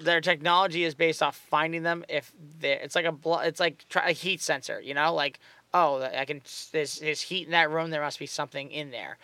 their 0.00 0.20
technology 0.20 0.84
is 0.84 0.94
based 0.94 1.22
off 1.22 1.36
finding 1.36 1.82
them. 1.82 2.04
If 2.08 2.32
they 2.60 2.72
it's 2.72 2.94
like 2.94 3.06
a 3.06 3.14
it's 3.46 3.60
like 3.60 3.84
a 3.96 4.12
heat 4.12 4.40
sensor, 4.40 4.80
you 4.80 4.94
know, 4.94 5.14
like 5.14 5.40
oh 5.72 6.02
I 6.02 6.24
can 6.24 6.42
there's 6.72 6.98
there's 6.98 7.22
heat 7.22 7.46
in 7.46 7.52
that 7.52 7.70
room. 7.70 7.90
There 7.90 8.02
must 8.02 8.18
be 8.18 8.26
something 8.26 8.70
in 8.70 8.90
there. 8.90 9.18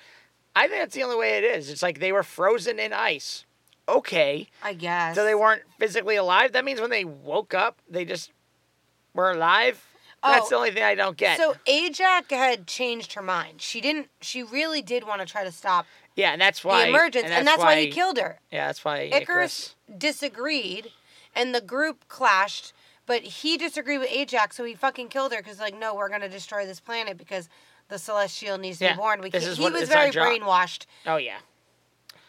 I 0.57 0.68
think 0.68 0.80
that's 0.80 0.94
the 0.94 1.02
only 1.02 1.16
way 1.16 1.38
it 1.38 1.44
is. 1.44 1.68
It's 1.68 1.82
like 1.82 1.98
they 1.98 2.12
were 2.12 2.22
frozen 2.22 2.78
in 2.78 2.92
ice. 2.92 3.44
Okay. 3.88 4.48
I 4.62 4.72
guess. 4.72 5.14
So 5.14 5.24
they 5.24 5.34
weren't 5.34 5.62
physically 5.78 6.16
alive. 6.16 6.52
That 6.52 6.64
means 6.64 6.80
when 6.80 6.90
they 6.90 7.05
woke 7.05 7.52
up, 7.55 7.78
they 7.90 8.05
just 8.05 8.30
were 9.14 9.32
alive. 9.32 9.84
That's 10.25 10.47
Oh. 10.47 10.51
the 10.51 10.57
only 10.57 10.70
thing 10.70 10.83
I 10.83 10.95
don't 10.95 11.16
get. 11.16 11.37
So 11.37 11.55
Ajax 11.66 12.27
had 12.31 12.66
changed 12.66 13.12
her 13.12 13.22
mind. 13.22 13.61
She 13.61 13.81
didn't. 13.81 14.09
She 14.20 14.43
really 14.43 14.81
did 14.83 15.05
want 15.05 15.20
to 15.20 15.27
try 15.27 15.45
to 15.45 15.53
stop 15.53 15.87
yeah, 16.16 16.33
and 16.33 16.41
that's 16.41 16.64
why 16.64 16.85
the 16.85 16.89
emergence, 16.91 17.27
and 17.29 17.47
that's, 17.47 17.59
why, 17.59 17.81
he 17.81 17.91
killed 17.91 18.18
her. 18.18 18.39
Yeah, 18.53 18.66
that's 18.68 18.85
why 18.85 19.11
Ikaris 19.12 19.75
disagreed, 19.99 20.93
and 21.35 21.55
the 21.55 21.61
group 21.61 22.07
clashed. 22.09 22.72
But 23.07 23.22
he 23.22 23.57
disagreed 23.59 23.99
with 24.01 24.11
Ajax, 24.11 24.57
so 24.57 24.64
he 24.64 24.75
fucking 24.75 25.09
killed 25.09 25.33
her 25.33 25.39
because, 25.43 25.59
like, 25.61 25.75
no, 25.79 25.95
we're 25.95 26.09
gonna 26.09 26.29
destroy 26.29 26.64
this 26.64 26.81
planet 26.81 27.18
because 27.18 27.49
the 27.89 27.99
Celestial 27.99 28.57
needs 28.57 28.79
to 28.79 28.85
Yeah, 28.85 28.93
be 28.93 28.97
born. 28.99 29.20
We 29.20 29.29
this 29.29 29.43
can't. 29.43 29.53
is 29.53 29.59
He 29.59 29.64
what- 29.64 29.72
was 29.75 29.89
very 29.89 30.11
brainwashed. 30.11 30.87
Oh 31.05 31.16
yeah. 31.16 31.39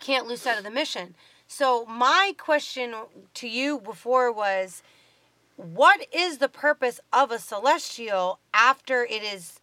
Can't 0.01 0.27
lose 0.27 0.41
sight 0.41 0.57
of 0.57 0.63
the 0.63 0.71
mission. 0.71 1.15
So 1.47 1.85
my 1.85 2.33
question 2.37 2.93
to 3.35 3.47
you 3.47 3.79
before 3.79 4.31
was, 4.31 4.81
what 5.55 6.05
is 6.13 6.39
the 6.39 6.49
purpose 6.49 6.99
of 7.13 7.31
a 7.31 7.39
Celestial 7.39 8.39
after 8.53 9.05
it 9.05 9.23
is 9.23 9.59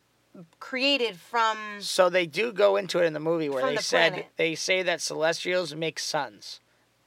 created 0.59 1.17
from? 1.17 1.59
So 1.81 2.09
they 2.09 2.27
do 2.27 2.53
go 2.53 2.77
into 2.77 2.99
it 2.99 3.07
in 3.07 3.13
the 3.13 3.21
movie 3.21 3.49
where 3.49 3.65
they 3.67 3.77
the 3.77 3.83
said 3.83 4.13
planet. 4.13 4.31
they 4.37 4.55
say 4.55 4.83
that 4.83 5.01
celestials 5.01 5.75
make 5.75 5.99
suns, 5.99 6.61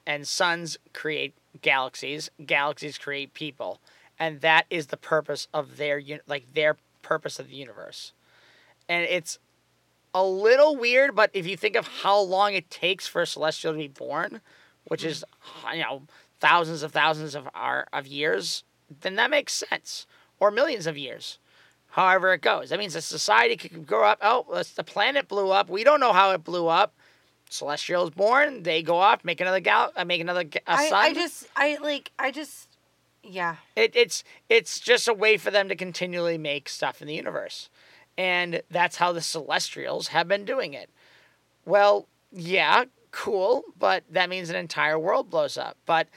and 0.06 0.28
suns 0.28 0.78
create 0.94 1.34
galaxies. 1.62 2.30
Galaxies 2.46 2.98
create 2.98 3.34
people, 3.34 3.80
and 4.20 4.42
that 4.42 4.66
is 4.70 4.88
the 4.88 4.98
purpose 4.98 5.48
of 5.54 5.78
their 5.78 6.02
like 6.28 6.54
their 6.54 6.78
purpose 7.02 7.40
of 7.40 7.50
the 7.50 7.56
universe. 7.56 8.14
And 8.88 9.04
it's 9.10 9.40
a 10.14 10.24
little 10.24 10.78
weird, 10.78 11.16
but 11.16 11.32
if 11.34 11.48
you 11.48 11.58
think 11.58 11.76
of 11.76 11.88
how 11.88 12.20
long 12.20 12.54
it 12.54 12.70
takes 12.70 13.08
for 13.08 13.24
a 13.24 13.28
celestial 13.28 13.74
to 13.74 13.80
be 13.80 13.88
born, 13.88 14.42
which 14.86 15.02
hmm. 15.02 15.08
is 15.08 15.26
you 15.74 15.82
know 15.82 16.04
thousands 16.40 16.84
of 16.84 16.92
thousands 16.92 17.34
of 17.34 17.50
our 17.56 17.88
of 17.92 18.06
years, 18.06 18.64
then 19.02 19.16
that 19.16 19.30
makes 19.30 19.54
sense, 19.54 20.08
or 20.40 20.52
millions 20.52 20.88
of 20.88 20.98
years 20.98 21.40
however 21.96 22.34
it 22.34 22.42
goes. 22.42 22.70
That 22.70 22.80
means 22.80 22.94
a 22.94 23.02
society 23.02 23.56
could 23.56 23.88
grow 23.88 24.04
up. 24.04 24.20
Oh, 24.22 24.46
the 24.76 24.84
planet 24.84 25.30
blew 25.30 25.50
up. 25.50 25.70
We 25.70 25.86
don't 25.86 26.02
know 26.02 26.12
how 26.12 26.32
it 26.32 26.44
blew 26.44 26.68
up. 26.68 26.94
Celestials 27.50 28.10
born. 28.10 28.64
They 28.64 28.84
go 28.84 28.98
off, 28.98 29.24
make 29.24 29.40
another 29.40 29.62
gal, 29.62 29.94
uh, 29.96 30.04
make 30.04 30.20
another 30.20 30.44
ga- 30.44 30.60
I. 30.68 30.92
I 30.94 31.14
just, 31.14 31.48
I 31.56 31.78
like, 31.82 32.12
I 32.20 32.32
just, 32.32 32.68
yeah. 33.24 33.56
it, 33.78 33.96
it's 33.96 34.26
it's 34.50 34.80
just 34.82 35.08
a 35.08 35.14
way 35.14 35.38
for 35.38 35.52
them 35.52 35.70
to 35.70 35.76
continually 35.76 36.38
make 36.38 36.68
stuff 36.68 37.02
in 37.02 37.08
the 37.08 37.14
universe, 37.14 37.70
and 38.18 38.62
that's 38.70 38.98
how 38.98 39.14
the 39.14 39.22
Celestials 39.22 40.10
have 40.10 40.28
been 40.28 40.44
doing 40.44 40.74
it. 40.74 40.90
Well, 41.66 42.08
yeah, 42.30 42.86
cool, 43.12 43.64
but 43.80 44.04
that 44.10 44.30
means 44.30 44.50
an 44.50 44.58
entire 44.58 45.00
world 45.00 45.30
blows 45.30 45.58
up. 45.58 45.78
But 45.86 46.10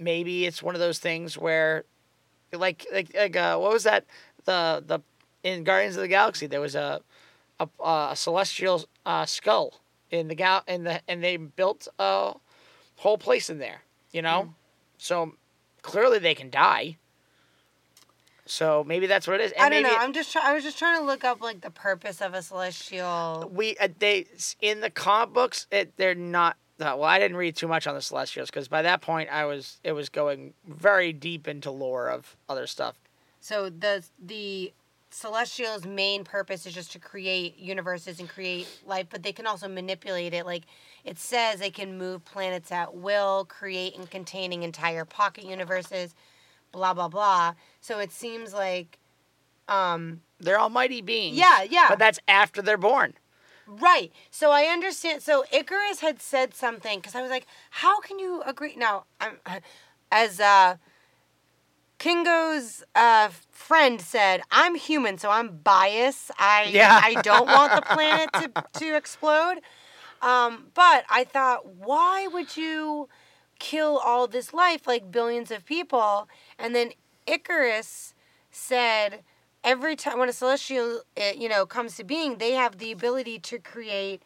maybe 0.00 0.46
it's 0.46 0.62
one 0.62 0.74
of 0.74 0.80
those 0.80 0.98
things 0.98 1.36
where, 1.38 1.84
like, 2.52 2.86
like, 2.92 3.14
like, 3.14 3.36
uh, 3.36 3.56
what 3.58 3.72
was 3.72 3.84
that? 3.84 4.04
The 4.44 4.82
the 4.84 5.00
in 5.42 5.64
Guardians 5.64 5.96
of 5.96 6.02
the 6.02 6.08
Galaxy, 6.08 6.46
there 6.46 6.60
was 6.60 6.74
a 6.74 7.00
a, 7.60 7.68
a 7.84 8.12
celestial 8.16 8.84
uh, 9.06 9.26
skull 9.26 9.80
in 10.10 10.28
the 10.28 10.34
gal 10.34 10.64
in 10.66 10.84
the 10.84 11.00
and 11.06 11.22
they 11.22 11.36
built 11.36 11.86
a 11.98 12.34
whole 12.96 13.18
place 13.18 13.50
in 13.50 13.58
there. 13.58 13.82
You 14.12 14.22
know, 14.22 14.54
so 14.98 15.34
clearly 15.82 16.18
they 16.18 16.34
can 16.34 16.50
die. 16.50 16.96
So 18.46 18.82
maybe 18.84 19.06
that's 19.06 19.28
what 19.28 19.40
it 19.40 19.44
is. 19.44 19.52
And 19.52 19.62
I 19.62 19.68
don't 19.68 19.82
maybe 19.82 19.94
know. 19.94 20.00
it- 20.00 20.04
I'm 20.04 20.12
just, 20.12 20.32
try- 20.32 20.42
I 20.44 20.54
was 20.54 20.64
just 20.64 20.76
trying 20.76 20.98
to 20.98 21.06
look 21.06 21.22
up 21.22 21.40
like 21.40 21.60
the 21.60 21.70
purpose 21.70 22.20
of 22.20 22.34
a 22.34 22.42
celestial. 22.42 23.48
we 23.54 23.76
uh, 23.76 23.86
they 24.00 24.26
in 24.60 24.80
the 24.80 24.90
comic 24.90 25.32
books 25.32 25.68
it, 25.70 25.96
they're 25.96 26.16
not 26.16 26.56
uh, 26.80 26.94
well 26.96 27.04
i 27.04 27.18
didn't 27.18 27.36
read 27.36 27.54
too 27.56 27.68
much 27.68 27.86
on 27.86 27.94
the 27.94 28.02
celestials 28.02 28.48
because 28.50 28.68
by 28.68 28.82
that 28.82 29.00
point 29.02 29.28
i 29.30 29.44
was 29.44 29.78
it 29.84 29.92
was 29.92 30.08
going 30.08 30.54
very 30.66 31.12
deep 31.12 31.46
into 31.48 31.70
lore 31.70 32.08
of 32.08 32.36
other 32.48 32.66
stuff 32.66 32.96
So 33.40 33.70
the 33.70 34.04
the 34.18 34.72
celestial's 35.12 35.84
main 35.84 36.22
purpose 36.24 36.66
is 36.66 36.74
just 36.74 36.92
to 36.92 36.98
create 37.00 37.58
universes 37.58 38.20
and 38.20 38.28
create 38.28 38.68
life, 38.86 39.06
but 39.10 39.24
they 39.24 39.32
can 39.32 39.44
also 39.44 39.66
manipulate 39.66 40.32
it. 40.32 40.46
Like 40.46 40.62
it 41.04 41.18
says, 41.18 41.58
they 41.58 41.70
can 41.70 41.98
move 41.98 42.24
planets 42.24 42.70
at 42.70 42.94
will, 42.94 43.44
create 43.46 43.96
and 43.98 44.08
containing 44.08 44.62
entire 44.62 45.04
pocket 45.04 45.44
universes, 45.44 46.14
blah 46.70 46.94
blah 46.94 47.08
blah. 47.08 47.54
So 47.80 47.98
it 47.98 48.12
seems 48.12 48.54
like, 48.54 48.98
um, 49.68 50.20
they're 50.38 50.60
almighty 50.60 51.00
beings 51.02 51.36
Yeah, 51.36 51.62
yeah. 51.62 51.86
but 51.88 51.98
that's 51.98 52.20
after 52.28 52.62
they're 52.62 52.76
born 52.78 53.14
Right. 53.66 54.12
So 54.30 54.50
I 54.50 54.64
understand. 54.64 55.22
So 55.22 55.44
Ikaris 55.52 56.00
had 56.00 56.20
said 56.20 56.54
something 56.54 56.98
because 56.98 57.14
I 57.14 57.22
was 57.22 57.30
like, 57.30 57.46
"How 57.70 58.00
can 58.00 58.18
you 58.18 58.42
agree?" 58.44 58.74
Now, 58.76 59.04
I'm 59.20 59.38
as 60.10 60.40
uh, 60.40 60.76
Kingo's 61.98 62.82
uh, 62.94 63.28
friend 63.52 64.00
said, 64.00 64.42
"I'm 64.50 64.74
human, 64.74 65.18
so 65.18 65.30
I'm 65.30 65.58
biased. 65.58 66.30
I 66.38 66.70
Yeah. 66.72 67.00
I 67.02 67.14
don't 67.22 67.46
want 67.46 67.74
the 67.74 67.82
planet 67.82 68.32
to 68.34 68.50
to 68.80 68.96
explode." 68.96 69.60
Um, 70.22 70.66
but 70.74 71.04
I 71.08 71.24
thought, 71.24 71.66
why 71.66 72.26
would 72.26 72.56
you 72.56 73.08
kill 73.58 73.98
all 73.98 74.26
this 74.26 74.52
life, 74.52 74.86
like 74.86 75.10
billions 75.10 75.50
of 75.50 75.64
people? 75.64 76.28
And 76.58 76.74
then 76.74 76.92
Ikaris 77.26 78.12
said, 78.50 79.22
every 79.64 79.96
time 79.96 80.18
when 80.18 80.28
a 80.28 80.32
celestial, 80.32 81.02
uh, 81.16 81.32
you 81.36 81.48
know, 81.48 81.66
comes 81.66 81.96
to 81.96 82.04
being, 82.04 82.38
they 82.38 82.52
have 82.52 82.78
the 82.78 82.92
ability 82.92 83.38
to 83.40 83.58
create 83.58 84.22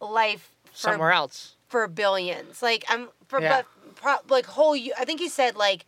life 0.00 0.54
for, 0.64 0.76
somewhere 0.76 1.12
else 1.12 1.56
for 1.68 1.86
billions. 1.88 2.62
Like 2.62 2.84
I'm 2.88 3.08
for 3.26 3.40
Yeah. 3.40 3.62
but 3.62 3.94
pro, 3.94 4.16
like 4.28 4.46
whole. 4.46 4.74
I 4.74 5.04
think 5.04 5.20
he 5.20 5.28
said 5.28 5.56
like 5.56 5.86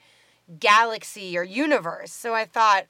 galaxy 0.59 1.37
or 1.39 1.43
universe. 1.43 2.13
So 2.13 2.35
I 2.35 2.45
thought, 2.45 2.87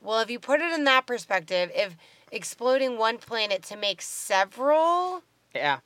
well, 0.00 0.20
if 0.20 0.30
you 0.30 0.38
put 0.38 0.60
it 0.60 0.72
in 0.72 0.84
that 0.84 1.06
perspective, 1.06 1.70
if 1.74 1.96
exploding 2.30 2.98
one 2.98 3.18
planet 3.18 3.62
to 3.64 3.76
make 3.76 4.02
several, 4.02 5.22
yeah 5.54 5.78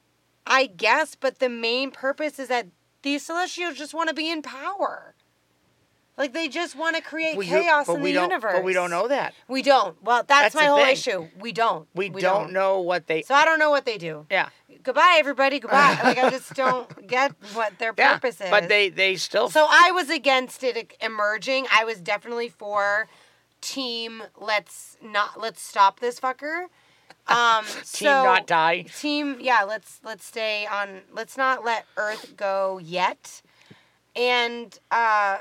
I 0.47 0.67
guess, 0.67 1.15
but 1.15 1.39
the 1.39 1.49
main 1.49 1.91
purpose 1.91 2.39
is 2.39 2.49
that 2.49 2.67
these 3.03 3.25
celestials 3.25 3.79
just 3.79 3.95
want 3.95 4.09
to 4.09 4.15
be 4.15 4.31
in 4.31 4.43
power. 4.43 5.15
Like 6.19 6.35
they 6.35 6.49
just 6.49 6.77
want 6.77 6.97
to 6.97 7.03
create 7.03 7.37
Well, 7.37 7.47
chaos 7.47 7.89
in 7.89 8.03
the 8.03 8.11
universe. 8.11 8.53
but 8.57 8.65
we 8.65 8.73
don't 8.73 8.91
know 8.91 9.09
that 9.09 9.35
We 9.49 9.63
don't. 9.63 10.01
Well, 10.03 10.19
that's, 10.19 10.29
That's 10.29 10.55
my 10.55 10.67
whole 10.67 10.77
thing. 10.79 10.93
issue. 10.93 11.29
We 11.39 11.53
don't. 11.53 11.89
we, 11.95 12.11
don't, 12.11 12.53
know 12.53 12.81
what 12.81 13.07
they 13.07 13.23
So 13.23 13.35
I 13.35 13.45
don't 13.45 13.59
know 13.59 13.71
what 13.71 13.85
they 13.87 13.99
do. 13.99 14.27
yeah 14.31 14.49
Goodbye, 14.83 15.17
everybody. 15.19 15.61
Goodbye. 15.61 15.99
like 16.03 16.19
I 16.19 16.31
just 16.31 16.55
don't 16.55 17.07
get 17.07 17.33
what 17.55 17.79
their 17.79 17.95
yeah 17.97 18.15
purpose 18.15 18.41
is. 18.41 18.51
but 18.51 18.69
they 18.69 18.89
they 18.89 19.17
still 19.17 19.49
So 19.49 19.67
I 19.71 19.91
was 19.93 20.11
against 20.11 20.63
it 20.63 20.95
emerging. 21.01 21.67
I 21.73 21.85
was 21.85 22.01
definitely 22.01 22.49
for 22.49 23.09
team. 23.61 24.23
Let's 24.39 24.99
not. 25.03 25.41
Let's 25.41 25.63
stop 25.63 26.01
this 26.01 26.21
fucker. 26.21 26.67
Um, 27.29 27.65
team 27.65 27.85
so, 27.85 28.25
not 28.25 28.49
die 28.49 28.83
Team. 28.99 29.37
Yeah. 29.41 29.63
Let's 29.63 30.01
let's 30.03 30.25
stay 30.25 30.67
on. 30.67 31.03
Let's 31.13 31.37
not 31.37 31.65
let 31.65 31.87
Earth 31.97 32.37
go 32.37 32.79
yet. 32.83 33.43
And 34.17 34.77
uh, 34.91 35.39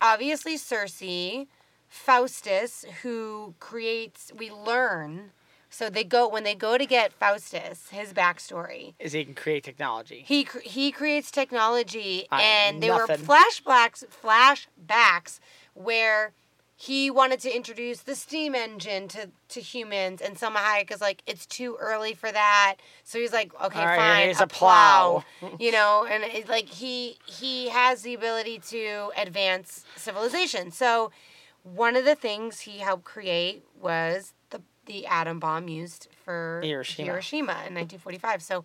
obviously 0.00 0.56
Sersi, 0.56 1.46
Phastos, 1.90 2.84
who 3.02 3.54
creates. 3.60 4.32
We 4.36 4.50
learn. 4.50 5.32
So 5.72 5.88
they 5.88 6.02
go 6.02 6.26
when 6.28 6.42
they 6.42 6.56
go 6.56 6.76
to 6.76 6.84
get 6.84 7.18
Phastos, 7.20 7.90
his 7.90 8.12
backstory. 8.12 8.94
is 8.98 9.12
he 9.12 9.24
can 9.24 9.34
create 9.34 9.62
technology 9.62 10.24
He 10.26 10.42
cr- 10.44 10.58
he 10.64 10.90
creates 10.90 11.30
technology, 11.30 12.26
I- 12.32 12.42
and 12.42 12.82
there 12.82 12.92
were 12.92 13.06
flashbacks 13.06 14.02
flashbacks 14.22 15.38
where 15.74 16.32
he 16.80 17.10
wanted 17.10 17.40
to 17.40 17.54
introduce 17.54 18.00
the 18.00 18.14
steam 18.14 18.54
engine 18.54 19.06
to, 19.08 19.28
to 19.50 19.60
humans, 19.60 20.22
and 20.22 20.34
Salma 20.34 20.56
Hayek 20.56 20.90
is 20.90 21.02
like, 21.02 21.22
it's 21.26 21.44
too 21.44 21.76
early 21.78 22.14
for 22.14 22.32
that. 22.32 22.76
So 23.04 23.18
he's 23.18 23.34
like, 23.34 23.52
okay, 23.62 23.84
right, 23.84 23.98
fine, 23.98 24.24
here's 24.24 24.40
a, 24.40 24.44
a 24.44 24.46
plow. 24.46 25.22
you 25.60 25.72
know, 25.72 26.06
and 26.10 26.24
it's 26.24 26.48
like 26.48 26.70
he 26.70 27.18
he 27.26 27.68
has 27.68 28.00
the 28.00 28.14
ability 28.14 28.60
to 28.68 29.10
advance 29.14 29.84
civilization. 29.94 30.70
So 30.70 31.10
one 31.64 31.96
of 31.96 32.06
the 32.06 32.14
things 32.14 32.60
he 32.60 32.78
helped 32.78 33.04
create 33.04 33.62
was 33.78 34.32
the 34.48 34.62
the 34.86 35.04
atom 35.04 35.38
bomb 35.38 35.68
used 35.68 36.08
for 36.24 36.62
Hiroshima. 36.64 37.04
Hiroshima 37.04 37.52
in 37.68 37.74
1945. 37.74 38.42
So 38.42 38.64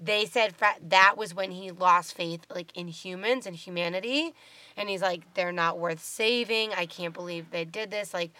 they 0.00 0.24
said 0.26 0.54
fa- 0.56 0.76
that 0.88 1.16
was 1.16 1.34
when 1.34 1.50
he 1.52 1.70
lost 1.70 2.14
faith 2.14 2.40
like 2.54 2.76
in 2.76 2.88
humans 2.88 3.46
and 3.46 3.54
humanity. 3.56 4.34
And 4.76 4.88
he's 4.88 5.02
like 5.02 5.22
they're 5.34 5.52
not 5.52 5.78
worth 5.78 6.02
saving. 6.02 6.72
I 6.74 6.86
can't 6.86 7.14
believe 7.14 7.50
they 7.50 7.64
did 7.64 7.90
this. 7.90 8.12
Like 8.12 8.32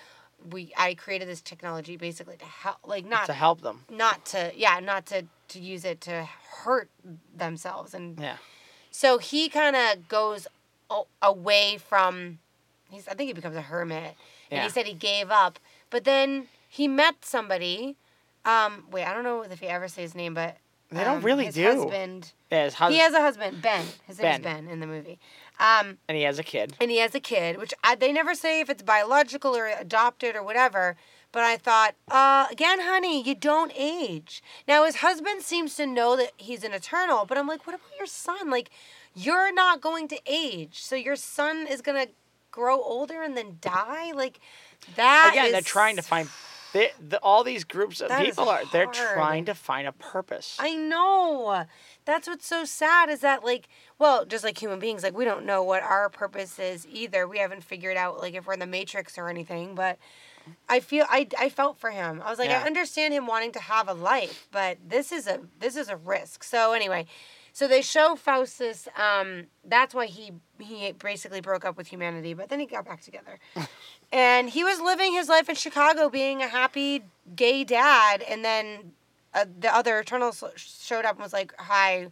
we 0.50 0.72
i 0.76 0.92
created 0.94 1.26
this 1.28 1.40
technology 1.40 1.96
basically 1.96 2.36
to 2.36 2.44
help 2.44 2.76
like 2.84 3.07
not 3.07 3.24
to 3.26 3.32
help 3.32 3.62
them. 3.62 3.84
not 3.88 4.26
to 4.26 4.52
yeah 4.55 4.78
not 4.80 5.07
to 5.07 5.24
to 5.48 5.59
use 5.61 5.84
it 5.84 6.00
to 6.02 6.28
hurt 6.64 6.90
themselves. 7.36 7.94
And 7.94 8.18
yeah. 8.20 8.36
so 8.90 9.18
he 9.18 9.48
kind 9.48 9.76
of 9.76 10.09
goes 10.09 10.46
o- 10.90 11.07
away 11.22 11.78
from 11.78 12.38
he's 12.90 13.07
i 13.09 13.14
think 13.14 13.28
he 13.28 13.32
becomes 13.32 13.57
a 13.57 13.62
hermit. 13.62 14.16
And 14.50 14.59
Yeah. 14.59 14.64
he 14.64 14.68
said 14.70 14.86
he 14.86 14.94
gave 14.94 15.30
up. 15.30 15.59
But 15.90 16.05
then 16.05 16.48
he 16.68 16.88
met 16.88 17.24
somebody 17.24 17.96
Um, 18.44 18.84
wait, 18.90 19.05
I 19.07 19.14
don't 19.14 19.24
know 19.24 19.40
if 19.42 19.61
he 19.61 19.68
ever 19.68 19.88
say 19.88 20.02
his 20.02 20.14
name, 20.14 20.34
but 20.34 20.57
They 20.95 21.05
don't 21.05 21.18
um, 21.18 21.22
really 21.22 21.47
his 21.47 21.55
do. 21.55 21.64
Husband, 21.64 22.32
Yeah, 22.51 22.70
hus- 22.70 22.92
he 22.92 22.99
has 22.99 23.14
a 23.14 23.20
husband, 23.20 23.61
Ben. 23.62 23.84
His 24.07 24.18
name 24.18 24.34
is 24.34 24.40
Ben. 24.40 24.64
Ben 24.64 24.68
in 24.68 24.80
the 24.80 24.86
movie. 24.86 25.18
Um, 25.59 25.99
and 26.09 26.16
he 26.16 26.24
has 26.24 26.38
a 26.38 26.42
kid. 26.42 26.74
and 26.80 26.90
he 26.90 26.99
has 26.99 27.14
a 27.14 27.20
kid, 27.20 27.59
which 27.59 27.72
I, 27.82 27.95
they 27.95 28.12
never 28.12 28.34
say 28.34 28.61
if 28.61 28.68
it's 28.68 28.82
biological 28.82 29.57
or 29.57 29.66
adopted 29.66 30.36
or 30.36 30.42
whatever. 30.42 30.97
But 31.32 31.42
I 31.42 31.57
thought, 31.57 31.95
uh, 32.09 32.47
again, 32.51 32.78
honey, 32.80 33.20
you 33.22 33.34
don't 33.34 33.72
age. 33.76 34.42
Now 34.68 34.84
his 34.84 34.97
husband 34.97 35.42
seems 35.42 35.74
to 35.76 35.86
know 35.86 36.16
that 36.16 36.30
he's 36.36 36.62
an 36.62 36.72
eternal, 36.72 37.24
but 37.24 37.36
I'm 37.36 37.49
like, 37.49 37.66
what 37.66 37.74
about 37.74 37.90
your 37.99 38.07
son? 38.07 38.51
Like, 38.51 38.70
you're 39.14 39.53
not 39.53 39.80
going 39.80 40.07
to 40.09 40.20
age, 40.26 40.80
so 40.82 40.95
your 40.95 41.16
son 41.16 41.66
is 41.68 41.80
gonna 41.82 42.07
grow 42.53 42.80
older 42.80 43.22
and 43.22 43.36
then 43.36 43.59
die. 43.61 44.12
Like, 44.12 44.38
that 44.95 45.30
Again, 45.32 45.51
they're 45.51 45.61
trying 45.61 45.97
to 45.97 46.03
find. 46.03 46.28
They, 46.75 46.91
the, 47.01 47.18
all 47.22 47.45
these 47.45 47.62
groups 47.62 48.01
of 48.01 48.09
That 48.09 48.25
people 48.25 48.49
are 48.49 48.62
they're 48.72 48.87
trying 48.87 49.45
to 49.45 49.55
find 49.55 49.87
a 49.87 49.93
purpose. 49.93 50.57
I 50.59 50.75
know. 50.75 51.66
That's 52.05 52.27
what's 52.27 52.49
so 52.49 52.64
sad 52.64 53.09
is 53.09 53.20
that 53.20 53.45
like 53.45 53.68
well, 54.01 54.25
just 54.25 54.43
like 54.43 54.61
human 54.61 54.81
beings, 54.81 55.05
like 55.05 55.16
we 55.16 55.25
don't 55.25 55.47
know 55.47 55.62
what 55.62 55.85
our 55.85 56.11
purpose 56.11 56.59
is 56.59 56.85
either. 56.91 57.29
We 57.29 57.39
haven't 57.39 57.62
figured 57.62 57.97
out 57.97 58.18
like 58.18 58.35
if 58.35 58.45
we're 58.49 58.55
in 58.55 58.59
the 58.59 58.66
matrix 58.66 59.16
or 59.16 59.29
anything, 59.29 59.77
but 59.77 59.99
I 60.68 60.81
feel 60.81 61.07
I, 61.09 61.29
I 61.39 61.49
felt 61.49 61.79
for 61.79 61.93
him. 61.93 62.20
I 62.25 62.29
was 62.29 62.41
like 62.41 62.49
Yeah. 62.49 62.61
I 62.61 62.66
understand 62.66 63.14
him 63.14 63.29
wanting 63.29 63.53
to 63.53 63.61
have 63.61 63.89
a 63.89 63.95
life, 63.95 64.49
but 64.51 64.79
this 64.85 65.12
is 65.12 65.29
a 65.29 65.43
this 65.61 65.77
is 65.77 65.89
a 65.89 65.97
risk. 65.97 66.43
So 66.43 66.72
anyway, 66.72 67.07
so 67.53 67.68
they 67.68 67.83
show 67.83 68.16
Phastos 68.16 68.89
um 68.99 69.47
that's 69.64 69.95
why 69.95 70.07
he 70.07 70.33
he 70.59 70.91
basically 70.93 71.41
broke 71.41 71.64
up 71.64 71.77
with 71.77 71.87
humanity, 71.87 72.35
but 72.35 72.49
then 72.49 72.59
he 72.59 72.66
got 72.66 72.85
back 72.85 73.01
together. 73.01 73.39
and 74.15 74.49
he 74.49 74.62
was 74.65 74.81
living 74.81 75.12
his 75.12 75.29
life 75.29 75.49
in 75.51 75.55
Chicago 75.57 76.09
being 76.09 76.41
a 76.43 76.49
happy 76.49 77.03
gay 77.37 77.65
dad 77.65 78.23
and 78.23 78.45
then 78.45 78.93
uh, 79.35 79.45
the 79.59 79.75
other 79.75 79.99
Eternals 80.01 80.43
showed 80.57 81.05
up 81.05 81.17
and 81.17 81.23
was 81.25 81.33
like, 81.33 81.53
"Hi, 81.59 82.09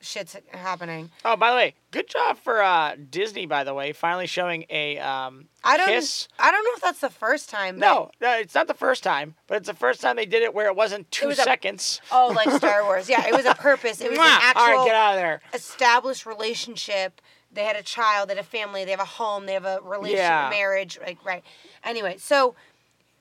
shit's 0.00 0.34
happening." 0.48 1.10
Oh, 1.24 1.36
by 1.36 1.50
the 1.50 1.56
way, 1.56 1.74
good 1.92 2.08
job 2.08 2.36
for 2.36 2.60
uh, 2.60 2.96
Disney. 3.10 3.46
By 3.46 3.62
the 3.62 3.72
way, 3.74 3.92
finally 3.92 4.26
showing 4.26 4.64
a 4.70 4.98
um, 4.98 5.46
I 5.62 5.76
don't. 5.76 5.86
kiss. 5.86 6.26
I 6.36 6.50
don't 6.50 6.64
know 6.64 6.70
if 6.74 6.82
that's 6.82 6.98
the 7.00 7.10
first 7.10 7.48
time. 7.48 7.78
No, 7.78 8.10
no, 8.20 8.32
it's 8.38 8.56
not 8.56 8.66
the 8.66 8.74
first 8.74 9.04
time, 9.04 9.36
but 9.46 9.58
it's 9.58 9.68
the 9.68 9.74
first 9.74 10.00
time 10.00 10.16
they 10.16 10.26
did 10.26 10.42
it 10.42 10.52
where 10.52 10.66
it 10.66 10.74
wasn't 10.74 11.08
two 11.12 11.28
was 11.28 11.38
a- 11.38 11.42
seconds. 11.42 12.00
Oh, 12.10 12.32
like 12.34 12.50
Star 12.50 12.82
Wars. 12.82 13.08
Yeah, 13.08 13.24
it 13.24 13.32
was 13.32 13.44
a 13.46 13.54
purpose. 13.54 14.00
It 14.00 14.10
was 14.10 14.18
an 14.18 14.24
actual 14.26 14.62
All 14.62 14.76
right, 14.78 14.86
get 14.86 14.96
out 14.96 15.14
of 15.14 15.20
there. 15.20 15.42
established 15.52 16.26
relationship. 16.26 17.20
They 17.54 17.64
had 17.64 17.76
a 17.76 17.82
child, 17.82 18.28
they 18.28 18.34
had 18.34 18.44
a 18.44 18.46
family, 18.46 18.84
they 18.84 18.90
have 18.90 19.00
a 19.00 19.04
home, 19.04 19.46
they 19.46 19.54
have 19.54 19.64
a 19.64 19.80
relationship, 19.82 20.18
Yeah. 20.18 20.48
marriage. 20.50 20.98
Like 21.00 21.24
right. 21.24 21.42
Anyway, 21.82 22.16
so 22.18 22.54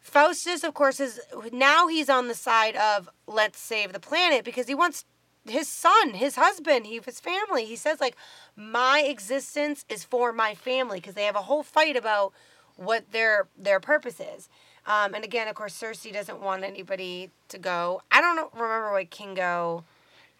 Phastos, 0.05 0.63
of 0.63 0.73
course, 0.73 0.99
is 0.99 1.19
now 1.51 1.87
he's 1.87 2.09
on 2.09 2.27
the 2.27 2.35
side 2.35 2.75
of 2.75 3.09
let's 3.27 3.59
save 3.59 3.93
the 3.93 3.99
planet 3.99 4.43
because 4.43 4.67
he 4.67 4.75
wants 4.75 5.05
his 5.45 5.67
son, 5.67 6.11
his 6.11 6.35
husband, 6.35 6.85
he 6.87 6.99
his 7.03 7.19
family. 7.19 7.65
He 7.65 7.75
says 7.75 8.01
like 8.01 8.15
my 8.55 8.99
existence 9.05 9.85
is 9.89 10.03
for 10.03 10.31
my 10.33 10.55
family 10.55 10.99
because 10.99 11.15
they 11.15 11.23
have 11.25 11.35
a 11.35 11.43
whole 11.43 11.63
fight 11.63 11.95
about 11.95 12.33
what 12.75 13.11
their 13.11 13.47
their 13.57 13.79
purpose 13.79 14.19
is. 14.19 14.49
Um, 14.85 15.13
and 15.13 15.23
again, 15.23 15.47
of 15.47 15.55
course, 15.55 15.79
Sersi 15.81 16.11
doesn't 16.11 16.41
want 16.41 16.63
anybody 16.65 17.31
to 17.47 17.57
go. 17.57 18.01
I 18.11 18.19
don't 18.19 18.53
remember 18.53 18.91
what 18.91 19.09
Kingo. 19.09 19.85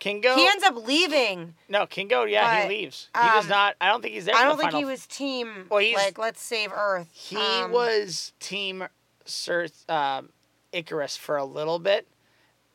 Kingo. 0.04 0.36
He 0.36 0.46
ends 0.46 0.66
up 0.66 0.76
leaving. 0.86 1.56
no, 1.70 1.86
Kingo. 1.88 2.26
Yeah, 2.26 2.64
but, 2.64 2.70
he 2.70 2.82
leaves. 2.82 3.08
He 3.16 3.26
does 3.26 3.46
um, 3.46 3.50
not. 3.50 3.76
I 3.80 3.88
don't 3.88 4.02
think 4.02 4.14
he's 4.14 4.26
there. 4.26 4.36
I 4.36 4.44
don't 4.44 4.58
the 4.58 4.64
think 4.64 4.74
he 4.74 4.84
was 4.84 5.08
team 5.08 5.68
Well, 5.70 5.80
he's- 5.80 5.96
like 5.96 6.18
let's 6.18 6.42
save 6.42 6.74
Earth. 6.74 7.08
He 7.14 7.38
Um, 7.38 7.72
was 7.72 8.34
Team 8.42 8.86
Sir 9.24 9.68
um, 9.88 10.34
Ikaris 10.74 11.18
for 11.18 11.38
a 11.38 11.46
little 11.46 11.80
bit, 11.80 12.06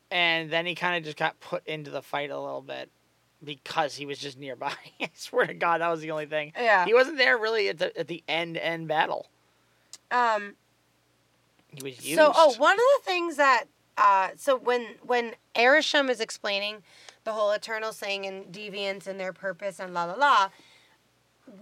and 0.09 0.49
then 0.49 0.65
he 0.65 0.73
kind 0.73 0.97
of 0.97 1.03
just 1.03 1.17
got 1.17 1.39
put 1.39 1.67
into 1.67 1.91
the 1.91 2.01
fight 2.01 2.31
a 2.31 2.39
little 2.39 2.63
bit 2.63 2.89
because 3.43 3.95
he 3.95 4.07
was 4.07 4.17
just 4.17 4.39
nearby. 4.39 4.73
I 4.99 5.11
swear 5.13 5.45
to 5.45 5.53
God, 5.53 5.81
that 5.81 5.89
was 5.89 6.01
the 6.01 6.09
only 6.09 6.25
thing. 6.25 6.53
Yeah. 6.57 6.85
He 6.85 6.95
wasn't 6.95 7.19
there 7.19 7.37
really 7.37 7.69
at 7.69 7.77
the 7.77 7.95
at 7.95 8.07
the 8.07 8.23
end 8.27 8.57
end 8.57 8.87
battle. 8.87 9.29
Um. 10.09 10.55
He 11.75 11.83
was 11.83 12.03
used. 12.03 12.17
So, 12.19 12.31
oh, 12.35 12.55
one 12.57 12.73
of 12.73 12.79
the 12.79 13.11
things 13.11 13.35
that 13.35 13.65
uh, 13.99 14.29
so 14.35 14.57
when 14.57 14.95
when 15.03 15.35
Arishem 15.55 16.09
is 16.09 16.19
explaining 16.19 16.81
the 17.23 17.33
whole 17.33 17.51
eternal 17.51 17.91
thing 17.91 18.25
and 18.25 18.45
deviants 18.45 19.07
and 19.07 19.19
their 19.19 19.33
purpose 19.33 19.79
and 19.79 19.93
la 19.93 20.05
la 20.05 20.13
la, 20.13 20.49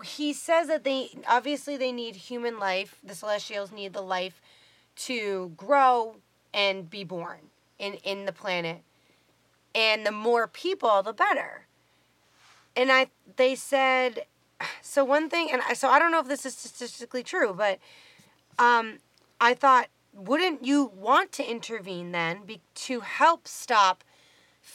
he 0.03 0.33
says 0.33 0.67
that 0.67 0.83
they 0.83 1.09
obviously 1.27 1.77
they 1.77 1.91
need 1.91 2.15
human 2.15 2.59
life. 2.59 2.99
The 3.03 3.15
Celestials 3.15 3.71
need 3.71 3.93
the 3.93 4.01
life 4.01 4.41
to 4.97 5.53
grow 5.55 6.17
and 6.53 6.89
be 6.89 7.03
born 7.03 7.39
in 7.79 7.95
in 7.95 8.25
the 8.25 8.33
planet, 8.33 8.81
and 9.73 10.05
the 10.05 10.11
more 10.11 10.47
people, 10.47 11.01
the 11.03 11.13
better. 11.13 11.67
And 12.75 12.91
I 12.91 13.07
they 13.37 13.55
said 13.55 14.25
so 14.81 15.03
one 15.03 15.29
thing, 15.29 15.49
and 15.51 15.61
I, 15.67 15.73
so 15.73 15.89
I 15.89 15.99
don't 15.99 16.11
know 16.11 16.19
if 16.19 16.27
this 16.27 16.45
is 16.45 16.55
statistically 16.55 17.23
true, 17.23 17.53
but 17.53 17.79
um, 18.57 18.97
I 19.39 19.53
thought, 19.53 19.87
wouldn't 20.13 20.65
you 20.65 20.91
want 20.95 21.31
to 21.33 21.49
intervene 21.49 22.11
then 22.11 22.43
be, 22.45 22.61
to 22.73 23.01
help 23.01 23.47
stop 23.47 24.03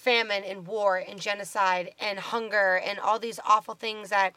famine 0.02 0.42
and 0.44 0.66
war 0.66 0.96
and 0.96 1.20
genocide 1.20 1.94
and 2.00 2.18
hunger 2.18 2.80
and 2.84 2.98
all 2.98 3.18
these 3.18 3.38
awful 3.46 3.74
things 3.74 4.10
that 4.10 4.32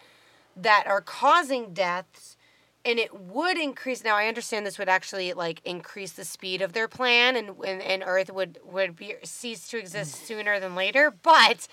that 0.55 0.85
are 0.87 1.01
causing 1.01 1.73
deaths? 1.73 2.37
And 2.83 2.99
it 2.99 3.19
would 3.19 3.57
increase. 3.57 4.03
Now 4.03 4.15
I 4.15 4.27
understand 4.27 4.65
this 4.65 4.77
would 4.77 4.89
actually 4.89 5.33
like 5.33 5.59
increase 5.65 6.11
the 6.11 6.23
speed 6.23 6.61
of 6.61 6.73
their 6.73 6.87
plan, 6.87 7.35
and 7.35 7.49
and, 7.65 7.81
and 7.81 8.03
Earth 8.05 8.31
would 8.31 8.59
would 8.63 8.95
be 8.95 9.15
cease 9.23 9.67
to 9.69 9.79
exist 9.79 10.15
mm. 10.15 10.27
sooner 10.27 10.59
than 10.59 10.75
later. 10.75 11.11
But 11.11 11.67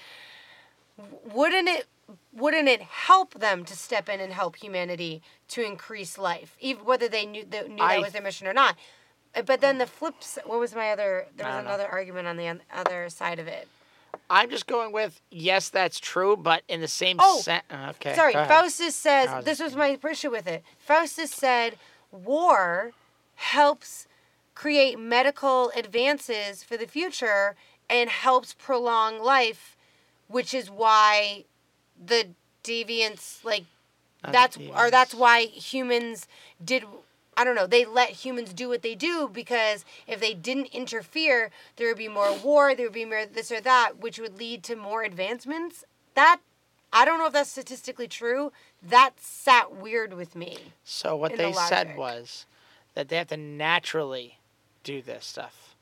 wouldn't 1.32 1.68
it 1.68 1.86
wouldn't 2.32 2.68
it 2.68 2.82
help 2.82 3.34
them 3.34 3.64
to 3.66 3.76
step 3.76 4.08
in 4.08 4.20
and 4.20 4.32
help 4.32 4.56
humanity 4.56 5.22
to 5.48 5.62
increase 5.62 6.16
life, 6.16 6.56
even 6.60 6.84
whether 6.86 7.08
they 7.08 7.26
knew 7.26 7.44
that 7.50 7.70
knew 7.70 7.82
I- 7.82 7.96
that 7.96 8.02
was 8.02 8.12
their 8.12 8.22
mission 8.22 8.46
or 8.46 8.54
not? 8.54 8.76
But 9.46 9.60
then 9.60 9.76
mm. 9.76 9.80
the 9.80 9.86
flips. 9.86 10.38
What 10.44 10.60
was 10.60 10.74
my 10.74 10.90
other? 10.90 11.26
There 11.36 11.46
was 11.46 11.54
don't 11.54 11.64
know. 11.64 11.70
another 11.70 11.88
argument 11.88 12.26
on 12.26 12.36
the 12.36 12.58
other 12.72 13.08
side 13.08 13.38
of 13.38 13.46
it. 13.46 13.68
I'm 14.32 14.48
just 14.48 14.66
going 14.66 14.92
with 14.92 15.20
yes, 15.30 15.68
that's 15.68 16.00
true, 16.00 16.38
but 16.38 16.62
in 16.66 16.80
the 16.80 16.88
same 16.88 17.18
Oh, 17.20 17.40
sen- 17.42 17.60
uh, 17.70 17.90
okay. 17.90 18.14
Sorry. 18.14 18.32
Phastos 18.32 18.92
says 18.92 19.28
was 19.30 19.44
this 19.44 19.60
was 19.60 19.76
my 19.76 19.98
issue 20.10 20.30
with 20.30 20.46
it. 20.46 20.64
Phastos 20.88 21.28
said 21.28 21.76
war 22.10 22.92
helps 23.34 24.06
create 24.54 24.98
medical 24.98 25.70
advances 25.76 26.64
for 26.64 26.78
the 26.78 26.86
future 26.86 27.56
and 27.90 28.08
helps 28.08 28.54
prolong 28.54 29.22
life, 29.22 29.76
which 30.28 30.54
is 30.54 30.70
why 30.70 31.44
the 32.02 32.28
deviants 32.64 33.44
like 33.44 33.64
Not 34.22 34.32
that's 34.32 34.56
or 34.74 34.90
that's 34.90 35.14
why 35.14 35.42
humans 35.42 36.26
did 36.64 36.84
I 37.36 37.44
don't 37.44 37.54
know, 37.54 37.66
they 37.66 37.84
let 37.84 38.10
humans 38.10 38.52
do 38.52 38.68
what 38.68 38.82
they 38.82 38.94
do 38.94 39.28
because 39.32 39.84
if 40.06 40.20
they 40.20 40.34
didn't 40.34 40.66
interfere, 40.66 41.50
there 41.76 41.88
would 41.88 41.98
be 41.98 42.08
more 42.08 42.32
war, 42.36 42.74
there 42.74 42.86
would 42.86 42.92
be 42.92 43.04
more 43.04 43.24
this 43.24 43.50
or 43.50 43.60
that, 43.60 44.00
which 44.00 44.18
would 44.18 44.38
lead 44.38 44.62
to 44.64 44.76
more 44.76 45.02
advancements. 45.02 45.84
That 46.14 46.40
I 46.92 47.04
don't 47.04 47.18
know 47.18 47.26
if 47.26 47.32
that's 47.32 47.50
statistically 47.50 48.06
true. 48.06 48.52
That 48.82 49.18
sat 49.18 49.74
weird 49.74 50.12
with 50.12 50.36
me. 50.36 50.58
So 50.84 51.16
what 51.16 51.32
in 51.32 51.38
the 51.38 51.44
they 51.44 51.52
said 51.52 51.96
was 51.96 52.44
that 52.94 53.08
they 53.08 53.16
have 53.16 53.28
to 53.28 53.36
naturally 53.36 54.38
do 54.84 55.00
this 55.00 55.24
stuff. 55.24 55.76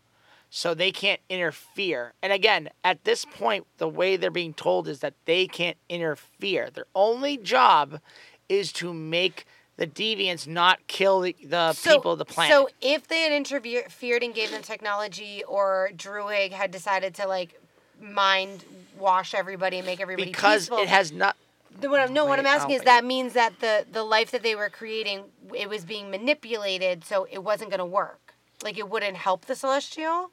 So 0.51 0.74
they 0.74 0.92
can't 0.92 1.20
interfere. 1.28 2.12
And 2.22 2.32
again, 2.32 2.70
at 2.82 3.05
this 3.05 3.24
point, 3.24 3.66
the 3.78 3.88
way 3.88 4.16
they're 4.16 4.30
being 4.30 4.55
told 4.55 4.88
is 4.88 5.01
that 5.01 5.14
they 5.24 5.46
can't 5.46 5.76
interfere. 5.88 6.70
Their 6.70 6.86
only 6.94 7.36
job 7.36 8.01
is 8.48 8.72
to 8.74 8.92
make 8.92 9.46
the 9.80 9.86
deviants 9.86 10.46
not 10.46 10.86
kill 10.88 11.20
the, 11.20 11.34
the 11.42 11.74
people 11.82 12.12
of 12.12 12.18
the 12.18 12.24
planet. 12.26 12.52
So 12.54 12.68
if 12.82 13.08
they 13.08 13.20
had 13.20 13.32
interfered 13.32 14.22
and 14.22 14.34
gave 14.34 14.50
them 14.50 14.60
technology, 14.60 15.42
or 15.48 15.88
Druig 15.96 16.52
had 16.52 16.70
decided 16.70 17.14
to 17.14 17.26
like 17.26 17.58
mind 17.98 18.62
wash 18.98 19.32
everybody 19.32 19.78
and 19.78 19.86
make 19.86 19.98
everybody 19.98 20.28
because 20.30 20.64
peaceful, 20.64 20.78
it 20.80 20.88
has 20.88 21.12
not 21.12 21.34
The- 21.80 21.88
What 21.88 22.00
I'm, 22.00 22.12
no, 22.12 22.26
what 22.26 22.38
I'm 22.38 22.44
asking 22.44 22.74
is 22.74 22.80
wait. 22.80 22.84
that 22.86 23.06
means 23.06 23.32
that 23.32 23.58
the 23.60 23.86
the 23.90 24.04
life 24.04 24.30
that 24.32 24.42
they 24.42 24.54
were 24.54 24.68
creating, 24.68 25.24
it 25.56 25.70
was 25.70 25.86
being 25.86 26.10
manipulated, 26.10 27.02
so 27.02 27.26
it 27.30 27.42
wasn't 27.42 27.70
going 27.70 27.78
to 27.78 27.86
work. 27.86 28.34
Like 28.62 28.76
it 28.76 28.90
wouldn't 28.90 29.16
help 29.16 29.46
the 29.46 29.54
celestial. 29.54 30.30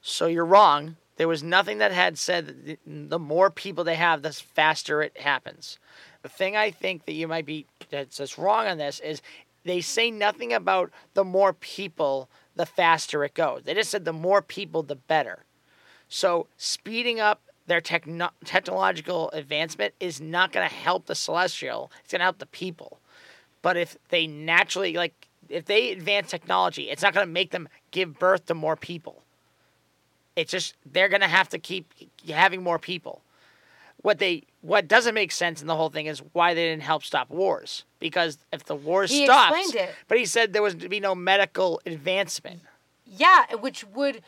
So 0.00 0.26
you're 0.26 0.46
wrong. 0.46 0.96
There 1.16 1.28
was 1.28 1.42
nothing 1.42 1.76
that 1.78 1.92
had 1.92 2.16
said 2.16 2.46
that 2.46 2.64
the, 2.64 2.78
the 2.86 3.18
more 3.18 3.50
people 3.50 3.84
they 3.84 3.96
have, 3.96 4.22
the 4.22 4.32
faster 4.32 5.02
it 5.02 5.18
happens. 5.20 5.78
The 6.26 6.30
thing 6.30 6.56
I 6.56 6.72
think 6.72 7.06
that 7.06 7.12
you 7.12 7.28
might 7.28 7.46
be 7.46 7.66
that's 7.88 8.16
just 8.16 8.36
wrong 8.36 8.66
on 8.66 8.78
this 8.78 8.98
is 8.98 9.22
they 9.62 9.80
say 9.80 10.10
nothing 10.10 10.52
about 10.52 10.90
the 11.14 11.22
more 11.22 11.52
people, 11.52 12.28
the 12.56 12.66
faster 12.66 13.22
it 13.22 13.34
goes. 13.34 13.62
They 13.62 13.74
just 13.74 13.92
said 13.92 14.04
the 14.04 14.12
more 14.12 14.42
people, 14.42 14.82
the 14.82 14.96
better. 14.96 15.44
So 16.08 16.48
speeding 16.56 17.20
up 17.20 17.42
their 17.68 17.80
techno- 17.80 18.32
technological 18.44 19.30
advancement 19.34 19.94
is 20.00 20.20
not 20.20 20.50
going 20.50 20.68
to 20.68 20.74
help 20.74 21.06
the 21.06 21.14
celestial. 21.14 21.92
It's 22.02 22.10
going 22.10 22.18
to 22.18 22.24
help 22.24 22.38
the 22.38 22.46
people. 22.46 22.98
But 23.62 23.76
if 23.76 23.96
they 24.08 24.26
naturally 24.26 24.94
like 24.94 25.28
if 25.48 25.66
they 25.66 25.92
advance 25.92 26.28
technology, 26.28 26.90
it's 26.90 27.02
not 27.02 27.14
going 27.14 27.24
to 27.24 27.32
make 27.32 27.52
them 27.52 27.68
give 27.92 28.18
birth 28.18 28.46
to 28.46 28.54
more 28.54 28.74
people. 28.74 29.22
It's 30.34 30.50
just 30.50 30.74
they're 30.84 31.08
gonna 31.08 31.28
have 31.28 31.48
to 31.50 31.58
keep 31.60 31.86
having 32.28 32.64
more 32.64 32.80
people. 32.80 33.22
What 34.06 34.20
they 34.20 34.44
what 34.60 34.86
doesn't 34.86 35.16
make 35.16 35.32
sense 35.32 35.60
in 35.60 35.66
the 35.66 35.74
whole 35.74 35.90
thing 35.90 36.06
is 36.06 36.22
why 36.32 36.54
they 36.54 36.68
didn't 36.68 36.84
help 36.84 37.02
stop 37.02 37.28
wars. 37.28 37.84
Because 37.98 38.38
if 38.52 38.64
the 38.64 38.76
wars 38.76 39.10
He 39.10 39.24
stopped, 39.24 39.56
explained 39.58 39.88
it. 39.88 39.94
but 40.06 40.16
he 40.16 40.24
said 40.26 40.52
there 40.52 40.62
was 40.62 40.76
to 40.76 40.88
be 40.88 41.00
no 41.00 41.16
medical 41.16 41.80
advancement. 41.84 42.60
Yeah, 43.04 43.56
which 43.56 43.82
would, 43.82 44.22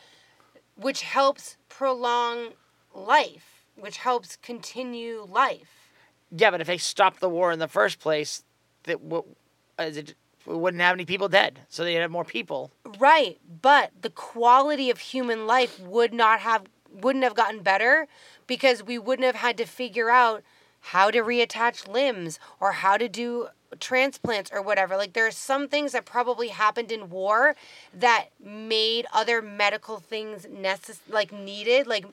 which 0.75 1.03
helps 1.03 1.55
prolong 1.69 2.49
life, 2.93 3.63
which 3.77 3.99
helps 3.99 4.35
continue 4.35 5.25
life. 5.25 5.93
Yeah, 6.29 6.51
but 6.51 6.59
if 6.59 6.67
they 6.67 6.77
stopped 6.77 7.21
the 7.21 7.29
war 7.29 7.53
in 7.53 7.59
the 7.59 7.69
first 7.69 7.99
place, 8.01 8.43
that 8.83 9.01
w- 9.01 9.33
as 9.77 9.95
it, 9.95 10.13
we 10.45 10.57
wouldn't 10.57 10.81
have 10.83 10.93
any 10.93 11.05
people 11.05 11.29
dead, 11.29 11.61
so 11.69 11.85
they'd 11.85 11.93
have 11.93 12.11
more 12.11 12.25
people. 12.25 12.69
Right, 12.99 13.39
but 13.61 13.91
the 14.01 14.09
quality 14.09 14.89
of 14.89 14.99
human 14.99 15.47
life 15.47 15.79
would 15.79 16.13
not 16.13 16.41
have 16.41 16.63
wouldn't 16.91 17.23
have 17.23 17.35
gotten 17.35 17.61
better 17.61 18.07
because 18.49 18.83
we 18.83 18.97
wouldn't 18.97 19.27
have 19.27 19.35
had 19.35 19.55
to 19.57 19.65
figure 19.65 20.09
out 20.09 20.43
how 20.81 21.11
to 21.11 21.19
reattach 21.19 21.87
limbs 21.87 22.39
or 22.59 22.71
how 22.71 22.97
to 22.97 23.07
do 23.07 23.47
transplants 23.79 24.49
or 24.51 24.59
whatever. 24.61 24.97
Like 24.97 25.13
there 25.13 25.27
are 25.27 25.31
some 25.31 25.67
things 25.67 25.91
that 25.91 26.03
probably 26.03 26.47
happened 26.47 26.91
in 26.91 27.11
war 27.11 27.55
that 27.93 28.29
made 28.43 29.05
other 29.13 29.41
medical 29.41 29.99
things 29.99 30.47
necess- 30.47 31.01
like 31.07 31.31
needed 31.31 31.85
like 31.85 32.05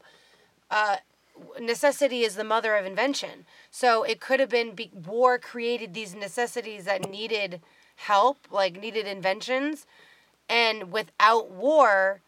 uh 0.70 0.96
necessity 1.58 2.20
is 2.22 2.34
the 2.34 2.44
mother 2.44 2.76
of 2.76 2.84
invention. 2.84 3.46
So 3.70 4.02
it 4.02 4.20
could 4.20 4.38
have 4.38 4.50
been 4.50 4.74
be- 4.74 4.90
war 4.92 5.38
created 5.38 5.94
these 5.94 6.14
necessities 6.14 6.84
that 6.84 7.10
needed 7.10 7.62
help, 7.96 8.38
like 8.50 8.78
needed 8.78 9.06
inventions, 9.06 9.86
and 10.48 10.92
without 10.92 11.50
war, 11.50 12.20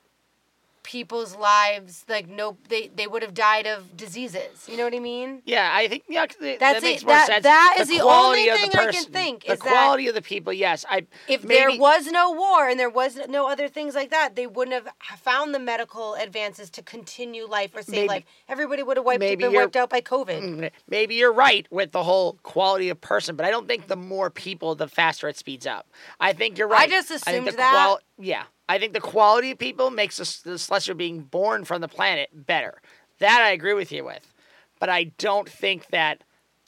people's 0.89 1.37
lives 1.37 2.03
like 2.09 2.27
no 2.29 2.57
they 2.71 2.89
they 2.97 3.07
would 3.07 3.21
have 3.21 3.35
died 3.35 3.67
of 3.67 3.95
diseases. 3.95 4.67
You 4.67 4.79
know 4.79 4.85
what 4.85 4.95
I 4.95 5.01
mean? 5.01 5.43
Yeah, 5.45 5.71
I 5.71 5.87
think 5.87 6.05
yeah, 6.09 6.25
That's 6.25 6.61
that 6.61 6.83
makes 6.83 7.03
it. 7.03 7.05
more 7.05 7.15
That- 7.15 7.27
sense. 7.27 7.43
that 7.43 7.77
is 7.79 7.89
the 7.89 7.99
quality 7.99 8.49
only 8.49 8.49
of 8.49 8.55
the 8.55 8.67
thing 8.69 8.71
I 8.71 8.85
can 8.85 8.87
person- 8.95 9.13
think 9.13 9.45
The 9.45 9.53
is 9.53 9.59
that 9.59 9.69
quality 9.69 10.09
of 10.09 10.15
the 10.15 10.23
people, 10.23 10.53
yes. 10.55 10.87
I 10.89 11.07
If 11.29 11.45
maybe, 11.45 11.59
there 11.59 11.79
was 11.79 12.07
no 12.07 12.33
war 12.33 12.69
and 12.71 12.81
there 12.81 12.89
was 12.89 13.19
no 13.29 13.49
other 13.51 13.69
things 13.69 13.95
like 13.95 14.09
that, 14.11 14.35
they 14.35 14.47
wouldn't 14.47 14.73
have 14.75 15.21
found 15.21 15.55
the 15.55 15.59
medical 15.59 16.15
advances 16.15 16.71
to 16.71 16.83
continue 16.83 17.45
life 17.47 17.73
or 17.77 17.83
save 17.83 17.95
Maybe- 17.95 18.09
life. 18.09 18.25
Everybody 18.49 18.83
would 18.83 18.97
have 18.97 19.05
wiped, 19.05 19.21
been 19.21 19.53
wiped 19.53 19.77
out 19.77 19.91
by 19.91 20.01
COVID. 20.01 20.41
Mm, 20.43 20.71
maybe 20.89 21.17
you're 21.17 21.33
right 21.35 21.67
with 21.71 21.93
the 21.93 22.03
whole 22.05 22.39
quality 22.45 22.89
of 22.89 22.99
person, 23.03 23.37
but 23.37 23.45
I 23.45 23.51
don't 23.51 23.69
think 23.69 23.89
the 23.89 23.97
more 23.97 24.31
people, 24.31 24.75
the 24.75 24.89
faster 24.89 25.29
it 25.29 25.37
speeds 25.37 25.67
up. 25.67 25.87
I 26.19 26.33
think 26.33 26.57
you're 26.57 26.67
right. 26.69 26.89
I 26.89 26.91
just 26.91 27.11
assumed 27.11 27.47
the 27.49 27.53
that. 27.53 27.99
yeah, 28.19 28.45
I 28.69 28.79
think 28.79 28.93
the 28.93 29.01
quality 29.01 29.51
of 29.51 29.59
people 29.59 29.91
makes 29.91 30.17
the, 30.19 30.51
the 30.51 30.59
celestial 30.59 30.95
being 30.97 31.21
born 31.21 31.65
from 31.65 31.81
the 31.81 31.89
planet 31.89 32.29
better. 32.33 32.81
That 33.19 33.41
I 33.41 33.51
agree 33.51 33.75
with 33.75 33.91
you 33.91 34.05
with, 34.05 34.33
but 34.79 34.89
I 34.89 35.05
don't 35.05 35.49
think 35.49 35.89
that. 35.89 36.19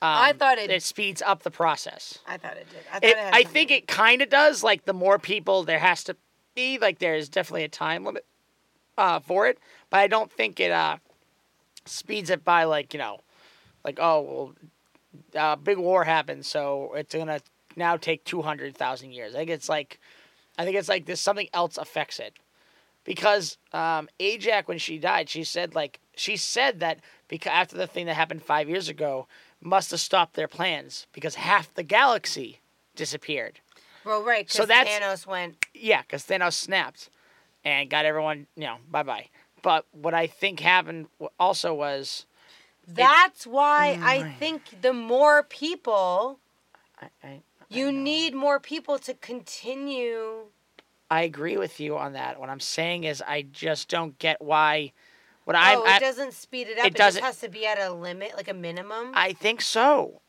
Um, 0.02 0.08
I 0.08 0.32
thought 0.32 0.56
it- 0.58 0.70
it 0.70 0.82
speeds 0.82 1.20
up 1.20 1.42
the 1.42 1.50
process. 1.50 2.18
I 2.26 2.38
thought 2.38 2.56
it 2.56 2.66
did. 2.70 2.80
I, 2.90 2.92
thought 2.94 3.04
It, 3.04 3.08
it 3.10 3.16
had 3.18 3.34
I 3.34 3.42
think 3.44 3.70
it 3.70 3.86
kind 3.86 4.22
of 4.22 4.30
does. 4.30 4.62
Like 4.64 4.86
the 4.86 4.94
more 4.94 5.18
people 5.18 5.62
there 5.62 5.78
has 5.78 6.02
to 6.04 6.16
be, 6.54 6.78
like 6.78 6.98
there 7.00 7.14
is 7.14 7.28
definitely 7.28 7.64
a 7.64 7.68
time 7.68 8.04
limit 8.04 8.24
uh, 8.96 9.20
for 9.20 9.46
it, 9.46 9.58
but 9.90 9.98
I 10.00 10.06
don't 10.06 10.32
think 10.32 10.58
it 10.58 10.70
uh, 10.70 10.96
speeds 11.84 12.30
it 12.30 12.44
by 12.44 12.64
like 12.64 12.94
you 12.94 12.98
know, 12.98 13.18
like 13.84 13.98
oh 14.00 14.20
well, 14.22 14.54
uh, 15.34 15.56
big 15.56 15.78
war 15.78 16.04
happened, 16.04 16.46
so 16.46 16.94
it's 16.94 17.14
gonna 17.14 17.40
now 17.76 17.96
take 17.96 18.24
two 18.24 18.42
hundred 18.42 18.74
thousand 18.76 19.12
years. 19.12 19.34
I 19.34 19.38
think 19.38 19.50
it's 19.50 19.68
like, 19.68 20.00
I 20.60 20.64
think 20.64 20.76
it's 20.76 20.90
like 20.90 21.06
this 21.06 21.22
something 21.22 21.48
else 21.54 21.78
affects 21.78 22.18
it, 22.18 22.34
because 23.04 23.56
um, 23.72 24.10
Ajak 24.20 24.68
when 24.68 24.76
she 24.76 24.98
died, 24.98 25.30
she 25.30 25.42
said 25.42 25.74
like 25.74 26.00
she 26.14 26.36
said 26.36 26.80
that 26.80 27.00
because 27.28 27.50
after 27.50 27.78
the 27.78 27.86
thing 27.86 28.04
that 28.06 28.14
happened 28.14 28.42
five 28.42 28.68
years 28.68 28.88
ago 28.90 29.26
must 29.62 29.90
have 29.90 30.00
stopped 30.00 30.34
their 30.34 30.48
plans 30.48 31.06
because 31.12 31.36
half 31.36 31.72
the 31.72 31.82
galaxy 31.82 32.60
disappeared. 32.94 33.60
Well, 34.04 34.22
right. 34.22 34.50
So 34.50 34.66
that's- 34.66 35.00
Thanos 35.00 35.26
went. 35.26 35.64
Yeah, 35.72 36.02
because 36.02 36.24
Thanos 36.26 36.52
snapped 36.52 37.08
and 37.64 37.88
got 37.88 38.04
everyone, 38.04 38.46
you 38.54 38.64
know, 38.64 38.76
bye 38.90 39.02
bye. 39.02 39.28
But 39.62 39.86
what 39.92 40.12
I 40.12 40.26
think 40.26 40.60
happened 40.60 41.06
also 41.38 41.72
was, 41.72 42.26
That's 42.86 43.46
why 43.46 43.96
Mm, 43.98 44.04
I 44.04 44.32
think 44.38 44.82
the 44.82 44.92
more 44.92 45.42
people, 45.42 46.38
I, 47.00 47.06
I, 47.22 47.42
you 47.70 47.92
need 47.92 48.34
more 48.34 48.60
people 48.60 48.98
to 48.98 49.14
continue. 49.14 50.46
I 51.10 51.22
agree 51.22 51.56
with 51.56 51.80
you 51.80 51.96
on 51.96 52.12
that. 52.12 52.38
What 52.38 52.48
I'm 52.50 52.60
saying 52.60 53.04
is, 53.04 53.22
I 53.26 53.42
just 53.42 53.88
don't 53.88 54.18
get 54.18 54.40
why. 54.40 54.92
What 55.44 55.56
I, 55.56 55.74
oh, 55.74 55.82
it 55.84 55.88
I, 55.88 55.98
doesn't 55.98 56.34
speed 56.34 56.68
it 56.68 56.78
up. 56.78 56.84
it 56.86 56.88
It, 56.88 56.96
doesn't- 56.96 57.20
just 57.22 57.40
has 57.40 57.40
to 57.40 57.48
be 57.48 57.66
at 57.66 57.78
a 57.80 57.92
limit, 57.92 58.32
like 58.36 58.48
a 58.48 58.54
minimum. 58.54 59.12
I 59.14 59.32
think 59.32 59.60
so. 59.62 60.20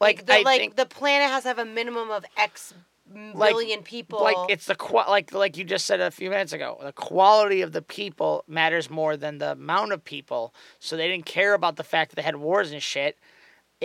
like 0.00 0.18
Like, 0.18 0.26
the, 0.26 0.32
I 0.34 0.42
like 0.42 0.60
think, 0.60 0.76
the 0.76 0.86
planet 0.86 1.28
has 1.30 1.42
to 1.42 1.48
have 1.50 1.58
a 1.58 1.64
minimum 1.64 2.10
of 2.10 2.24
X 2.36 2.74
Like- 3.14 3.52
million 3.52 3.82
people. 3.82 4.22
like 4.22 4.36
it's 4.48 4.66
the 4.66 4.74
qua- 4.74 5.08
like 5.08 5.32
like 5.32 5.56
you 5.56 5.62
just 5.64 5.84
said 5.84 6.00
a 6.00 6.10
few 6.10 6.30
minutes 6.30 6.52
ago. 6.52 6.78
The 6.82 6.92
quality 6.92 7.60
of 7.62 7.70
the 7.72 7.82
people 7.82 8.42
matters 8.48 8.90
more 8.90 9.16
than 9.16 9.38
the 9.38 9.52
amount 9.52 9.92
of 9.92 10.02
people. 10.04 10.52
So 10.80 10.96
they 10.96 11.06
didn't 11.08 11.26
care 11.26 11.54
about 11.54 11.76
the 11.76 11.84
fact 11.84 12.10
that 12.10 12.16
they 12.16 12.22
had 12.22 12.36
wars 12.36 12.72
and 12.72 12.82
shit. 12.82 13.16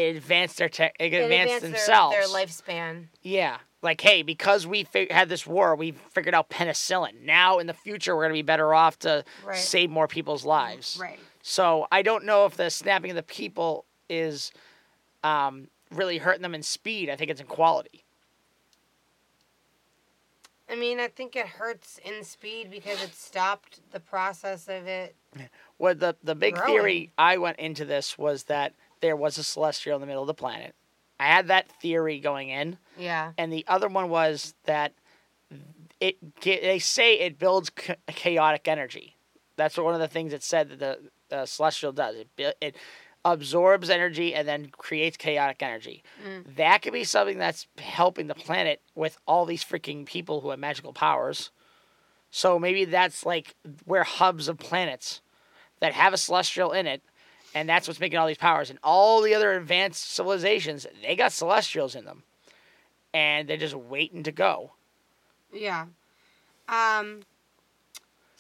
It 0.08 0.16
advanced 0.16 0.58
their 0.58 0.70
tech. 0.70 0.96
It 1.00 1.14
It 1.14 1.24
advanced 1.24 1.56
advanced 1.58 1.62
their- 1.62 1.72
themselves. 1.72 2.16
Their, 2.16 2.28
lifespan. 2.46 3.08
Yeah. 3.22 3.58
Like, 3.82 4.02
hey, 4.02 4.24
because 4.24 4.68
we 4.68 4.84
fig- 4.84 5.12
had 5.12 5.30
this 5.30 5.46
war, 5.48 5.76
we 5.76 5.92
figured 5.92 6.36
out 6.36 6.50
penicillin. 6.50 7.22
Now, 7.22 7.60
in 7.60 7.68
the 7.68 7.74
future, 7.74 8.16
we're 8.16 8.24
going 8.24 8.34
to 8.34 8.40
be 8.40 8.42
better 8.42 8.74
off 8.74 9.00
to 9.00 9.24
Right. 9.46 9.58
save 9.58 9.90
more 9.90 10.08
people's 10.08 10.44
lives. 10.46 10.98
Right. 11.00 11.20
So 11.42 11.88
I 11.92 12.02
don't 12.02 12.26
know 12.26 12.46
if 12.46 12.58
the 12.58 12.70
snapping 12.70 13.12
of 13.12 13.16
the 13.16 13.24
people 13.24 13.86
is 14.10 14.52
um, 15.24 15.70
really 15.92 16.18
hurting 16.18 16.42
them 16.42 16.54
in 16.56 16.62
speed. 16.64 17.10
I 17.10 17.16
think 17.16 17.32
it's 17.32 17.40
in 17.40 17.48
quality. 17.48 18.04
I 20.70 20.76
mean, 20.76 21.00
I 21.00 21.08
think 21.08 21.36
it 21.36 21.48
hurts 21.48 22.00
in 22.06 22.24
speed 22.24 22.70
because 22.70 23.02
it 23.02 23.16
stopped 23.16 23.80
the 23.92 24.00
process 24.00 24.68
of 24.68 24.86
it. 24.88 25.16
Well, 25.80 25.96
the, 25.96 26.16
the 26.24 26.36
big 26.36 26.56
Growing. 26.56 26.68
theory 26.72 27.12
I 27.18 27.38
went 27.38 27.58
into 27.58 27.86
this 27.86 28.18
was 28.18 28.44
that 28.44 28.74
there 29.02 29.16
was 29.16 29.38
a 29.38 29.44
celestial 29.44 29.96
in 29.96 30.02
the 30.02 30.08
middle 30.08 30.24
of 30.24 30.28
the 30.28 30.34
planet. 30.34 30.76
I 31.20 31.26
had 31.26 31.48
that 31.48 31.70
theory 31.82 32.20
going 32.20 32.50
in. 32.50 32.78
Yeah. 32.98 33.34
and 33.38 33.52
the 33.52 33.66
other 33.68 33.88
one 33.88 34.10
was 34.10 34.54
that 34.66 34.94
it 36.00 36.18
they 36.42 36.80
say 36.80 37.20
it 37.20 37.40
builds 37.40 37.70
chaotic 38.08 38.68
energy. 38.68 39.16
That's 39.58 39.78
one 39.78 39.94
of 39.94 40.00
the 40.00 40.08
things 40.08 40.32
it 40.32 40.44
said 40.44 40.70
that 40.70 40.80
the, 40.80 41.00
the 41.30 41.46
celestial 41.46 41.92
does. 41.92 42.16
It 42.16 42.56
it 42.62 42.76
absorbs 43.26 43.90
energy 43.90 44.34
and 44.34 44.48
then 44.48 44.70
creates 44.78 45.18
chaotic 45.18 45.62
energy. 45.62 46.04
Mm. 46.26 46.56
That 46.56 46.82
could 46.82 46.94
be 46.94 47.04
something 47.04 47.38
that's 47.38 47.68
helping 47.78 48.28
the 48.28 48.36
planet 48.36 48.82
with 48.96 49.18
all 49.28 49.46
these 49.46 49.64
freaking 49.64 50.06
people 50.06 50.40
who 50.40 50.52
have 50.52 50.60
magical 50.60 50.94
powers. 50.94 51.52
So 52.32 52.60
maybe 52.60 52.86
that's 52.86 53.26
like 53.26 53.56
we're 53.86 54.04
hubs 54.04 54.48
of 54.48 54.58
planets 54.58 55.22
that 55.82 55.94
have 55.94 56.14
a 56.14 56.18
celestial 56.18 56.72
in 56.72 56.88
it, 56.88 57.02
and 57.54 57.68
that's 57.68 57.88
what's 57.88 58.00
making 58.00 58.20
all 58.20 58.28
these 58.28 58.38
powers. 58.38 58.70
And 58.70 58.80
all 58.84 59.22
the 59.22 59.34
other 59.34 59.54
advanced 59.54 60.12
civilizations, 60.12 60.86
they 61.02 61.16
got 61.16 61.32
celestials 61.32 61.96
in 61.96 62.06
them 62.06 62.24
and 63.14 63.48
they're 63.48 63.58
just 63.58 63.76
waiting 63.76 64.24
to 64.24 64.32
go. 64.32 64.72
Yeah. 65.54 65.86
Um 66.68 67.22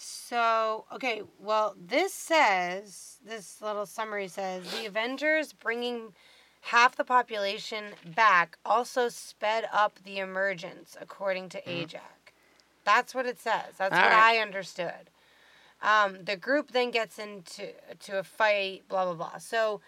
so, 0.01 0.85
okay, 0.93 1.23
well, 1.39 1.75
this 1.77 2.13
says 2.13 3.17
this 3.25 3.61
little 3.61 3.85
summary 3.85 4.29
says 4.29 4.63
the 4.71 4.85
Avengers 4.85 5.51
bringing 5.51 6.13
half 6.61 6.95
the 6.95 7.03
population 7.03 7.85
back 8.15 8.57
also 8.65 9.09
sped 9.09 9.67
up 9.73 9.99
the 10.05 10.19
emergence 10.19 10.95
according 11.01 11.49
to 11.49 11.61
Ajak. 11.63 12.33
That's 12.85 13.13
what 13.13 13.25
it 13.25 13.39
says. 13.39 13.75
That's 13.77 13.93
All 13.93 14.01
what 14.01 14.11
right. 14.11 14.37
I 14.37 14.41
understood. 14.41 15.09
Um, 15.81 16.23
the 16.23 16.35
group 16.35 16.71
then 16.71 16.91
gets 16.91 17.17
into 17.19 17.69
to 18.01 18.19
a 18.19 18.23
fight, 18.23 18.83
blah 18.89 19.05
blah 19.05 19.13
blah. 19.13 19.37
So 19.37 19.81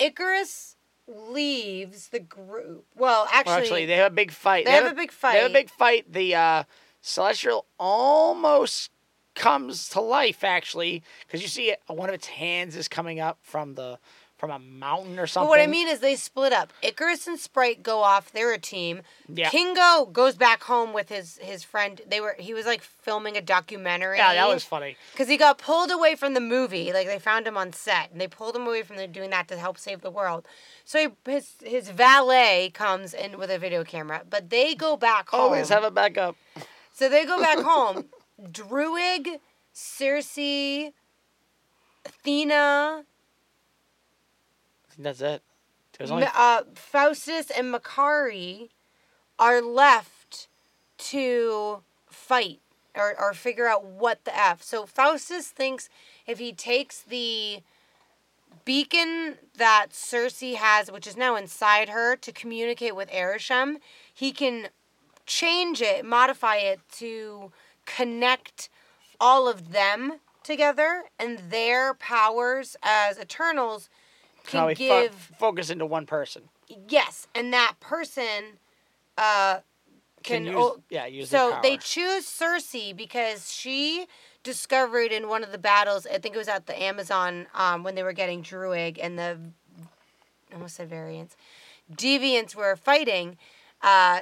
Ikaris 0.00 0.74
leaves 1.06 2.08
the 2.08 2.20
group. 2.20 2.86
Well, 2.96 3.28
actually, 3.32 3.50
Well, 3.52 3.60
actually, 3.60 3.86
they 3.86 3.96
have 3.96 4.12
a 4.12 4.14
big 4.14 4.32
fight. 4.32 4.64
they 4.64 4.72
have 4.72 4.90
a 4.90 4.94
big 4.94 5.12
fight. 5.12 5.32
They 5.34 5.38
have 5.40 5.50
a 5.50 5.54
big 5.54 5.70
fight. 5.70 6.12
The 6.12 6.34
uh, 6.34 6.62
celestial 7.00 7.66
almost 7.78 8.90
comes 9.34 9.88
to 9.90 10.00
life, 10.00 10.44
actually, 10.44 11.02
because 11.26 11.42
you 11.42 11.48
see 11.48 11.70
it, 11.70 11.80
one 11.86 12.08
of 12.08 12.14
its 12.14 12.26
hands 12.28 12.76
is 12.76 12.88
coming 12.88 13.20
up 13.20 13.38
from 13.42 13.74
the 13.74 13.98
from 14.36 14.50
a 14.50 14.58
mountain 14.58 15.18
or 15.18 15.26
something. 15.26 15.46
But 15.46 15.50
what 15.50 15.60
I 15.60 15.66
mean 15.66 15.88
is 15.88 16.00
they 16.00 16.16
split 16.16 16.52
up. 16.52 16.72
Ikaris 16.82 17.26
and 17.26 17.38
Sprite 17.38 17.82
go 17.82 18.00
off. 18.00 18.32
They're 18.32 18.52
a 18.52 18.58
team. 18.58 19.02
Yeah. 19.32 19.48
Kingo 19.48 20.06
goes 20.06 20.34
back 20.34 20.64
home 20.64 20.92
with 20.92 21.08
his 21.08 21.38
his 21.38 21.62
friend. 21.62 22.00
They 22.06 22.20
were 22.20 22.34
he 22.38 22.52
was 22.52 22.66
like 22.66 22.82
filming 22.82 23.36
a 23.36 23.40
documentary. 23.40 24.18
yeah, 24.18 24.34
that 24.34 24.48
was 24.48 24.64
funny. 24.64 24.96
because 25.12 25.28
he 25.28 25.36
got 25.36 25.58
pulled 25.58 25.90
away 25.90 26.14
from 26.16 26.34
the 26.34 26.40
movie. 26.40 26.92
Like 26.92 27.06
they 27.06 27.18
found 27.18 27.46
him 27.46 27.56
on 27.56 27.72
set 27.72 28.10
and 28.10 28.20
they 28.20 28.28
pulled 28.28 28.56
him 28.56 28.66
away 28.66 28.82
from 28.82 28.96
the, 28.96 29.06
doing 29.06 29.30
that 29.30 29.48
to 29.48 29.56
help 29.56 29.78
save 29.78 30.00
the 30.00 30.10
world. 30.10 30.46
So 30.84 30.98
he, 30.98 31.30
his 31.30 31.52
his 31.64 31.90
valet 31.90 32.70
comes 32.74 33.14
in 33.14 33.38
with 33.38 33.50
a 33.50 33.58
video 33.58 33.84
camera, 33.84 34.22
but 34.28 34.50
they 34.50 34.74
go 34.74 34.96
back 34.96 35.28
home. 35.28 35.40
Always 35.40 35.68
have 35.68 35.84
a 35.84 35.90
backup. 35.90 36.36
So 36.92 37.08
they 37.08 37.24
go 37.24 37.40
back 37.40 37.58
home. 37.64 38.06
Druig, 38.42 39.38
Sersi, 39.72 40.92
Athena, 42.04 43.04
I 43.04 43.13
think 44.94 45.04
that's 45.04 45.20
it. 45.20 45.42
There's 45.98 46.10
only 46.10 46.26
uh, 46.34 46.62
Phastos, 46.74 47.50
and 47.56 47.72
Makkari 47.72 48.70
are 49.38 49.60
left 49.62 50.48
to 50.98 51.82
fight 52.06 52.60
or, 52.96 53.14
or 53.20 53.32
figure 53.34 53.66
out 53.66 53.84
what 53.84 54.24
the 54.24 54.36
F. 54.36 54.62
So 54.62 54.84
Phastos 54.84 55.44
thinks 55.44 55.88
if 56.26 56.38
he 56.38 56.52
takes 56.52 57.02
the 57.02 57.60
beacon 58.64 59.36
that 59.56 59.88
Sersi 59.90 60.54
has, 60.54 60.90
which 60.90 61.06
is 61.06 61.16
now 61.16 61.36
inside 61.36 61.88
her, 61.88 62.16
to 62.16 62.32
communicate 62.32 62.96
with 62.96 63.10
Arishem, 63.10 63.76
he 64.12 64.32
can 64.32 64.68
change 65.26 65.80
it, 65.80 66.04
modify 66.04 66.56
it 66.56 66.80
to 66.92 67.52
connect 67.86 68.68
all 69.20 69.48
of 69.48 69.72
them 69.72 70.20
together 70.42 71.04
and 71.18 71.38
their 71.50 71.94
powers 71.94 72.76
as 72.82 73.18
Eternals 73.18 73.88
can 74.44 74.60
fo- 74.60 74.74
give 74.74 75.14
focus 75.38 75.70
into 75.70 75.86
one 75.86 76.06
person. 76.06 76.42
yes, 76.88 77.26
and 77.34 77.52
that 77.52 77.74
person 77.80 78.58
uh 79.18 79.60
Can, 80.22 80.44
can, 80.44 80.46
use, 80.46 80.56
o- 80.56 80.80
yeah, 80.90 81.06
use 81.06 81.28
so 81.30 81.58
they 81.62 81.76
choose 81.76 82.24
Sersi 82.26 82.96
because 82.96 83.52
she 83.52 84.06
discovered 84.42 85.10
in 85.12 85.28
one 85.28 85.42
of 85.42 85.52
the 85.52 85.58
battles, 85.58 86.06
I 86.06 86.18
think 86.18 86.34
it 86.34 86.38
was 86.38 86.48
at 86.48 86.66
the 86.66 86.80
Amazon, 86.80 87.46
um, 87.54 87.82
when 87.82 87.94
they 87.94 88.02
were 88.02 88.12
getting 88.12 88.42
Druig 88.42 88.98
and 89.00 89.18
the 89.18 89.38
I 90.50 90.54
almost 90.54 90.76
said 90.76 90.88
variants. 90.88 91.36
Deviants 91.92 92.54
were 92.54 92.76
fighting, 92.76 93.36
uh, 93.82 94.20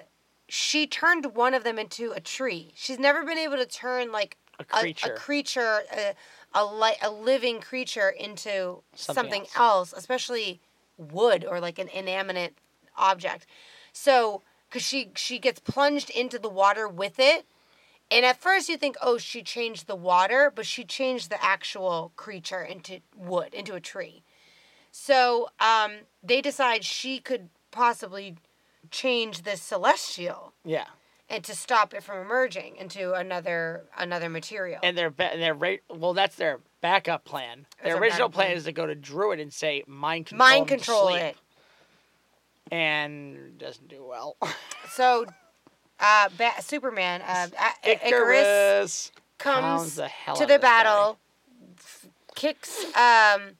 she 0.49 0.87
turned 0.87 1.35
one 1.35 1.55
of 1.55 1.65
them 1.65 1.79
into 1.79 2.13
a 2.13 2.21
tree. 2.21 2.73
She's 2.75 2.99
never 2.99 3.25
been 3.25 3.39
able 3.39 3.57
to 3.57 3.67
turn 3.67 4.13
like 4.13 4.37
a 4.59 4.65
a, 4.75 4.81
creature. 4.81 5.15
a 5.15 5.19
creature, 5.19 5.81
a, 5.95 6.15
a, 6.55 6.65
li- 6.65 6.97
a 7.03 7.11
living 7.11 7.61
creature 7.61 8.09
into 8.09 8.83
Something 8.95 9.15
something, 9.15 9.41
else. 9.43 9.57
else. 9.57 9.95
especially 9.97 10.61
wood 10.97 11.45
or 11.45 11.61
like 11.61 11.79
an 11.79 11.89
inanimate 11.89 12.55
object. 12.97 13.47
So, 13.93 14.43
because 14.69 14.83
she 14.83 15.11
she 15.17 15.39
gets 15.39 15.61
plunged 15.61 16.11
into 16.11 16.39
the 16.39 16.49
water 16.49 16.89
with 16.89 17.19
it, 17.19 17.45
and 18.11 18.25
at 18.25 18.37
first 18.37 18.69
you 18.69 18.77
think, 18.77 18.97
oh, 19.03 19.19
she 19.19 19.43
changed 19.43 19.87
the 19.87 19.97
water, 19.97 20.53
but 20.55 20.67
she 20.67 20.85
changed 20.85 21.31
the 21.31 21.43
actual 21.43 22.13
creature 22.17 22.63
into 22.63 23.01
wood, 23.17 23.55
into 23.55 23.75
a 23.75 23.81
tree. 23.81 24.23
So 24.91 25.49
um, 25.61 25.93
they 26.23 26.43
decide 26.43 26.85
she 26.85 27.19
could 27.19 27.49
possibly 27.71 28.37
change 28.91 29.43
the 29.43 29.57
celestial 29.57 30.53
yeah, 30.65 30.85
and 31.29 31.43
to 31.45 31.55
stop 31.55 31.95
it 31.95 32.03
from 32.03 32.19
emerging 32.19 32.77
into 32.77 33.15
another 33.15 33.85
another 33.97 34.29
material. 34.29 34.81
and 34.83 34.97
their 34.99 35.11
ba- 35.11 35.33
and 35.33 35.41
their 35.43 35.55
rate 35.55 35.83
well, 35.89 36.13
that's 36.15 36.37
their 36.37 36.61
backup 36.81 37.25
plan. 37.25 37.67
Their 37.83 37.97
original 37.99 38.29
plan 38.29 38.49
plan. 38.49 38.57
is 38.57 38.65
to 38.65 38.73
go 38.73 38.87
to 38.87 38.95
Druig 38.95 39.41
and 39.41 39.53
say 39.53 39.83
mind 39.87 40.27
control. 40.27 40.49
Mind 40.49 40.69
control 40.69 41.09
sleep," 41.09 41.23
it. 41.23 41.37
and 42.71 43.59
doesn't 43.59 43.89
do 43.89 44.05
well. 44.05 44.37
So, 44.91 45.25
uh, 46.01 46.29
ba- 46.37 46.61
Superman, 46.61 47.23
uh, 47.23 47.47
Ikaris 47.83 48.03
Ikaris 48.13 49.11
comes 49.39 49.95
the 49.95 50.09
to 50.09 50.11
the 50.41 50.43
of 50.43 50.49
this 50.49 50.57
guy. 50.57 50.59
battle, 50.59 51.19
f- 51.79 52.07
kicks 52.35 52.85
um, 52.95 53.53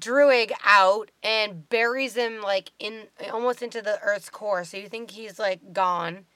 Druig 0.00 0.52
out, 0.64 1.10
and 1.24 1.68
buries 1.68 2.14
him 2.14 2.42
like 2.42 2.70
in 2.78 3.08
almost 3.32 3.60
into 3.60 3.82
the 3.82 3.98
Earth's 4.02 4.30
core. 4.30 4.62
So 4.62 4.76
you 4.76 4.88
think 4.88 5.10
he's 5.10 5.40
like 5.40 5.72
gone. 5.72 6.26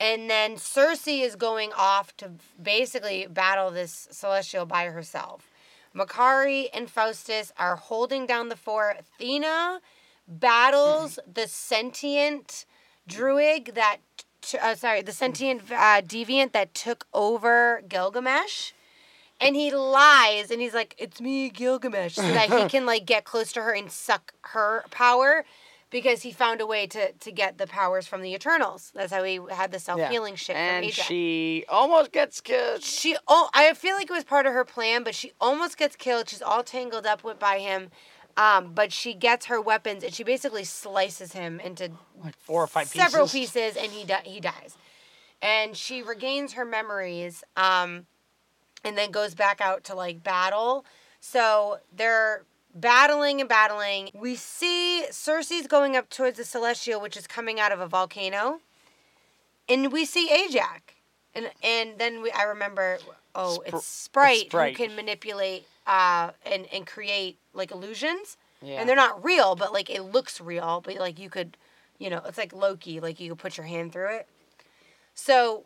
And 0.00 0.30
then 0.30 0.56
Sersi 0.56 1.20
is 1.22 1.36
going 1.36 1.72
off 1.76 2.16
to 2.16 2.32
basically 2.60 3.26
battle 3.26 3.70
this 3.70 4.08
celestial 4.10 4.64
by 4.64 4.86
herself. 4.86 5.50
Makkari 5.94 6.68
and 6.72 6.92
Phastos 6.92 7.52
are 7.58 7.76
holding 7.76 8.24
down 8.24 8.48
the 8.48 8.56
fort. 8.56 8.96
Athena 8.98 9.80
battles 10.26 11.18
the 11.30 11.46
sentient 11.46 12.64
druid 13.06 13.72
that, 13.74 13.98
t- 14.40 14.56
uh, 14.56 14.74
sorry, 14.74 15.02
the 15.02 15.12
sentient 15.12 15.70
uh, 15.70 16.00
deviant 16.00 16.52
that 16.52 16.72
took 16.72 17.06
over 17.12 17.82
Gilgamesh. 17.86 18.72
And 19.38 19.54
he 19.54 19.70
lies 19.74 20.50
and 20.50 20.60
he's 20.62 20.74
like, 20.74 20.94
it's 20.98 21.20
me, 21.20 21.50
Gilgamesh, 21.50 22.14
so 22.14 22.22
that 22.22 22.50
he 22.50 22.68
can 22.68 22.86
like 22.86 23.04
get 23.04 23.24
close 23.24 23.52
to 23.52 23.62
her 23.62 23.72
and 23.72 23.90
suck 23.90 24.32
her 24.42 24.84
power 24.90 25.44
because 25.90 26.22
he 26.22 26.32
found 26.32 26.60
a 26.60 26.66
way 26.66 26.86
to, 26.86 27.12
to 27.12 27.32
get 27.32 27.58
the 27.58 27.66
powers 27.66 28.06
from 28.06 28.22
the 28.22 28.32
Eternals. 28.34 28.92
That's 28.94 29.12
how 29.12 29.22
he 29.24 29.40
had 29.50 29.72
the 29.72 29.78
self 29.78 30.00
healing 30.10 30.36
shit 30.36 30.56
and 30.56 30.84
from 30.84 30.88
Ajax. 30.88 31.08
she 31.08 31.64
almost 31.68 32.12
gets 32.12 32.40
killed. 32.40 32.82
She 32.82 33.16
oh 33.28 33.50
I 33.52 33.72
feel 33.74 33.96
like 33.96 34.08
it 34.10 34.12
was 34.12 34.24
part 34.24 34.46
of 34.46 34.52
her 34.52 34.64
plan, 34.64 35.02
but 35.04 35.14
she 35.14 35.32
almost 35.40 35.76
gets 35.76 35.96
killed. 35.96 36.28
She's 36.28 36.42
all 36.42 36.62
tangled 36.62 37.06
up 37.06 37.24
with 37.24 37.38
by 37.38 37.58
him. 37.58 37.90
Um, 38.36 38.72
but 38.74 38.92
she 38.92 39.12
gets 39.12 39.46
her 39.46 39.60
weapons 39.60 40.04
and 40.04 40.14
she 40.14 40.22
basically 40.22 40.64
slices 40.64 41.32
him 41.32 41.58
into 41.60 41.90
Like 42.24 42.36
four 42.38 42.62
or 42.62 42.66
five 42.68 42.86
several 42.86 43.26
pieces. 43.26 43.52
pieces, 43.54 43.76
and 43.82 43.90
he 43.92 44.04
di- 44.04 44.22
he 44.24 44.40
dies. 44.40 44.76
And 45.42 45.76
she 45.76 46.02
regains 46.02 46.52
her 46.52 46.64
memories, 46.64 47.42
um, 47.56 48.06
and 48.84 48.96
then 48.96 49.10
goes 49.10 49.34
back 49.34 49.60
out 49.60 49.84
to 49.84 49.94
like 49.94 50.22
battle. 50.22 50.84
So 51.18 51.78
they're 51.94 52.44
battling 52.74 53.40
and 53.40 53.48
battling. 53.48 54.10
We 54.14 54.36
see 54.36 55.04
Sersi's 55.10 55.66
going 55.66 55.96
up 55.96 56.08
towards 56.10 56.38
the 56.38 56.44
Celestial, 56.44 57.00
which 57.00 57.16
is 57.16 57.26
coming 57.26 57.58
out 57.60 57.72
of 57.72 57.80
a 57.80 57.86
volcano, 57.86 58.60
and 59.68 59.92
we 59.92 60.04
see 60.04 60.30
Ajax. 60.30 60.94
And 61.34 61.50
and 61.62 61.98
then 61.98 62.22
we, 62.22 62.30
I 62.32 62.42
remember, 62.42 62.98
oh, 63.34 63.58
Spr- 63.64 63.68
it's 63.74 63.86
Sprite, 63.86 64.46
Sprite. 64.46 64.76
who 64.76 64.86
can 64.86 64.96
manipulate 64.96 65.64
uh, 65.86 66.30
and 66.44 66.66
and 66.72 66.86
create 66.86 67.38
like 67.54 67.70
illusions 67.70 68.36
Yeah. 68.62 68.80
and 68.80 68.88
they're 68.88 68.96
not 68.96 69.24
real, 69.24 69.54
but 69.54 69.72
like 69.72 69.88
it 69.90 70.02
looks 70.02 70.40
real. 70.40 70.80
But 70.84 70.96
like 70.96 71.18
you 71.20 71.30
could, 71.30 71.56
you 71.98 72.10
know, 72.10 72.20
it's 72.26 72.36
like 72.38 72.52
Loki. 72.52 72.98
Like 73.00 73.20
you 73.20 73.30
could 73.30 73.38
put 73.38 73.56
your 73.56 73.66
hand 73.66 73.92
through 73.92 74.16
it. 74.16 74.26
So 75.14 75.64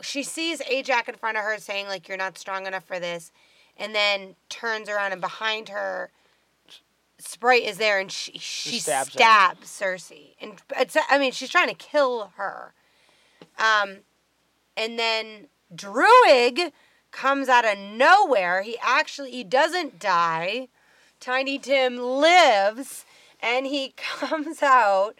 she 0.00 0.22
sees 0.24 0.60
Ajax 0.62 1.08
in 1.08 1.14
front 1.16 1.36
of 1.36 1.44
her, 1.44 1.58
saying 1.58 1.86
like, 1.86 2.08
"You're 2.08 2.16
not 2.16 2.36
strong 2.36 2.66
enough 2.66 2.84
for 2.84 2.98
this," 2.98 3.30
and 3.78 3.94
then 3.94 4.34
turns 4.48 4.88
around 4.88 5.12
and 5.12 5.20
behind 5.20 5.68
her, 5.68 6.10
Sprite 7.18 7.64
is 7.64 7.78
there, 7.78 7.98
and 7.98 8.12
she 8.12 8.38
she, 8.38 8.78
stabs 8.78 9.12
stabs. 9.12 9.68
Sersi, 9.68 10.34
and 10.40 10.62
it's 10.76 10.96
I 11.10 11.18
mean 11.18 11.32
she's 11.32 11.50
trying 11.50 11.68
to 11.68 11.74
kill 11.74 12.32
her. 12.36 12.74
Um, 13.58 13.98
and 14.76 14.98
then 14.98 15.48
Druig 15.74 16.72
comes 17.10 17.48
out 17.48 17.64
of 17.64 17.78
nowhere. 17.78 18.62
He 18.62 18.76
actually 18.82 19.32
he 19.32 19.44
doesn't 19.44 19.98
die. 19.98 20.68
Tiny 21.20 21.58
Tim 21.58 21.96
lives 21.96 23.04
and 23.40 23.66
he 23.66 23.94
comes 23.96 24.62
out 24.62 25.16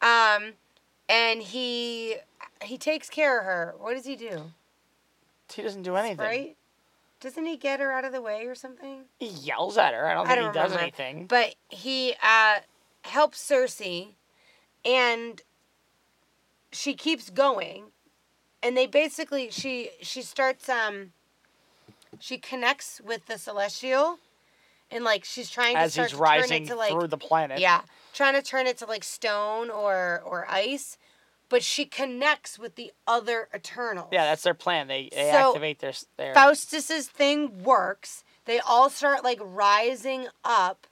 um 0.00 0.52
and 1.08 1.42
he 1.42 2.16
he 2.62 2.78
takes 2.78 3.10
care 3.10 3.40
of 3.40 3.44
her. 3.44 3.74
What 3.78 3.94
does 3.94 4.06
he 4.06 4.16
do? 4.16 4.52
He 5.52 5.62
doesn't 5.62 5.82
do 5.82 5.96
anything. 5.96 6.18
Right? 6.18 6.56
Doesn't 7.20 7.46
he 7.46 7.56
get 7.56 7.80
her 7.80 7.90
out 7.92 8.04
of 8.04 8.12
the 8.12 8.20
way 8.20 8.46
or 8.46 8.54
something? 8.54 9.04
He 9.18 9.28
yells 9.28 9.78
at 9.78 9.94
her. 9.94 10.06
I 10.06 10.14
don't 10.14 10.26
I 10.26 10.30
think 10.34 10.40
don't 10.40 10.54
he 10.54 10.58
does 10.60 10.70
remember. 10.72 10.82
anything. 10.82 11.26
But 11.26 11.54
he 11.70 12.14
uh 12.22 12.56
helps 13.02 13.42
Sersi 13.42 14.08
and 14.84 15.40
she 16.72 16.94
keeps 16.94 17.30
going 17.30 17.84
and 18.62 18.76
they 18.76 18.86
basically 18.86 19.50
she 19.50 19.90
she 20.02 20.22
starts 20.22 20.68
um 20.68 21.12
she 22.18 22.38
connects 22.38 23.00
with 23.04 23.26
the 23.26 23.38
celestial 23.38 24.18
and 24.90 25.04
like 25.04 25.24
she's 25.24 25.50
trying 25.50 25.74
to 25.74 25.80
As 25.80 25.92
start 25.94 26.10
he's 26.10 26.12
to 26.12 26.16
turn 26.16 26.22
rising 26.40 26.62
it 26.64 26.68
to 26.68 26.74
like 26.76 26.90
through 26.92 27.08
the 27.08 27.16
planet. 27.18 27.58
yeah 27.58 27.82
trying 28.12 28.34
to 28.34 28.42
turn 28.42 28.66
it 28.66 28.78
to 28.78 28.86
like 28.86 29.04
stone 29.04 29.70
or 29.70 30.22
or 30.24 30.46
ice 30.48 30.96
but 31.48 31.62
she 31.62 31.84
connects 31.84 32.58
with 32.58 32.74
the 32.74 32.92
other 33.06 33.48
eternals 33.54 34.08
Yeah, 34.12 34.24
that's 34.24 34.42
their 34.42 34.54
plan. 34.54 34.88
They, 34.88 35.08
they 35.12 35.30
So, 35.30 35.48
activate 35.50 35.78
their 35.80 35.92
their 36.16 36.34
Phastos's 36.34 37.08
thing 37.08 37.62
works 37.62 38.24
they 38.44 38.60
all 38.60 38.90
start 38.90 39.24
like 39.24 39.38
rising 39.42 40.26
up 40.44 40.86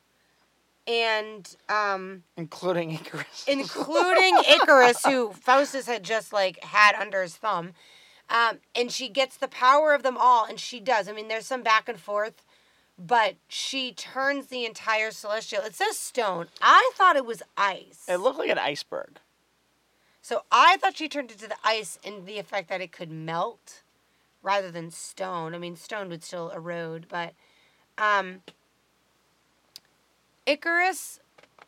and 0.86 1.56
um 1.68 2.24
including 2.36 2.96
Ikaris. 2.96 3.46
including 3.48 4.36
Ikaris, 4.38 5.08
who 5.08 5.30
Phastos 5.30 5.86
had 5.86 6.02
just 6.02 6.32
like 6.32 6.62
had 6.64 6.94
under 6.94 7.22
his 7.22 7.36
thumb. 7.36 7.72
Um, 8.30 8.58
and 8.74 8.90
she 8.90 9.08
gets 9.10 9.36
the 9.36 9.48
power 9.48 9.92
of 9.92 10.02
them 10.02 10.16
all, 10.18 10.46
and 10.46 10.58
she 10.58 10.80
does. 10.80 11.06
I 11.06 11.12
mean, 11.12 11.28
there's 11.28 11.44
some 11.44 11.62
back 11.62 11.86
and 11.86 12.00
forth, 12.00 12.42
but 12.98 13.34
she 13.46 13.92
turns 13.92 14.46
the 14.46 14.64
entire 14.64 15.10
celestial. 15.10 15.62
It 15.64 15.74
says 15.74 15.98
stone. 15.98 16.46
I 16.62 16.92
thought 16.94 17.16
it 17.16 17.26
was 17.26 17.42
ice. 17.58 18.04
it 18.08 18.16
looked 18.16 18.38
like 18.38 18.48
an 18.48 18.58
iceberg. 18.58 19.18
So 20.22 20.44
I 20.52 20.76
thought 20.76 20.96
she 20.96 21.08
turned 21.08 21.32
it 21.32 21.38
to 21.40 21.48
the 21.48 21.56
ice 21.64 21.98
in 22.04 22.24
the 22.24 22.38
effect 22.38 22.68
that 22.68 22.80
it 22.80 22.92
could 22.92 23.10
melt 23.10 23.82
rather 24.40 24.70
than 24.70 24.90
stone. 24.92 25.52
I 25.54 25.58
mean, 25.58 25.76
stone 25.76 26.08
would 26.08 26.22
still 26.22 26.50
erode, 26.50 27.06
but 27.08 27.34
um, 27.98 28.42
Ikaris 30.46 31.18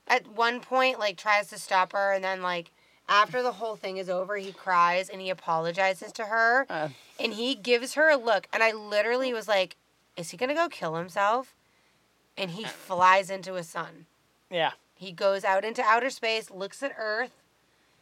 at 0.07 0.29
one 0.29 0.61
point 0.61 0.99
like 1.01 1.17
tries 1.17 1.49
to 1.49 1.59
stop 1.59 1.93
her, 1.93 2.13
and 2.13 2.23
then 2.23 2.43
like 2.43 2.71
after 3.09 3.43
the 3.43 3.53
whole 3.53 3.77
thing 3.77 3.97
is 3.97 4.09
over, 4.09 4.37
he 4.37 4.53
cries 4.53 5.09
and 5.09 5.21
he 5.21 5.31
apologizes 5.31 6.13
to 6.13 6.27
her, 6.27 6.67
Uh, 6.71 6.89
and 7.19 7.35
he 7.35 7.55
gives 7.55 7.95
her 7.95 8.09
a 8.09 8.17
look, 8.17 8.47
and 8.53 8.63
I 8.63 8.73
literally 8.73 9.33
was 9.33 9.49
like, 9.49 9.77
is 10.17 10.31
he 10.31 10.37
gonna 10.37 10.55
go 10.55 10.69
kill 10.69 10.95
himself? 10.95 11.55
And 12.37 12.53
he 12.53 12.65
flies 12.65 13.31
into 13.31 13.57
a 13.57 13.63
sun. 13.63 14.07
Yeah. 14.51 14.73
He 14.95 15.13
goes 15.13 15.45
out 15.45 15.65
into 15.65 15.83
outer 15.83 16.11
space, 16.11 16.51
looks 16.51 16.83
at 16.83 16.95
Earth, 16.99 17.31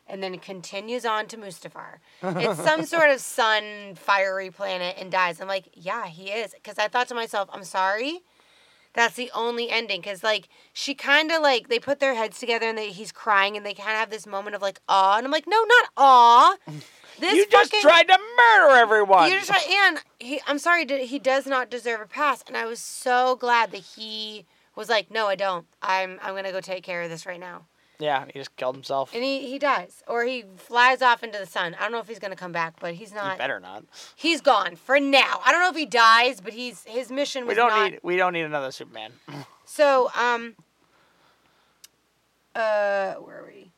and 0.07 0.22
then 0.22 0.38
continues 0.38 1.05
on 1.05 1.26
to 1.28 1.36
Mustafar. 1.36 1.98
It's 2.22 2.62
some 2.62 2.84
sort 2.84 3.11
of 3.11 3.20
sun, 3.20 3.94
fiery 3.94 4.50
planet, 4.50 4.96
and 4.98 5.11
dies. 5.11 5.40
I'm 5.40 5.48
like, 5.48 5.68
yeah, 5.74 6.07
he 6.07 6.30
is. 6.30 6.53
Because 6.55 6.78
I 6.78 6.88
thought 6.88 7.09
to 7.09 7.14
myself, 7.14 7.48
I'm 7.53 7.64
sorry. 7.64 8.20
That's 8.94 9.14
the 9.14 9.30
only 9.34 9.70
ending. 9.70 10.00
Because, 10.03 10.22
like, 10.22 10.48
she 10.74 10.94
kind 10.94 11.30
of, 11.32 11.40
like, 11.40 11.68
they 11.68 11.78
put 11.78 11.98
their 11.98 12.14
heads 12.14 12.38
together 12.38 12.66
and 12.68 12.76
they, 12.76 12.90
he's 12.90 13.11
crying 13.11 13.57
and 13.57 13.64
they 13.64 13.72
kind 13.72 13.90
of 13.92 13.96
have 13.96 14.11
this 14.11 14.26
moment 14.26 14.55
of, 14.55 14.61
like, 14.61 14.80
awe. 14.88 15.16
And 15.16 15.24
I'm 15.26 15.32
like, 15.32 15.46
no, 15.46 15.57
not 15.64 15.88
awe. 15.96 16.57
This 17.18 17.34
you 17.34 17.46
just 17.46 17.70
fucking- 17.70 17.80
tried 17.82 18.09
to 18.09 18.18
murder 18.36 18.74
everyone. 18.76 19.30
you 19.30 19.36
just 19.38 19.48
try, 19.48 19.61
and 19.86 19.98
he, 20.18 20.40
I'm 20.46 20.59
sorry, 20.59 20.86
he 21.07 21.18
does 21.18 21.46
not 21.46 21.70
deserve 21.70 22.00
a 22.00 22.07
pass. 22.07 22.42
And 22.46 22.57
I 22.57 22.66
was 22.66 22.80
so 22.80 23.36
glad 23.36 23.70
that 23.72 23.82
he 23.96 24.44
was 24.76 24.88
like, 24.88 25.11
no, 25.11 25.26
I 25.26 25.36
don't. 25.36 25.66
I'm, 25.82 26.18
I'm 26.22 26.34
gonna 26.34 26.53
go 26.53 26.61
take 26.61 26.82
care 26.84 27.03
of 27.03 27.11
this 27.11 27.24
right 27.26 27.40
now. 27.40 27.66
Yeah, 28.03 28.24
he 28.26 28.38
just 28.40 28.55
killed 28.57 28.74
himself. 28.74 29.14
And 29.14 29.22
he, 29.22 29.48
he 29.48 29.59
dies, 29.59 30.03
or 30.09 30.24
he 30.24 30.44
flies 30.57 31.00
off 31.03 31.22
into 31.22 31.38
the 31.38 31.46
sun. 31.46 31.74
I 31.78 31.82
don't 31.82 31.92
know 31.92 32.00
if 32.00 32.09
he's 32.09 32.18
gonna 32.18 32.36
come 32.36 32.53
back, 32.53 32.74
but 32.80 32.94
he's 32.94 33.12
not. 33.14 33.38
better 33.38 33.61
not. 33.61 33.84
He's 34.16 34.40
gone 34.40 34.76
for 34.76 34.98
now. 34.98 35.40
I 35.44 35.53
don't 35.53 35.61
know 35.61 35.70
if 35.70 35.76
he 35.76 35.86
dies, 35.86 36.40
but 36.40 36.53
he's 36.53 36.84
his 36.84 37.11
mission 37.11 37.46
was 37.46 37.53
We 37.53 37.57
don't 37.57 37.70
not. 37.70 37.90
need. 37.92 38.00
We 38.03 38.16
don't 38.16 38.32
need 38.32 38.42
another 38.42 38.70
Superman. 38.72 39.12
So 39.64 40.11
um. 40.14 40.57
Uh, 42.55 43.14
where 43.14 43.38
are 43.42 43.46
we? 43.46 43.70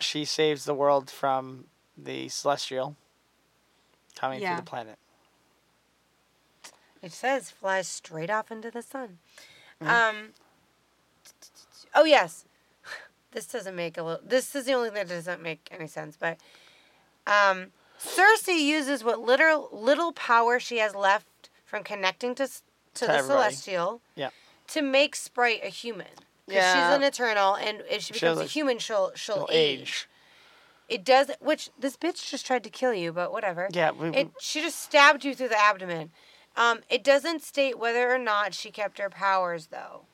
She 0.00 0.24
saves 0.24 0.64
the 0.64 0.74
world 0.74 1.08
from 1.10 1.66
the 1.96 2.28
celestial 2.28 2.96
coming 4.16 4.40
Yeah. 4.40 4.54
through 4.56 4.64
the 4.64 4.68
planet. 4.70 4.98
It 7.02 7.12
says 7.12 7.50
flies 7.50 7.86
straight 7.86 8.30
off 8.30 8.50
into 8.50 8.70
the 8.72 8.82
sun. 8.82 9.18
Mm. 9.80 9.88
Um. 9.88 10.16
Oh 11.94 12.04
yes, 12.04 12.44
this 13.32 13.46
doesn't 13.46 13.74
make 13.76 13.98
a 13.98 14.02
little. 14.02 14.20
This 14.26 14.54
is 14.54 14.64
the 14.66 14.72
only 14.74 14.88
thing 14.90 14.94
that 15.06 15.08
doesn't 15.08 15.42
make 15.42 15.68
any 15.70 15.86
sense. 15.86 16.16
But, 16.18 16.38
um, 17.26 17.72
Sersi 18.00 18.60
uses 18.64 19.04
what 19.04 19.20
little 19.20 19.68
little 19.72 20.12
power 20.12 20.58
she 20.58 20.78
has 20.78 20.94
left 20.94 21.50
from 21.64 21.82
connecting 21.84 22.34
to 22.36 22.46
to, 22.46 22.52
To 22.94 23.06
the 23.06 23.12
everybody. 23.14 23.26
celestial. 23.54 24.00
Yeah. 24.14 24.30
To 24.68 24.82
make 24.82 25.16
Sprite 25.16 25.60
a 25.64 25.68
human. 25.68 26.06
Because 26.46 26.62
Yeah. 26.62 26.74
she's 26.90 26.96
an 26.96 27.02
eternal, 27.04 27.54
and 27.54 27.82
if 27.88 28.02
she 28.02 28.14
She'll- 28.14 28.34
becomes 28.34 28.40
a 28.50 28.52
human, 28.52 28.78
she'll 28.78 29.12
she'll, 29.14 29.46
She'll 29.46 29.48
age. 29.50 29.80
age. 29.80 30.08
It 30.88 31.04
does, 31.04 31.30
which 31.40 31.70
this 31.78 31.96
bitch 31.96 32.28
just 32.28 32.44
tried 32.44 32.64
to 32.64 32.70
kill 32.70 32.92
you, 32.92 33.12
but 33.12 33.32
whatever. 33.32 33.68
Yeah, 33.72 33.92
we, 33.92 34.08
It 34.08 34.30
she 34.40 34.60
just 34.60 34.80
stabbed 34.80 35.24
you 35.24 35.34
through 35.34 35.48
the 35.48 35.58
abdomen. 35.58 36.10
Um, 36.56 36.80
it 36.90 37.02
doesn't 37.02 37.42
state 37.42 37.78
whether 37.78 38.12
or 38.12 38.18
not 38.18 38.52
she 38.52 38.70
kept 38.70 38.98
her 38.98 39.08
powers 39.08 39.68
though. 39.68 40.04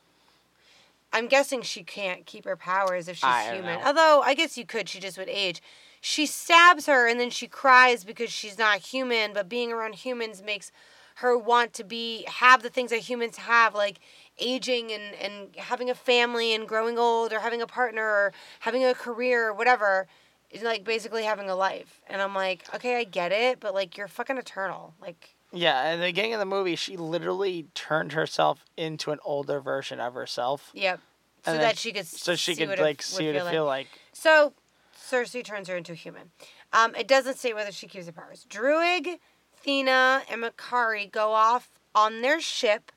I'm 1.12 1.26
guessing 1.28 1.62
she 1.62 1.82
can't 1.82 2.26
keep 2.26 2.44
her 2.44 2.56
powers 2.56 3.08
if 3.08 3.16
she's 3.16 3.24
I 3.24 3.46
don't 3.46 3.54
human. 3.56 3.80
know. 3.80 3.86
Although 3.86 4.22
I 4.24 4.34
guess 4.34 4.58
you 4.58 4.66
could, 4.66 4.88
she 4.88 5.00
just 5.00 5.18
would 5.18 5.28
age. 5.28 5.62
She 6.00 6.26
stabs 6.26 6.86
her 6.86 7.08
and 7.08 7.18
then 7.18 7.30
she 7.30 7.48
cries 7.48 8.04
because 8.04 8.30
she's 8.30 8.58
not 8.58 8.78
human, 8.78 9.32
but 9.32 9.48
being 9.48 9.72
around 9.72 9.94
humans 9.96 10.42
makes 10.42 10.70
her 11.16 11.36
want 11.36 11.72
to 11.72 11.82
be 11.82 12.24
have 12.28 12.62
the 12.62 12.70
things 12.70 12.90
that 12.90 13.00
humans 13.00 13.38
have, 13.38 13.74
like 13.74 13.98
aging 14.38 14.92
and, 14.92 15.14
and 15.16 15.56
having 15.56 15.90
a 15.90 15.94
family 15.94 16.54
and 16.54 16.68
growing 16.68 16.96
old 16.98 17.32
or 17.32 17.40
having 17.40 17.60
a 17.60 17.66
partner 17.66 18.04
or 18.04 18.32
having 18.60 18.84
a 18.84 18.94
career 18.94 19.48
or 19.48 19.52
whatever. 19.52 20.06
It's 20.50 20.62
like 20.62 20.84
basically 20.84 21.24
having 21.24 21.50
a 21.50 21.56
life. 21.56 22.00
And 22.06 22.22
I'm 22.22 22.34
like, 22.34 22.62
okay, 22.74 22.96
I 22.96 23.04
get 23.04 23.32
it, 23.32 23.58
but 23.58 23.74
like 23.74 23.96
you're 23.96 24.08
fucking 24.08 24.38
eternal. 24.38 24.94
Like 25.00 25.34
yeah, 25.52 25.92
in 25.92 26.00
the 26.00 26.06
beginning 26.06 26.34
of 26.34 26.40
the 26.40 26.46
movie, 26.46 26.76
she 26.76 26.96
literally 26.96 27.66
turned 27.74 28.12
herself 28.12 28.64
into 28.76 29.10
an 29.10 29.18
older 29.24 29.60
version 29.60 30.00
of 30.00 30.14
herself, 30.14 30.70
Yep. 30.74 31.00
So 31.44 31.56
that 31.56 31.78
she 31.78 31.92
could 31.92 32.06
so 32.06 32.34
she 32.34 32.54
see 32.54 32.66
could 32.66 32.78
it 32.78 32.82
like 32.82 32.98
would 32.98 33.02
see 33.02 33.26
what 33.26 33.36
it 33.36 33.50
feel 33.50 33.64
like. 33.64 33.86
So 34.12 34.52
Sersi 34.94 35.42
turns 35.42 35.68
her 35.68 35.76
into 35.76 35.92
a 35.92 35.94
human. 35.94 36.30
Um, 36.72 36.94
it 36.94 37.08
doesn't 37.08 37.38
say 37.38 37.54
whether 37.54 37.72
she 37.72 37.86
keeps 37.86 38.06
her 38.06 38.12
powers. 38.12 38.44
Druig, 38.50 39.18
Thena, 39.64 40.22
and 40.30 40.42
Makkari 40.42 41.10
go 41.10 41.32
off 41.32 41.78
on 41.94 42.20
their 42.20 42.40
ship 42.40 42.92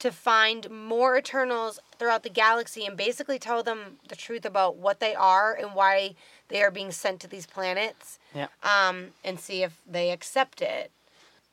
to 0.00 0.10
find 0.10 0.68
more 0.70 1.16
Eternals 1.16 1.78
throughout 1.98 2.24
the 2.24 2.30
galaxy 2.30 2.84
and 2.84 2.96
basically 2.96 3.38
tell 3.38 3.62
them 3.62 3.98
the 4.08 4.16
truth 4.16 4.44
about 4.44 4.76
what 4.76 4.98
they 4.98 5.14
are 5.14 5.54
and 5.54 5.74
why 5.74 6.14
they 6.48 6.62
are 6.62 6.70
being 6.70 6.90
sent 6.90 7.20
to 7.20 7.28
these 7.28 7.46
planets. 7.46 8.18
Yeah. 8.34 8.48
Um, 8.62 9.08
and 9.24 9.38
see 9.38 9.62
if 9.62 9.80
they 9.86 10.10
accept 10.10 10.60
it. 10.60 10.90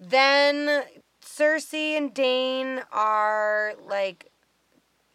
Then 0.01 0.83
Sersi 1.23 1.95
and 1.95 2.11
Dane 2.11 2.81
are 2.91 3.73
like 3.87 4.31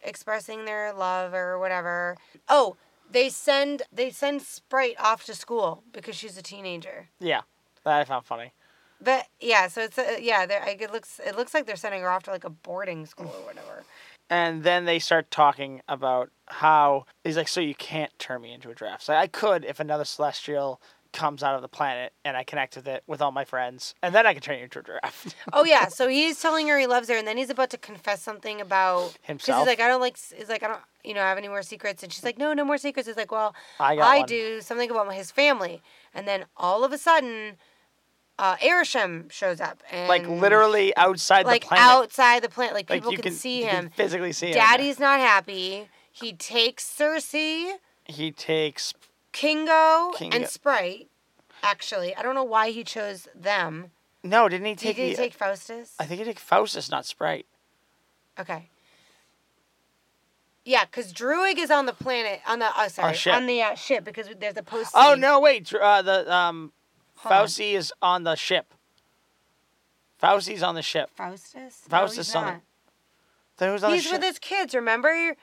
expressing 0.01 0.63
their 0.63 0.93
love 0.93 1.33
or 1.33 1.59
whatever. 1.59 2.15
Oh, 2.47 2.77
they 3.11 3.27
send 3.27 3.83
they 3.91 4.09
send 4.09 4.41
Sprite 4.41 4.95
off 4.99 5.25
to 5.25 5.35
school 5.35 5.83
because 5.91 6.15
she's 6.15 6.37
a 6.37 6.41
teenager. 6.41 7.09
Yeah, 7.19 7.41
that 7.83 7.99
I 7.99 8.05
found 8.05 8.25
funny. 8.25 8.53
But 9.01 9.27
yeah, 9.41 9.67
so 9.67 9.81
it's 9.81 9.97
uh, 9.97 10.17
yeah, 10.19 10.45
it 10.49 10.91
looks 10.91 11.19
it 11.23 11.35
looks 11.35 11.53
like 11.53 11.65
they're 11.65 11.75
sending 11.75 12.01
her 12.01 12.09
off 12.09 12.23
to 12.23 12.31
like 12.31 12.45
a 12.45 12.49
boarding 12.49 13.05
school 13.05 13.27
or 13.27 13.45
whatever. 13.45 13.83
And 14.29 14.63
then 14.63 14.85
they 14.85 14.99
start 14.99 15.31
talking 15.31 15.81
about 15.87 16.31
how 16.47 17.05
he's 17.23 17.37
like, 17.37 17.47
so 17.47 17.61
you 17.61 17.75
can't 17.75 18.17
turn 18.19 18.41
me 18.41 18.53
into 18.53 18.69
a 18.69 18.75
giraffe. 18.75 19.03
So 19.03 19.13
I 19.13 19.27
could 19.27 19.63
if 19.63 19.79
another 19.79 20.03
celestial 20.03 20.81
comes 21.13 21.43
out 21.43 21.55
of 21.55 21.61
the 21.61 21.67
planet 21.67 22.13
and 22.25 22.35
I 22.37 22.43
connect 22.43 22.75
with 22.75 22.87
it 22.87 23.03
with 23.07 23.21
all 23.21 23.31
my 23.31 23.45
friends, 23.45 23.95
and 24.01 24.13
then 24.13 24.25
I 24.25 24.33
can 24.33 24.41
turn 24.41 24.57
you 24.57 24.65
into 24.65 24.79
a 24.79 24.83
giraffe. 24.83 25.35
Oh 25.53 25.63
yeah, 25.65 25.87
so 25.87 26.07
he's 26.07 26.41
telling 26.41 26.67
her 26.67 26.77
he 26.77 26.87
loves 26.87 27.09
her, 27.09 27.15
and 27.15 27.27
then 27.27 27.37
he's 27.37 27.49
about 27.49 27.69
to 27.71 27.77
confess 27.77 28.21
something 28.21 28.61
about 28.61 29.17
Himself. 29.21 29.59
he's 29.59 29.67
like, 29.67 29.79
I 29.79 29.87
don't 29.87 30.01
like, 30.01 30.17
he's 30.17 30.49
like, 30.49 30.63
I 30.63 30.67
don't, 30.67 30.81
you 31.03 31.13
know, 31.13 31.21
have 31.21 31.37
any 31.37 31.47
more 31.47 31.63
secrets, 31.63 32.03
and 32.03 32.11
she's 32.11 32.23
like, 32.23 32.37
No, 32.37 32.53
no 32.53 32.65
more 32.65 32.77
secrets. 32.77 33.07
He's 33.07 33.17
like, 33.17 33.31
Well, 33.31 33.55
I 33.79 33.97
I 33.97 34.21
do 34.23 34.61
something 34.61 34.89
about 34.91 35.13
his 35.13 35.31
family, 35.31 35.81
and 36.13 36.27
then 36.27 36.45
all 36.57 36.83
of 36.83 36.91
a 36.91 36.97
sudden, 36.97 37.57
uh, 38.39 38.55
Arishem 38.57 39.31
shows 39.31 39.59
up, 39.59 39.81
and 39.91 40.07
like 40.07 40.27
literally 40.27 40.95
outside 40.97 41.45
like 41.45 41.61
the 41.63 41.67
planet. 41.69 41.85
outside 41.85 42.43
the 42.43 42.49
planet, 42.49 42.73
like 42.73 42.89
like 42.89 42.99
people 42.99 43.11
you 43.11 43.17
can, 43.17 43.31
can 43.31 43.33
see 43.33 43.63
him. 43.63 43.85
Can 43.85 43.89
physically 43.89 44.31
see 44.31 44.47
him. 44.47 44.53
Daddy's 44.55 44.99
not 44.99 45.19
happy. 45.19 45.89
He 46.11 46.33
takes 46.33 46.83
Sersi, 46.83 47.73
He 48.05 48.31
takes 48.31 48.93
Kingo, 49.37 50.11
Kingo. 50.15 50.35
and 50.35 50.47
Sprite. 50.47 51.09
Actually, 51.61 52.15
I 52.15 52.23
don't 52.23 52.33
know 52.35 52.43
why 52.43 52.71
he 52.71 52.83
chose 52.83 53.27
them. 53.35 53.91
no, 54.23 54.49
didn't 54.49 54.65
he 54.65 54.73
Did 54.73 54.79
take 54.79 54.95
he 54.97 55.09
the? 55.11 55.15
take 55.15 55.37
Phastos? 55.37 55.91
I 55.99 56.05
think 56.05 56.19
he 56.19 56.25
took 56.25 56.37
Phastos, 56.37 56.89
not 56.89 57.05
Sprite. 57.05 57.45
Okay. 58.39 58.69
Yeah, 60.65 60.85
because 60.85 61.13
Druig 61.13 61.57
is 61.57 61.71
on 61.71 61.85
the 61.85 61.93
planet 61.93 62.41
on 62.47 62.59
the 62.59 62.65
uh, 62.65 62.89
sorry 62.89 63.13
ship. 63.15 63.33
on 63.33 63.45
the 63.45 63.61
uh, 63.61 63.75
ship 63.75 64.03
because 64.03 64.27
there's 64.39 64.57
a 64.57 64.63
post. 64.63 64.91
Oh 64.93 65.15
no, 65.17 65.39
wait. 65.39 65.71
Uh, 65.73 66.01
the 66.01 66.33
um, 66.33 66.73
Hold 67.17 67.33
on. 67.33 67.45
Fauci 67.45 67.73
is 67.73 67.93
on 68.01 68.23
the 68.23 68.35
ship. 68.35 68.73
Fauci's 70.21 70.63
on 70.63 70.75
the 70.75 70.81
ship. 70.81 71.09
Phastos. 71.17 71.87
Phastos 71.89 72.33
no, 72.33 72.39
on 72.39 72.45
not. 72.45 72.61
Then 73.57 73.71
who's 73.71 73.83
on 73.83 73.93
He's 73.93 74.03
the 74.03 74.09
ship? 74.09 74.11
He's 74.11 74.19
with 74.19 74.27
his 74.27 74.39
kids. 74.39 74.75
Remember, 74.75 75.35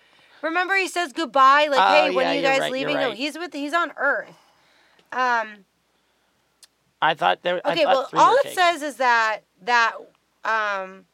remember 0.44 0.76
he 0.76 0.88
says 0.88 1.12
goodbye. 1.12 1.68
Like, 1.70 1.82
Oh, 1.82 2.06
hey, 2.08 2.14
when 2.14 2.26
yeah, 2.26 2.32
are 2.32 2.34
you 2.34 2.42
guys 2.42 2.60
right, 2.60 2.72
leaving? 2.72 2.96
No, 2.96 3.12
he's 3.12 3.36
with. 3.38 3.52
He's 3.52 3.74
on 3.74 3.92
Earth. 3.96 4.36
Um. 5.12 5.64
I 7.02 7.14
thought 7.14 7.42
there. 7.42 7.60
I 7.64 7.72
Okay. 7.72 7.84
thought 7.84 7.94
Well, 7.94 8.06
three 8.06 8.20
all 8.20 8.34
it 8.36 8.42
taken. 8.44 8.56
says 8.56 8.82
is 8.82 8.96
that 8.96 9.40
that 9.62 9.92
um. 10.44 11.06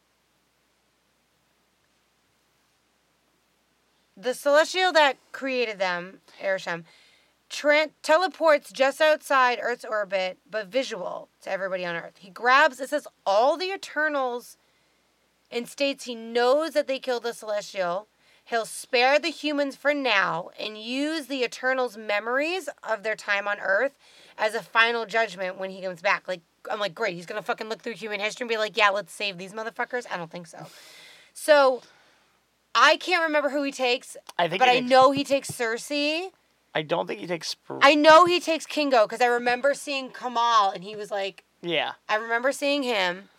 The 4.15 4.33
celestial 4.33 4.91
that 4.93 5.17
created 5.31 5.79
them, 5.79 6.19
Arishem, 6.39 6.83
tran 7.49 7.91
teleports 8.03 8.71
just 8.71 9.01
outside 9.01 9.57
Earth's 9.61 9.85
orbit, 9.85 10.37
but 10.49 10.67
visual 10.67 11.29
to 11.41 11.49
everybody 11.49 11.85
on 11.85 11.95
Earth. 11.95 12.17
He 12.19 12.29
grabs, 12.29 12.79
it 12.79 12.89
says, 12.89 13.07
all 13.25 13.57
the 13.57 13.71
Eternals 13.71 14.57
and 15.49 15.67
states 15.67 16.03
he 16.05 16.13
knows 16.13 16.73
that 16.73 16.87
they 16.87 16.99
killed 16.99 17.23
the 17.23 17.33
Celestial. 17.33 18.07
He'll 18.45 18.65
spare 18.65 19.17
the 19.19 19.29
humans 19.29 19.75
for 19.75 19.93
now 19.93 20.49
and 20.59 20.77
use 20.77 21.27
the 21.27 21.43
Eternals' 21.43 21.95
memories 21.97 22.67
of 22.83 23.03
their 23.03 23.15
time 23.15 23.47
on 23.47 23.59
Earth 23.59 23.97
as 24.37 24.55
a 24.55 24.61
final 24.61 25.05
judgment 25.05 25.57
when 25.57 25.69
he 25.69 25.81
comes 25.81 26.01
back. 26.01 26.27
Like, 26.27 26.41
I'm 26.69 26.79
like, 26.79 26.93
great, 26.93 27.15
he's 27.15 27.25
gonna 27.25 27.41
fucking 27.41 27.69
look 27.69 27.81
through 27.81 27.93
human 27.93 28.19
history 28.19 28.43
and 28.43 28.49
be 28.49 28.57
like, 28.57 28.75
yeah, 28.75 28.89
let's 28.89 29.13
save 29.13 29.37
these 29.37 29.53
motherfuckers. 29.53 30.05
I 30.11 30.17
don't 30.17 30.29
think 30.31 30.47
so. 30.47 30.65
So, 31.33 31.81
I 32.75 32.97
can't 32.97 33.23
remember 33.23 33.49
who 33.49 33.63
he 33.63 33.71
takes, 33.71 34.17
I 34.37 34.47
think. 34.47 34.59
but 34.59 34.67
I 34.69 34.79
takes- 34.79 34.89
know 34.89 35.11
he 35.11 35.23
takes 35.23 35.49
Sersi. 35.51 36.31
I 36.73 36.81
don't 36.83 37.05
think 37.05 37.19
he 37.19 37.27
takes. 37.27 37.55
I 37.81 37.95
know 37.95 38.25
he 38.25 38.39
takes 38.39 38.65
Kingo 38.65 39.05
because 39.05 39.19
I 39.21 39.25
remember 39.25 39.73
seeing 39.73 40.09
Kumail 40.09 40.73
and 40.73 40.83
he 40.85 40.95
was 40.95 41.11
like, 41.11 41.43
yeah. 41.61 41.93
I 42.07 42.15
remember 42.15 42.51
seeing 42.53 42.83
him. 42.83 43.29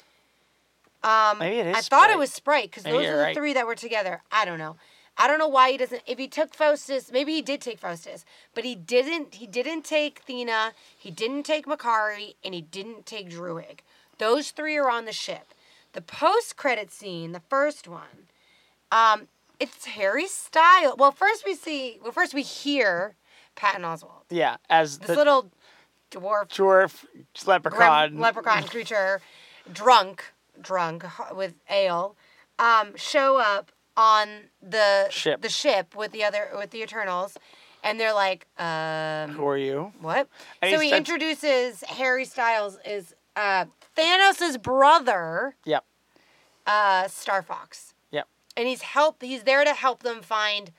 Um, 1.03 1.38
Maybe 1.38 1.57
it 1.59 1.66
is 1.66 1.76
I 1.76 1.80
thought 1.80 2.11
it 2.11 2.18
was 2.18 2.30
Sprite 2.32 2.70
because 2.70 2.84
those 2.84 3.07
are 3.07 3.16
the 3.16 3.22
right. 3.22 3.36
three 3.36 3.55
that 3.55 3.66
were 3.66 3.74
together. 3.74 4.22
I 4.30 4.44
don't 4.44 4.59
know. 4.59 4.76
I 5.18 5.26
don't 5.28 5.38
know 5.38 5.48
why 5.48 5.70
he 5.72 5.76
doesn't. 5.76 6.02
If 6.06 6.18
he 6.18 6.26
took 6.26 6.56
Phastos, 6.56 7.12
maybe 7.12 7.32
he 7.34 7.42
did 7.42 7.60
take 7.60 7.80
Phastos, 7.80 8.24
but 8.54 8.64
he 8.64 8.74
didn't. 8.74 9.34
He 9.36 9.46
didn't 9.46 9.82
take 9.84 10.24
Thena. 10.26 10.72
He 10.96 11.10
didn't 11.10 11.44
take 11.44 11.66
Makkari, 11.66 12.34
and 12.44 12.54
he 12.54 12.62
didn't 12.62 13.04
take 13.06 13.30
Druig. 13.30 13.80
Those 14.18 14.50
three 14.50 14.76
are 14.76 14.90
on 14.90 15.04
the 15.04 15.12
ship. 15.12 15.52
the 15.92 16.00
post 16.00 16.56
credit 16.56 16.90
scene, 16.90 17.32
the 17.32 17.42
first 17.50 17.86
one, 17.86 18.28
um, 18.90 19.28
it's 19.60 19.84
Harry 19.86 20.26
Styles. 20.26 20.94
Well, 20.98 21.12
first 21.12 21.44
we 21.44 21.54
see, 21.54 21.98
well, 22.02 22.12
first 22.12 22.32
we 22.32 22.42
hear 22.42 23.14
Patton 23.56 23.82
Oswalt, 23.82 24.24
Yeah, 24.30 24.56
as 24.70 24.98
this 24.98 25.08
the 25.08 25.14
little 25.16 25.50
dwarf 26.10 26.48
dwarf 26.48 27.04
leprechaun. 27.46 28.18
leprechaun 28.18 28.64
creature, 28.64 29.20
drunk, 29.70 30.32
drunk 30.60 31.04
with 31.34 31.54
ale, 31.68 32.16
um, 32.58 32.96
show 32.96 33.36
up 33.38 33.70
on 33.97 34.28
the 34.62 35.09
Ship. 35.11 35.40
the 35.40 35.49
ship 35.49 35.95
with 35.95 36.12
the 36.12 36.24
other 36.24 36.49
with 36.57 36.70
the 36.70 36.82
Eternals, 36.82 37.36
and 37.82 37.99
they're 38.01 38.14
like, 38.14 38.47
um, 38.59 39.30
Who 39.32 39.47
are 39.47 39.59
you? 39.59 39.93
what? 40.01 40.28
And 40.61 40.74
so 40.74 40.80
he 40.80 40.95
introduces 40.95 41.82
Harry 41.82 42.24
Styles 42.24 42.78
is 42.86 43.14
uh, 43.36 43.66
Thanos' 43.97 44.61
brother, 44.62 45.57
Yep. 45.64 45.84
uh, 46.66 47.09
Star 47.09 47.43
Fox. 47.43 47.95
Yep. 48.11 48.26
And 48.57 48.68
he's 48.68 48.82
help. 48.82 49.22
He's 49.22 49.43
there 49.45 49.64
to 49.64 49.74
help 49.74 50.03
them 50.03 50.22
find 50.22 50.70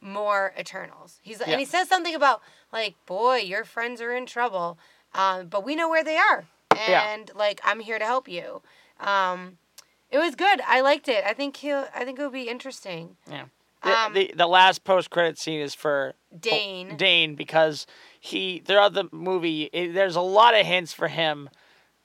more 0.00 0.52
Eternals. 0.58 1.18
He's 1.22 1.38
Yep. 1.40 1.48
and 1.48 1.60
he 1.60 1.64
says 1.64 1.88
something 1.88 2.14
about 2.14 2.42
like, 2.72 2.94
boy, 3.06 3.36
your 3.38 3.64
friends 3.64 4.00
are 4.00 4.14
in 4.14 4.26
trouble, 4.26 4.78
um, 5.14 5.46
but 5.48 5.64
we 5.64 5.76
know 5.76 5.88
where 5.88 6.02
they 6.04 6.16
are, 6.16 6.46
Yeah. 6.74 7.02
and 7.12 7.30
like 7.34 7.60
I'm 7.64 7.80
here 7.80 7.98
to 7.98 8.04
help 8.04 8.28
you. 8.28 8.62
Um, 9.00 9.58
it 10.12 10.18
was 10.18 10.34
good. 10.34 10.60
I 10.66 10.80
liked 10.80 11.08
it. 11.08 11.24
I 11.24 11.32
think 11.32 11.56
he'll. 11.56 11.86
I 11.94 12.04
think 12.04 12.18
it 12.18 12.22
will 12.22 12.30
be 12.30 12.48
interesting. 12.48 13.16
Yeah. 13.28 13.46
The, 13.82 13.90
Um, 13.98 14.14
the 14.14 14.32
the 14.36 14.46
last 14.46 14.84
post 14.84 15.10
credit 15.10 15.38
scene 15.38 15.60
is 15.60 15.74
for 15.74 16.14
Dane. 16.38 16.96
Dane 16.96 17.34
because 17.34 17.86
he 18.20 18.62
throughout 18.64 18.92
the 18.92 19.08
movie 19.10 19.64
it, 19.72 19.92
there's 19.92 20.14
a 20.14 20.20
lot 20.20 20.54
of 20.54 20.64
hints 20.64 20.92
for 20.92 21.08
him 21.08 21.50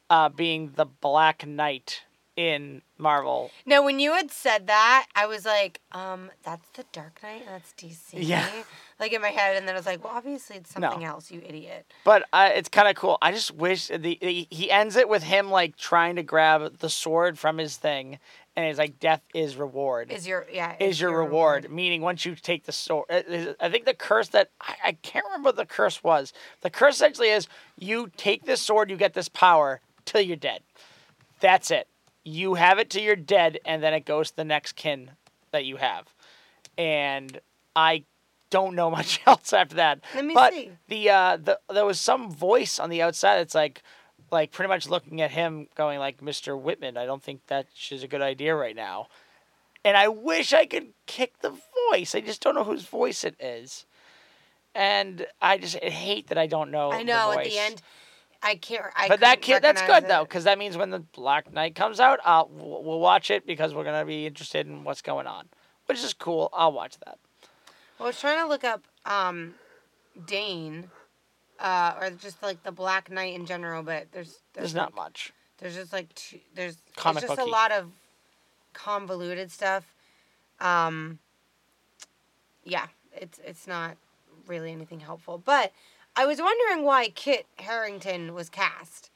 uh, 0.09 0.29
being 0.29 0.71
the 0.75 0.85
Black 0.85 1.45
Knight 1.45 2.03
in 2.35 2.81
Marvel. 2.97 3.51
Now, 3.65 3.83
when 3.83 3.99
you 3.99 4.13
had 4.13 4.31
said 4.31 4.67
that, 4.67 5.07
I 5.15 5.25
was 5.25 5.43
like, 5.45 5.81
um, 5.91 6.29
that's 6.43 6.69
the 6.69 6.85
Dark 6.91 7.19
Knight 7.21 7.43
that's 7.45 7.73
DC. 7.73 8.13
Yeah. 8.13 8.47
Like 8.99 9.13
in 9.13 9.21
my 9.21 9.29
head, 9.29 9.57
and 9.57 9.67
then 9.67 9.75
I 9.75 9.77
was 9.77 9.85
like, 9.85 10.03
well, 10.03 10.13
obviously 10.15 10.55
it's 10.57 10.75
No. 10.75 10.89
something 10.89 11.05
else, 11.05 11.29
you 11.29 11.41
idiot. 11.45 11.85
But 12.03 12.23
uh, 12.33 12.49
it's 12.55 12.67
kind 12.69 12.87
of 12.87 12.95
cool. 12.95 13.19
I 13.21 13.31
just 13.31 13.51
wish 13.51 13.87
the, 13.89 13.97
the 13.97 14.47
he 14.49 14.71
ends 14.71 14.95
it 14.95 15.07
with 15.07 15.21
him 15.21 15.51
like 15.51 15.77
trying 15.77 16.15
to 16.15 16.23
grab 16.23 16.79
the 16.79 16.89
sword 16.89 17.37
from 17.37 17.59
his 17.59 17.77
thing, 17.77 18.17
and 18.55 18.65
it's 18.65 18.79
like 18.79 18.99
death 18.99 19.21
is 19.35 19.55
reward. 19.55 20.09
Is 20.11 20.27
your 20.27 20.47
yeah? 20.51 20.75
is 20.79 20.99
your 20.99 21.15
reward, 21.15 21.69
meaning 21.69 22.01
once 22.01 22.25
you 22.25 22.33
take 22.33 22.65
the 22.65 22.71
sword. 22.71 23.05
it- 23.09 23.55
I 23.59 23.69
think 23.69 23.85
the 23.85 23.93
curse 23.93 24.29
that 24.29 24.49
I, 24.59 24.73
I 24.85 24.91
can't 24.93 25.25
remember 25.25 25.49
what 25.49 25.57
the 25.57 25.65
curse 25.67 26.03
was. 26.03 26.33
The 26.61 26.71
curse 26.71 26.95
essentially 26.95 27.29
is 27.29 27.47
you 27.77 28.09
take 28.17 28.45
this 28.45 28.61
sword, 28.61 28.89
you 28.89 28.97
get 28.97 29.13
this 29.13 29.29
power 29.29 29.79
till 30.05 30.21
you're 30.21 30.37
dead. 30.37 30.61
That's 31.39 31.69
it. 31.69 31.87
You 32.23 32.55
have 32.55 32.79
it 32.79 32.89
till 32.89 33.03
you're 33.03 33.15
dead, 33.15 33.59
and 33.63 33.83
then 33.83 33.93
it 33.93 34.05
goes 34.05 34.31
to 34.31 34.37
the 34.37 34.43
next 34.43 34.71
kin 34.75 35.11
that 35.51 35.65
you 35.65 35.77
have. 35.77 36.07
And 36.79 37.39
I 37.75 38.03
don't 38.49 38.75
know 38.75 38.89
much 38.99 39.21
else 39.25 39.53
after 39.53 39.75
that. 39.75 39.99
Let 40.15 40.25
me 40.25 40.33
but 40.33 40.53
see. 40.53 40.71
the 40.87 41.09
uh, 41.09 41.37
the 41.37 41.59
there 41.73 41.85
was 41.85 41.99
some 41.99 42.31
voice 42.31 42.79
on 42.79 42.89
the 42.89 43.01
outside. 43.01 43.39
It's 43.39 43.55
like 43.55 43.83
like 44.31 44.51
pretty 44.51 44.69
much 44.69 44.89
looking 44.89 45.21
at 45.21 45.31
him, 45.31 45.67
going 45.75 45.99
like, 45.99 46.21
"Mr. 46.21 46.59
Whitman, 46.59 46.97
I 46.97 47.05
don't 47.05 47.23
think 47.23 47.41
that 47.47 47.67
is 47.91 48.03
a 48.03 48.07
good 48.07 48.21
idea 48.21 48.55
right 48.55 48.75
now." 48.75 49.07
And 49.85 49.95
I 49.95 50.09
wish 50.09 50.53
I 50.53 50.65
could 50.65 50.89
kick 51.05 51.39
the 51.39 51.53
voice. 51.91 52.13
I 52.13 52.19
just 52.19 52.41
don't 52.41 52.55
know 52.55 52.63
whose 52.63 52.85
voice 52.85 53.23
it 53.23 53.35
is. 53.39 53.85
And 54.75 55.25
I 55.41 55.57
just 55.57 55.77
I 55.81 55.89
hate 55.89 56.27
that 56.27 56.37
I 56.37 56.45
don't 56.45 56.71
know. 56.71 56.91
I 56.91 57.03
know 57.03 57.31
the 57.31 57.39
at 57.39 57.45
the 57.45 57.57
end, 57.57 57.81
I 58.43 58.55
can't. 58.55 58.85
I 58.95 59.07
But 59.07 59.21
that 59.21 59.41
kid, 59.41 59.63
that's 59.63 59.81
good 59.81 60.07
though, 60.07 60.23
because 60.23 60.43
that 60.43 60.59
means 60.59 60.77
when 60.77 60.89
the 60.89 60.99
Black 60.99 61.51
Knight 61.53 61.75
comes 61.75 61.99
out, 61.99 62.19
I'll 62.25 62.49
we'll 62.51 62.83
we'll 62.83 62.99
watch 62.99 63.31
it 63.31 63.45
because 63.45 63.73
we're 63.73 63.83
gonna 63.83 64.05
be 64.05 64.25
interested 64.25 64.67
in 64.67 64.83
what's 64.83 65.01
going 65.01 65.27
on, 65.27 65.47
which 65.85 66.03
is 66.03 66.13
cool. 66.13 66.49
I'll 66.53 66.73
watch 66.73 66.97
that. 67.05 67.17
I 67.99 68.03
was 68.03 68.19
trying 68.19 68.39
to 68.43 68.47
look 68.47 68.63
up 68.63 68.83
um, 69.05 69.55
Dane, 70.25 70.89
uh, 71.59 71.95
or 71.99 72.09
just 72.11 72.41
like 72.43 72.63
the 72.63 72.71
Black 72.71 73.09
Knight 73.09 73.33
in 73.33 73.45
general, 73.45 73.83
but 73.83 74.07
there's 74.11 74.39
There's 74.53 74.73
there's, 74.73 74.75
not 74.75 74.95
much. 74.95 75.33
There's 75.57 75.75
just 75.75 75.91
like 75.93 76.13
two, 76.13 76.39
there's 76.53 76.77
Comic 76.95 77.23
it's 77.23 77.29
just 77.29 77.39
booky. 77.39 77.49
a 77.49 77.51
lot 77.53 77.71
of 77.71 77.91
convoluted 78.73 79.51
stuff. 79.51 79.95
Um, 80.59 81.19
yeah, 82.63 82.87
it's 83.15 83.39
it's 83.43 83.67
not 83.67 83.97
really 84.45 84.71
anything 84.71 84.99
helpful. 84.99 85.41
But 85.43 85.71
I 86.15 86.25
was 86.25 86.39
wondering 86.39 86.85
why 86.85 87.09
Kit 87.09 87.47
Harington 87.57 88.33
was 88.33 88.49
cast. 88.49 89.09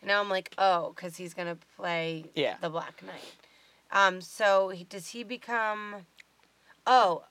And 0.00 0.08
now 0.08 0.20
I'm 0.20 0.28
like, 0.28 0.54
oh, 0.58 0.92
because 0.94 1.16
he's 1.16 1.34
gonna 1.34 1.58
play 1.76 2.26
Yeah. 2.34 2.56
the 2.60 2.70
Black 2.70 3.02
Knight. 3.04 3.34
Um, 3.90 4.20
so 4.20 4.68
he, 4.68 4.84
does 4.84 5.08
he 5.08 5.24
become? 5.24 6.06
Oh, 6.86 7.24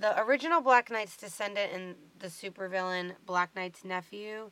the 0.00 0.20
original 0.22 0.60
Black 0.60 0.90
Knight's 0.90 1.16
descendant 1.16 1.72
and 1.72 1.94
the 2.18 2.28
supervillain 2.28 3.12
Black 3.26 3.54
Knight's 3.54 3.84
nephew. 3.84 4.50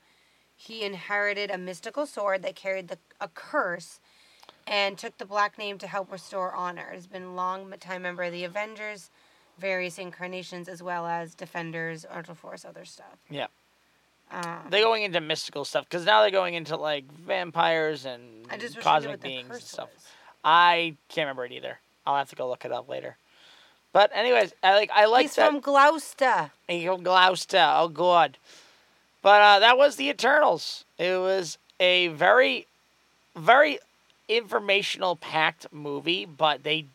He 0.54 0.82
inherited 0.82 1.50
a 1.50 1.58
mystical 1.58 2.04
sword 2.04 2.42
that 2.42 2.54
carried 2.54 2.88
the, 2.88 2.98
a 3.20 3.28
curse 3.28 4.00
and 4.66 4.98
took 4.98 5.16
the 5.18 5.24
Black 5.24 5.56
name 5.56 5.78
to 5.78 5.86
help 5.86 6.12
restore 6.12 6.54
honor. 6.54 6.90
It 6.92 6.96
has 6.96 7.06
been 7.06 7.22
a 7.22 7.34
long 7.34 7.72
time 7.80 8.02
member 8.02 8.24
of 8.24 8.32
the 8.32 8.44
Avengers, 8.44 9.10
various 9.58 9.98
incarnations, 9.98 10.68
as 10.68 10.82
well 10.82 11.06
as 11.06 11.34
Defenders, 11.34 12.04
Ultra 12.14 12.34
Force, 12.34 12.64
other 12.64 12.84
stuff. 12.84 13.16
Yeah. 13.30 13.46
Um, 14.30 14.66
They're 14.68 14.82
going 14.82 15.04
into 15.04 15.22
mystical 15.22 15.64
stuff 15.64 15.84
because 15.88 16.04
now 16.04 16.20
they're 16.20 16.30
going 16.30 16.52
into 16.52 16.76
like 16.76 17.10
vampires 17.10 18.04
and 18.04 18.44
I 18.50 18.58
just 18.58 18.76
wish 18.76 18.84
I 18.84 18.98
knew 18.98 19.04
cosmic 19.06 19.22
beings 19.22 19.48
and 19.50 19.62
stuff. 19.62 19.88
was. 19.94 20.04
I 20.44 20.96
can't 21.08 21.24
remember 21.24 21.46
it 21.46 21.52
either. 21.52 21.78
I'll 22.06 22.16
have 22.16 22.28
to 22.28 22.36
go 22.36 22.46
look 22.46 22.66
it 22.66 22.72
up 22.72 22.90
later. 22.90 23.16
But 23.92 24.10
anyways, 24.14 24.52
I 24.62 24.74
like 24.74 24.90
I 24.94 25.06
like 25.06 25.22
He's 25.22 25.34
that. 25.36 25.46
from 25.50 25.60
Gloucester. 25.60 26.50
Eagle 26.68 26.98
Gloucester. 26.98 27.72
Oh 27.76 27.88
god. 27.88 28.36
But 29.22 29.42
uh, 29.42 29.58
that 29.60 29.76
was 29.78 29.96
the 29.96 30.08
Eternals. 30.08 30.84
It 30.98 31.18
was 31.18 31.58
a 31.80 32.08
very, 32.08 32.66
very 33.36 33.78
informational 34.28 35.16
packed 35.16 35.66
movie. 35.72 36.24
But 36.24 36.62
they, 36.62 36.86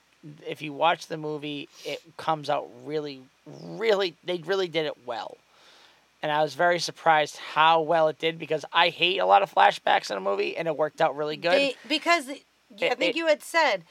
if 0.47 0.61
you 0.61 0.71
watch 0.71 1.07
the 1.07 1.17
movie, 1.17 1.67
it 1.85 2.01
comes 2.17 2.49
out 2.49 2.69
really, 2.85 3.21
really. 3.63 4.15
They 4.23 4.37
really 4.37 4.67
did 4.69 4.85
it 4.85 5.05
well. 5.05 5.37
And 6.21 6.31
I 6.31 6.41
was 6.41 6.53
very 6.53 6.79
surprised 6.79 7.35
how 7.35 7.81
well 7.81 8.07
it 8.07 8.17
did 8.19 8.39
because 8.39 8.63
I 8.71 8.87
hate 8.87 9.17
a 9.19 9.25
lot 9.25 9.41
of 9.43 9.53
flashbacks 9.53 10.09
in 10.09 10.15
a 10.15 10.21
movie, 10.21 10.55
and 10.55 10.69
it 10.69 10.77
worked 10.77 11.01
out 11.01 11.17
really 11.17 11.35
good. 11.35 11.51
They, 11.51 11.75
because 11.89 12.29
I 12.29 12.39
think 12.95 13.01
it- 13.01 13.15
you 13.17 13.27
had 13.27 13.43
said 13.43 13.83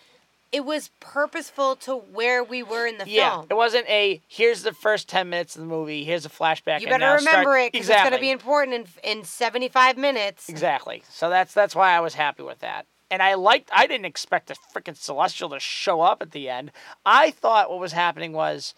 it 0.52 0.66
was 0.66 0.90
purposeful 1.00 1.76
to 1.76 1.96
where 1.96 2.44
we 2.44 2.62
were 2.62 2.86
in 2.86 2.98
the 2.98 3.04
film. 3.04 3.16
yeah, 3.16 3.30
film. 3.30 3.46
it 3.50 3.54
wasn't 3.54 3.88
a 3.88 4.20
here's 4.28 4.62
the 4.62 4.72
first 4.72 5.08
ten 5.08 5.30
minutes 5.30 5.56
of 5.56 5.62
the 5.62 5.66
movie, 5.66 6.04
here's 6.04 6.26
a 6.26 6.30
flashback. 6.30 6.80
You 6.80 6.88
and 6.88 7.00
better 7.00 7.16
remember 7.16 7.42
start- 7.42 7.60
it 7.60 7.72
because 7.72 7.86
exactly. 7.86 8.02
it's 8.02 8.10
going 8.10 8.18
to 8.18 8.20
be 8.20 8.30
important 8.30 8.88
in 9.02 9.18
in 9.18 9.24
75 9.24 9.96
minutes. 9.96 10.48
Exactly. 10.48 11.02
So 11.08 11.30
that's 11.30 11.54
that's 11.54 11.74
why 11.74 11.92
I 11.92 12.00
was 12.00 12.14
happy 12.14 12.42
with 12.42 12.60
that. 12.60 12.86
And 13.10 13.22
I 13.22 13.34
liked 13.34 13.70
I 13.72 13.86
didn't 13.86 14.06
expect 14.06 14.50
a 14.50 14.54
freaking 14.74 14.96
celestial 14.96 15.48
to 15.50 15.60
show 15.60 16.02
up 16.02 16.22
at 16.22 16.32
the 16.32 16.48
end. 16.48 16.70
I 17.04 17.30
thought 17.30 17.70
what 17.70 17.80
was 17.80 17.92
happening 17.92 18.32
was 18.32 18.74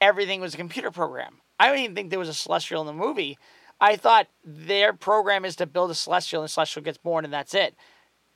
everything 0.00 0.40
was 0.40 0.54
a 0.54 0.58
computer 0.58 0.90
program. 0.90 1.40
I 1.58 1.68
don't 1.68 1.78
even 1.78 1.94
think 1.96 2.10
there 2.10 2.18
was 2.18 2.28
a 2.28 2.34
celestial 2.34 2.80
in 2.80 2.86
the 2.86 2.92
movie. 2.92 3.36
I 3.80 3.96
thought 3.96 4.28
their 4.44 4.92
program 4.92 5.44
is 5.44 5.56
to 5.56 5.66
build 5.66 5.90
a 5.90 5.94
celestial 5.94 6.42
and 6.42 6.46
the 6.46 6.52
celestial 6.52 6.82
gets 6.82 6.98
born 6.98 7.24
and 7.24 7.32
that's 7.32 7.54
it. 7.54 7.74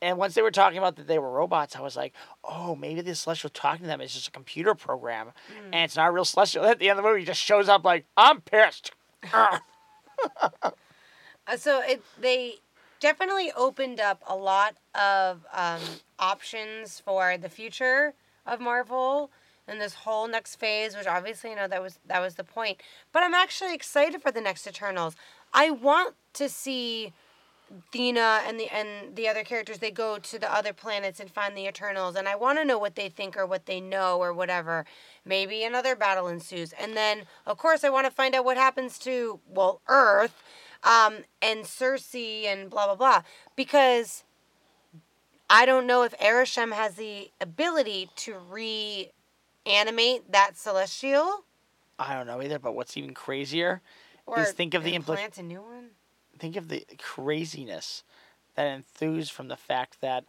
And 0.03 0.19
once 0.19 0.35
they 0.35 0.43
were 0.43 0.51
talking 0.51 0.79
about 0.79 0.97
that 0.97 1.07
they 1.07 1.19
were 1.19 1.31
robots, 1.31 1.77
I 1.77 1.81
was 1.81 1.97
like, 1.97 2.13
oh, 2.43 2.75
maybe 2.75 3.01
the 3.01 3.15
celestial 3.15 3.51
talking 3.51 3.83
to 3.83 3.87
them 3.87 4.01
is 4.01 4.13
just 4.13 4.27
a 4.29 4.33
computer 4.33 4.75
program 4.75 5.29
and 5.73 5.85
it's 5.85 5.95
not 5.97 6.09
a 6.09 6.13
real 6.13 6.25
celestial. 6.25 6.65
At 6.67 6.81
the 6.81 6.91
end 6.91 6.99
of 6.99 7.05
the 7.05 7.09
movie, 7.09 7.21
he 7.21 7.27
just 7.27 7.41
shows 7.41 7.69
up 7.69 7.85
like, 7.85 8.05
I'm 8.17 8.43
pissed. 8.43 8.93
Uh, 11.45 11.57
so 11.57 11.81
it 11.83 12.01
they 12.21 12.55
definitely 13.01 13.51
opened 13.57 13.99
up 13.99 14.23
a 14.29 14.37
lot 14.37 14.77
of 14.95 15.45
um, 15.53 15.81
options 16.21 17.01
for 17.01 17.37
the 17.37 17.49
future 17.49 18.15
of 18.47 18.61
Marvel 18.61 19.29
and 19.67 19.81
this 19.81 19.95
whole 19.95 20.29
next 20.29 20.57
phase, 20.57 20.97
which 20.97 21.07
obviously 21.07 21.51
you 21.51 21.57
know 21.57 21.67
that 21.67 21.83
was 21.83 21.99
that 22.07 22.21
was 22.21 22.37
the 22.37 22.45
point. 22.45 22.81
But 23.13 23.25
I'm 23.25 23.35
actually 23.35 23.75
excited 23.75 24.23
for 24.23 24.31
the 24.31 24.41
next 24.41 24.67
Eternals. 24.67 25.17
I 25.53 25.71
want 25.71 26.15
to 26.35 26.49
see 26.49 27.13
Thena 27.93 28.41
and 28.47 28.59
the 28.59 28.69
and 28.69 29.17
the 29.17 29.29
other 29.29 29.45
characters. 29.45 29.79
They 29.79 29.91
go 29.91 30.19
to 30.19 30.39
the 30.39 30.53
other 30.53 30.73
planets 30.73 31.21
and 31.21 31.31
find 31.31 31.57
the 31.57 31.67
Eternals, 31.67 32.17
and 32.17 32.29
I 32.29 32.37
want 32.37 32.59
to 32.59 32.65
know 32.65 32.79
what 32.79 32.95
they 32.95 33.09
think 33.09 33.37
or 33.37 33.47
what 33.47 33.67
they 33.67 33.81
know 33.81 34.19
or 34.19 34.33
whatever. 34.33 34.85
Maybe 35.25 35.65
another 35.65 35.97
battle 35.97 36.29
ensues, 36.29 36.73
and 36.73 36.97
then 36.97 37.23
of 37.47 37.59
course 37.59 37.85
I 37.85 37.91
want 37.91 38.07
to 38.07 38.13
find 38.13 38.35
out 38.35 38.45
what 38.45 38.57
happens 38.57 38.99
to 39.01 39.41
well 39.49 39.81
Earth, 39.89 40.43
um, 40.83 41.19
and 41.41 41.65
Sersi 41.65 42.45
and 42.47 42.71
blah 42.71 42.87
blah 42.87 42.97
blah 42.97 43.23
because. 43.57 44.25
I 45.55 45.67
don't 45.67 45.87
know 45.87 46.03
if 46.03 46.17
Arishem 46.19 46.73
has 46.73 46.95
the 46.95 47.31
ability 47.39 48.09
to 48.17 48.39
reanimate 48.49 50.33
that 50.33 50.57
celestial 50.57 51.45
I 51.99 52.15
don't 52.15 52.27
know 52.27 52.43
either, 52.43 52.59
but 52.59 52.75
what's 52.75 52.97
even 52.97 53.15
crazier 53.15 53.81
or 54.27 54.41
is 54.41 54.53
think 54.53 54.75
of 54.75 54.85
the 54.85 54.95
implant 54.95 55.39
a 55.39 55.43
new 55.43 55.63
one. 55.63 55.91
Think 56.43 56.57
of 56.57 56.67
the 56.67 56.85
craziness 56.99 58.03
that 58.57 58.67
enthused 58.67 59.31
from 59.31 59.47
the 59.47 59.57
fact 59.57 60.01
that 60.01 60.25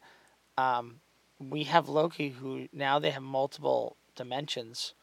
um, 0.60 1.00
we 1.40 1.64
have 1.64 1.90
Loki, 1.90 2.30
who 2.30 2.68
now 2.72 3.00
they 3.00 3.10
have 3.10 3.24
multiple 3.24 3.98
dimensions, 4.16 4.94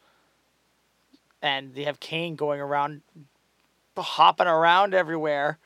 and 1.41 1.75
they 1.75 1.83
have 1.83 1.99
Kang 1.99 2.37
going 2.37 2.61
around, 2.61 3.01
hopping 3.97 4.47
around 4.47 4.93
everywhere, 4.93 5.57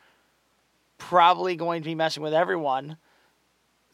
probably 0.98 1.56
going 1.56 1.84
to 1.84 1.90
be 1.90 1.94
messing 1.94 2.24
with 2.24 2.34
everyone. 2.34 2.98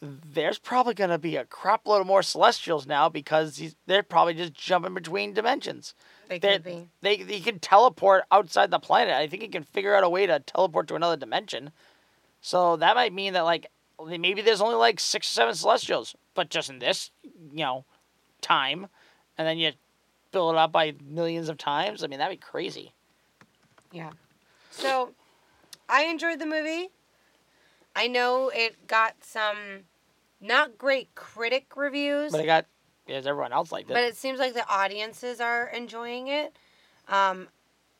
There's 0.04 0.58
probably 0.58 0.94
going 0.94 1.10
to 1.10 1.18
be 1.18 1.36
a 1.36 1.44
crap 1.44 1.86
load 1.86 2.00
of 2.00 2.08
more 2.08 2.24
Celestials 2.24 2.88
now 2.88 3.08
because 3.08 3.74
they're 3.86 4.02
probably 4.02 4.34
just 4.34 4.52
jumping 4.52 4.94
between 4.94 5.32
dimensions. 5.32 5.94
They 6.28 6.40
They, 6.40 6.52
could 6.54 6.64
be. 6.64 6.88
they 7.02 7.16
he 7.16 7.40
can 7.40 7.60
teleport 7.60 8.24
outside 8.32 8.72
the 8.72 8.80
planet. 8.80 9.14
I 9.14 9.28
think 9.28 9.42
he 9.42 9.48
can 9.48 9.62
figure 9.62 9.94
out 9.94 10.02
a 10.02 10.08
way 10.08 10.26
to 10.26 10.40
teleport 10.40 10.88
to 10.88 10.96
another 10.96 11.16
dimension. 11.16 11.70
So 12.40 12.74
that 12.76 12.96
might 12.96 13.12
mean 13.12 13.32
that 13.34 13.42
like 13.42 13.68
maybe 14.04 14.42
there's 14.42 14.60
only 14.60 14.74
like 14.74 14.98
six 14.98 15.28
or 15.28 15.34
seven 15.34 15.54
celestials, 15.54 16.16
but 16.34 16.50
just 16.50 16.68
in 16.68 16.80
this 16.80 17.12
you 17.52 17.64
know 17.64 17.84
time, 18.40 18.88
and 19.38 19.46
then 19.46 19.56
you 19.58 19.70
fill 20.32 20.50
it 20.50 20.56
up 20.56 20.72
by 20.72 20.94
millions 21.08 21.48
of 21.48 21.58
times. 21.58 22.02
I 22.02 22.08
mean 22.08 22.18
that'd 22.18 22.36
be 22.36 22.44
crazy. 22.44 22.92
Yeah. 23.92 24.10
So, 24.72 25.10
I 25.88 26.04
enjoyed 26.04 26.40
the 26.40 26.46
movie. 26.46 26.88
I 27.94 28.08
know 28.08 28.48
it 28.52 28.86
got 28.88 29.16
some 29.22 29.84
not 30.42 30.76
great 30.76 31.14
critic 31.14 31.76
reviews, 31.76 32.32
But 32.32 32.40
I 32.40 32.44
got 32.46 32.66
as 33.08 33.26
everyone 33.26 33.52
else 33.52 33.72
liked 33.72 33.90
it. 33.90 33.94
but 33.94 34.02
it 34.02 34.16
seems 34.16 34.38
like 34.38 34.54
the 34.54 34.68
audiences 34.68 35.40
are 35.40 35.68
enjoying 35.68 36.28
it. 36.28 36.54
Um, 37.08 37.48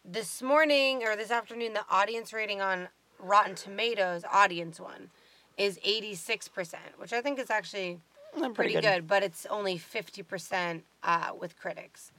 this 0.05 0.43
morning 0.43 1.05
or 1.05 1.17
this 1.17 1.31
afternoon, 1.31 1.73
the 1.75 1.85
audience 1.91 2.33
rating 2.33 2.61
on 2.61 2.89
Rotten 3.19 3.55
Tomatoes, 3.55 4.25
audience 4.31 4.81
one, 4.81 5.11
is 5.57 5.79
86%, 5.87 6.75
which 6.99 7.13
I 7.13 7.21
think 7.21 7.39
is 7.39 7.51
actually 7.51 8.01
Mm, 8.37 8.55
pretty, 8.55 8.81
good. 8.81 9.07
but 9.07 9.23
it's 9.23 9.45
only 9.47 9.79
50% 9.79 10.83
uh, 11.03 11.33
with 11.39 11.59
critics. 11.59 12.13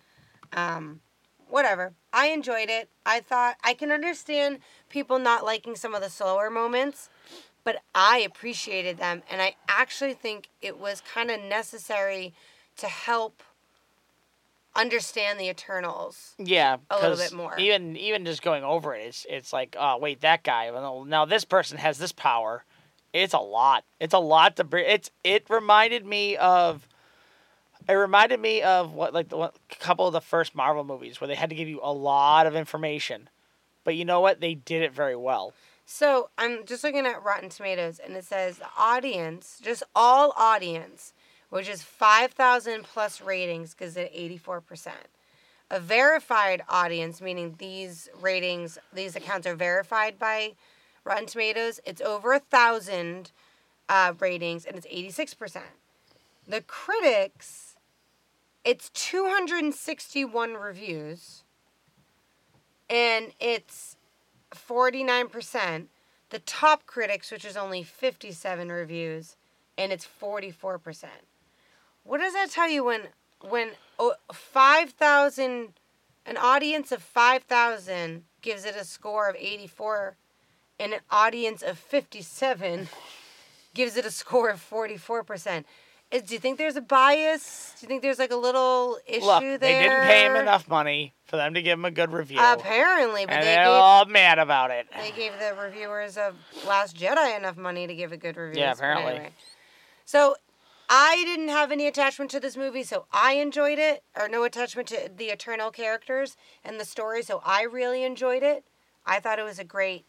Um, 0.54 1.02
whatever. 1.50 1.94
I 2.14 2.28
enjoyed 2.28 2.70
it. 2.70 2.88
I 3.04 3.20
thought 3.20 3.58
I 3.64 3.74
can 3.74 3.92
understand 3.92 4.60
people 4.90 5.18
not 5.18 5.44
liking 5.44 5.76
some 5.76 5.96
of 5.96 6.02
the 6.02 6.10
slower 6.12 6.52
moments, 6.52 7.10
but 7.64 7.78
I 7.96 8.20
appreciated 8.20 8.98
them. 8.98 9.24
And 9.30 9.42
I 9.42 9.56
actually 9.68 10.14
think 10.14 10.50
it 10.62 10.80
was 10.80 11.02
kind 11.02 11.32
of 11.32 11.42
necessary 11.42 12.34
to 12.78 12.88
help 12.88 13.44
understand 14.76 15.40
the 15.40 15.50
Eternals. 15.50 16.36
Yeah, 16.38 16.78
a 16.90 17.00
little 17.00 17.18
bit 17.18 17.34
more. 17.34 17.58
Even 17.58 17.96
even 17.96 18.26
just 18.26 18.42
going 18.42 18.64
over 18.64 18.96
it, 18.96 19.06
it's 19.06 19.26
it's 19.30 19.54
like, 19.54 19.76
oh 19.80 19.98
wait, 19.98 20.22
that 20.22 20.44
guy. 20.44 20.72
Well, 20.72 21.06
now 21.06 21.26
this 21.26 21.46
person 21.46 21.78
has 21.78 21.98
this 21.98 22.12
power. 22.12 22.64
It's 23.14 23.34
a 23.34 23.40
lot. 23.40 23.84
It's 24.00 24.14
a 24.14 24.20
lot 24.20 24.56
to 24.56 24.64
bring. 24.64 24.86
It's 24.88 25.12
it 25.24 25.46
reminded 25.50 26.06
me 26.06 26.36
of. 26.38 26.88
It 27.88 27.94
reminded 27.94 28.40
me 28.40 28.62
of 28.62 28.94
what 28.94 29.14
like 29.14 29.28
the 29.28 29.36
one, 29.36 29.52
couple 29.80 30.08
of 30.08 30.14
the 30.14 30.22
first 30.22 30.56
Marvel 30.56 30.86
movies 30.86 31.20
where 31.20 31.28
they 31.28 31.36
had 31.36 31.50
to 31.50 31.56
give 31.56 31.68
you 31.68 31.82
a 31.84 31.92
lot 31.92 32.48
of 32.48 32.56
information, 32.56 33.30
but 33.84 33.98
you 33.98 34.06
know 34.06 34.22
what? 34.22 34.40
They 34.40 34.56
did 34.56 34.84
it 34.84 34.94
very 34.94 35.18
well. 35.18 35.54
So 35.96 36.32
I'm 36.40 36.66
just 36.66 36.84
looking 36.84 37.06
at 37.06 37.24
Rotten 37.24 37.50
Tomatoes, 37.50 38.00
and 38.04 38.16
it 38.16 38.26
says 38.26 38.60
audience, 38.76 39.60
just 39.62 39.84
all 39.94 40.34
audience, 40.36 41.14
which 41.52 41.70
is 41.70 41.84
5,000 41.84 42.84
plus 42.84 43.22
ratings, 43.22 43.76
gives 43.76 43.96
it 43.96 44.12
84%. 44.12 44.88
A 45.70 45.80
verified 45.80 46.64
audience, 46.68 47.22
meaning 47.22 47.54
these 47.60 48.10
ratings, 48.20 48.80
these 48.92 49.16
accounts 49.16 49.46
are 49.46 49.54
verified 49.54 50.18
by 50.18 50.54
Rotten 51.04 51.28
Tomatoes, 51.28 51.80
it's 51.86 52.02
over 52.02 52.34
a 52.34 52.40
thousand 52.40 53.32
uh, 53.88 54.14
ratings, 54.18 54.66
and 54.66 54.76
it's 54.76 54.88
86%. 54.88 55.62
The 56.48 56.62
critics, 56.62 57.76
it's 58.66 58.90
261 58.96 60.56
reviews, 60.56 61.44
and 62.90 63.32
it's 63.40 63.93
49%. 64.56 65.86
The 66.30 66.40
top 66.40 66.86
critics, 66.86 67.32
which 67.32 67.46
is 67.46 67.58
only 67.58 67.84
57 67.84 68.70
reviews, 68.70 69.36
and 69.78 69.92
it's 69.92 70.08
44%. 70.08 71.06
What 72.04 72.20
does 72.20 72.34
that 72.34 72.52
tell 72.52 72.70
you 72.70 72.84
when 72.84 73.02
when 73.42 73.72
oh, 74.00 74.16
5,000 74.32 75.74
an 76.26 76.38
audience 76.38 76.92
of 76.92 77.02
5,000 77.02 78.24
gives 78.42 78.64
it 78.66 78.76
a 78.76 78.86
score 78.86 79.30
of 79.30 79.36
84 79.38 80.16
and 80.80 80.94
an 80.94 81.02
audience 81.12 81.62
of 81.62 81.78
57 81.78 82.88
gives 83.74 83.98
it 83.98 84.06
a 84.06 84.12
score 84.12 84.50
of 84.50 84.60
44%. 84.60 85.66
Is, 86.14 86.22
do 86.22 86.36
you 86.36 86.40
think 86.40 86.60
there's 86.60 86.76
a 86.76 86.82
bias? 86.82 87.74
Do 87.80 87.86
you 87.86 87.88
think 87.88 88.04
there's 88.04 88.20
like 88.20 88.32
a 88.32 88.36
little 88.36 89.00
issue 89.08 89.26
Look, 89.26 89.42
there? 89.42 89.58
they 89.58 89.82
didn't 89.82 90.02
pay 90.04 90.26
him 90.26 90.36
enough 90.36 90.68
money 90.68 91.14
for 91.26 91.38
them 91.38 91.56
to 91.56 91.62
give 91.62 91.80
him 91.80 91.86
a 91.86 91.92
good 91.92 92.12
review, 92.12 92.40
Apparently, 92.40 93.26
but 93.26 93.34
and 93.34 93.44
they 93.44 93.56
they're 93.56 93.64
gave 93.66 93.74
all 93.74 94.06
mad 94.06 94.38
about 94.38 94.70
it. 94.70 94.86
they 94.96 95.10
gave 95.12 95.32
the 95.40 95.56
reviewers 95.60 96.16
of 96.18 96.36
Last 96.68 96.96
Jedi 96.96 97.36
enough 97.36 97.58
money 97.58 97.88
to 97.88 97.96
give 97.96 98.12
a 98.12 98.18
good 98.18 98.38
review. 98.38 98.62
Yeah, 98.62 98.74
apparently. 98.74 99.30
So 100.06 100.36
I 100.88 101.24
didn't 101.26 101.50
have 101.50 101.72
any 101.72 101.88
attachment 101.88 102.30
to 102.32 102.40
this 102.40 102.56
movie, 102.56 102.84
so 102.84 103.06
I 103.12 103.34
enjoyed 103.34 103.80
it, 103.80 104.04
or 104.16 104.28
no 104.30 104.44
attachment 104.44 104.88
to 104.90 105.10
the 105.16 105.26
Eternal 105.30 105.72
characters 105.72 106.38
and 106.64 106.80
the 106.80 106.86
story, 106.86 107.24
so 107.24 107.42
I 107.44 107.64
really 107.64 108.04
enjoyed 108.04 108.44
it. 108.44 108.64
I 109.04 109.20
thought 109.20 109.40
it 109.40 109.44
was 109.46 109.58
a 109.58 109.64
great 109.64 110.06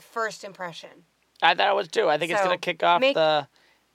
first 0.00 0.42
impression. 0.42 1.04
I 1.42 1.54
thought 1.54 1.70
it 1.70 1.76
was 1.76 1.86
too. 1.88 2.08
I 2.08 2.18
think 2.18 2.32
it's 2.32 2.42
gonna 2.42 2.58
kick 2.58 2.82
off 2.82 3.00
make- 3.00 3.14
the 3.14 3.46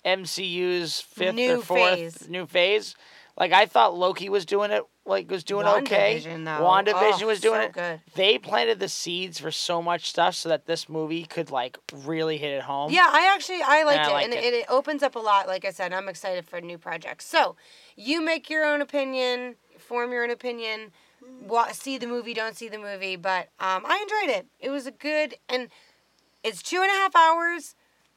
MCU's 0.05 0.99
fifth 1.01 1.35
New 1.35 1.59
or 1.59 1.61
fourth 1.61 1.93
phase. 1.95 2.29
new 2.29 2.45
phase. 2.45 2.95
Like 3.37 3.53
I 3.53 3.65
thought 3.67 3.95
Loki 3.97 4.27
was 4.29 4.45
doing 4.45 4.71
it 4.71 4.83
like 5.05 5.31
was 5.31 5.43
doing 5.43 5.65
okay. 5.65 6.21
WandaVision, 6.23 6.45
though. 6.45 6.63
WandaVision 6.63 7.23
Oh, 7.23 7.27
was 7.27 7.39
doing 7.41 7.61
so 7.61 7.65
it. 7.67 7.71
good. 7.73 8.01
They 8.15 8.37
planted 8.37 8.79
the 8.79 8.89
seeds 8.89 9.39
for 9.39 9.49
so 9.49 9.81
much 9.81 10.09
stuff 10.09 10.35
so 10.35 10.49
that 10.49 10.65
this 10.65 10.87
movie 10.89 11.23
could 11.25 11.49
like 11.49 11.77
really 12.05 12.37
hit 12.37 12.51
it 12.51 12.63
home. 12.63 12.91
Yeah, 12.91 13.07
I 13.09 13.31
actually 13.33 13.61
I 13.65 13.83
liked 13.83 14.01
I 14.05 14.09
it, 14.09 14.13
liked 14.13 14.25
and 14.25 14.33
it. 14.33 14.53
it. 14.53 14.65
opens 14.69 15.01
up 15.01 15.15
a 15.15 15.19
lot. 15.19 15.47
Like 15.47 15.65
I 15.65 15.71
said, 15.71 15.93
I'm 15.93 16.09
excited 16.09 16.45
for 16.45 16.59
new 16.61 16.77
projects. 16.77 17.25
So, 17.25 17.55
you 17.95 18.21
make 18.23 18.49
your 18.49 18.65
own 18.65 18.81
opinion, 18.81 19.55
form 19.77 20.11
your 20.11 20.23
own 20.23 20.31
opinion. 20.31 20.91
See 21.71 21.97
the 21.97 22.07
movie, 22.07 22.33
don't 22.33 22.55
see 22.55 22.69
the 22.69 22.77
movie, 22.77 23.15
but 23.15 23.49
um, 23.59 23.83
I 23.85 23.99
enjoyed 24.01 24.35
it. 24.37 24.47
It 24.59 24.69
was 24.69 24.85
a 24.87 24.91
good, 24.91 25.35
and 25.47 25.69
it's 26.43 26.61
two 26.61 26.77
and 26.81 26.89
a 26.89 26.93
half 26.93 27.15
hours. 27.15 27.75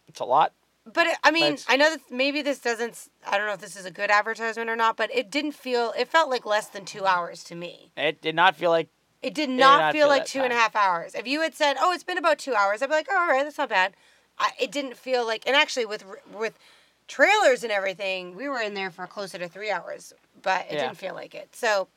It's 0.09 0.21
a 0.21 0.25
lot. 0.25 0.53
But 0.85 1.07
it, 1.07 1.17
I 1.23 1.31
mean, 1.31 1.59
I 1.69 1.77
know 1.77 1.91
that 1.91 2.01
maybe 2.11 2.43
this 2.43 2.59
doesn't. 2.59 3.09
I 3.27 3.39
don't 3.39 3.47
know 3.47 3.53
if 3.53 3.61
this 3.61 3.77
is 3.77 3.85
a 3.85 3.91
good 3.91 4.11
advertisement 4.11 4.69
or 4.69 4.77
not, 4.77 4.97
but 4.97 5.15
it 5.15 5.31
didn't 5.31 5.53
feel. 5.53 5.93
It 5.97 6.09
felt 6.09 6.29
like 6.29 6.45
less 6.45 6.67
than 6.69 6.85
two 6.85 7.07
hours 7.07 7.45
to 7.45 7.55
me. 7.55 7.93
It 7.97 8.21
did 8.21 8.35
not 8.35 8.57
feel 8.57 8.71
like 8.71 8.89
It 9.23 9.33
did 9.35 9.47
did 9.47 9.61
not, 9.61 9.79
not 9.79 9.93
feel 9.93 10.07
feel 10.07 10.09
like 10.09 10.25
two 10.27 10.43
and 10.43 10.53
a 10.53 10.57
half 10.57 10.75
hours. 10.75 11.15
If 11.15 11.27
you 11.27 11.41
had 11.43 11.55
said, 11.55 11.77
"Oh, 11.79 11.93
it's 11.93 12.03
been 12.03 12.19
about 12.19 12.39
two 12.39 12.55
hours," 12.55 12.83
I'd 12.83 12.87
be 12.89 12.95
like, 12.95 13.07
oh, 13.11 13.17
"All 13.17 13.29
right, 13.29 13.45
that's 13.45 13.59
not 13.59 13.69
bad." 13.69 13.95
I, 14.39 14.51
it 14.59 14.73
didn't 14.73 14.97
feel 14.97 15.25
like, 15.25 15.47
and 15.47 15.55
actually 15.55 15.87
with 15.87 16.05
with 16.33 16.59
trailers 17.07 17.63
and 17.63 17.71
everything, 17.71 18.35
we 18.35 18.49
were 18.49 18.61
in 18.61 18.75
there 18.75 18.91
for 18.91 19.07
closer 19.07 19.39
to 19.39 19.49
three 19.49 19.71
hours, 19.71 20.13
but 20.43 20.67
it 20.69 20.75
Yeah. 20.75 20.87
didn't 20.87 20.97
feel 20.97 21.15
like 21.15 21.35
it. 21.35 21.55
So, 21.55 21.89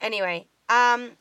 anyway, 0.00 0.46
um, 0.70 1.12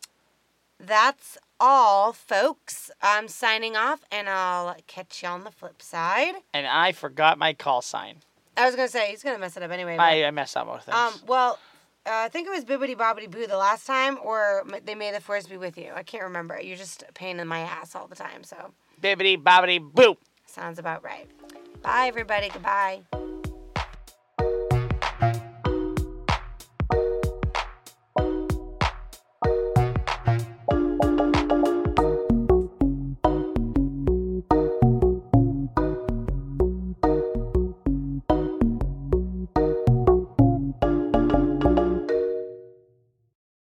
that's 0.79 1.37
all, 1.59 2.13
folks. 2.13 2.91
I'm 3.01 3.27
signing 3.27 3.75
off, 3.75 4.01
and 4.11 4.29
I'll 4.29 4.75
catch 4.87 5.23
you 5.23 5.29
on 5.29 5.43
the 5.43 5.51
flip 5.51 5.81
side. 5.81 6.35
and 6.53 6.67
I 6.67 6.91
forgot 6.91 7.37
my 7.37 7.53
call 7.53 7.81
sign. 7.81 8.17
I 8.55 8.65
was 8.65 8.75
gonna 8.75 8.87
say 8.87 9.11
he's 9.11 9.21
gonna 9.23 9.37
mess 9.37 9.55
it 9.55 9.63
up 9.63 9.71
anyway. 9.71 9.97
I, 9.97 10.23
I 10.25 10.31
messed 10.31 10.57
up 10.57 10.65
most 10.67 10.85
things. 10.85 10.97
um, 10.97 11.13
well, 11.27 11.59
uh, 12.07 12.11
I 12.11 12.29
think 12.29 12.47
it 12.47 12.51
was 12.51 12.65
Bibbidi 12.65 12.95
Bobbidi 12.95 13.29
Boo 13.29 13.45
the 13.45 13.57
last 13.57 13.85
time, 13.85 14.17
or 14.23 14.65
they 14.85 14.95
may 14.95 15.11
the 15.11 15.19
force 15.21 15.45
be 15.45 15.57
with 15.57 15.77
you. 15.77 15.91
I 15.95 16.01
can't 16.03 16.23
remember. 16.23 16.59
You're 16.59 16.77
just 16.77 17.03
a 17.07 17.11
pain 17.13 17.39
in 17.39 17.47
my 17.47 17.59
ass 17.59 17.95
all 17.95 18.07
the 18.07 18.15
time, 18.15 18.43
so 18.43 18.71
Bibbidi 19.01 19.41
bobbidi 19.41 19.79
boop. 19.79 20.17
sounds 20.47 20.79
about 20.79 21.03
right. 21.03 21.27
Bye, 21.83 22.05
everybody. 22.07 22.49
Goodbye. 22.49 23.01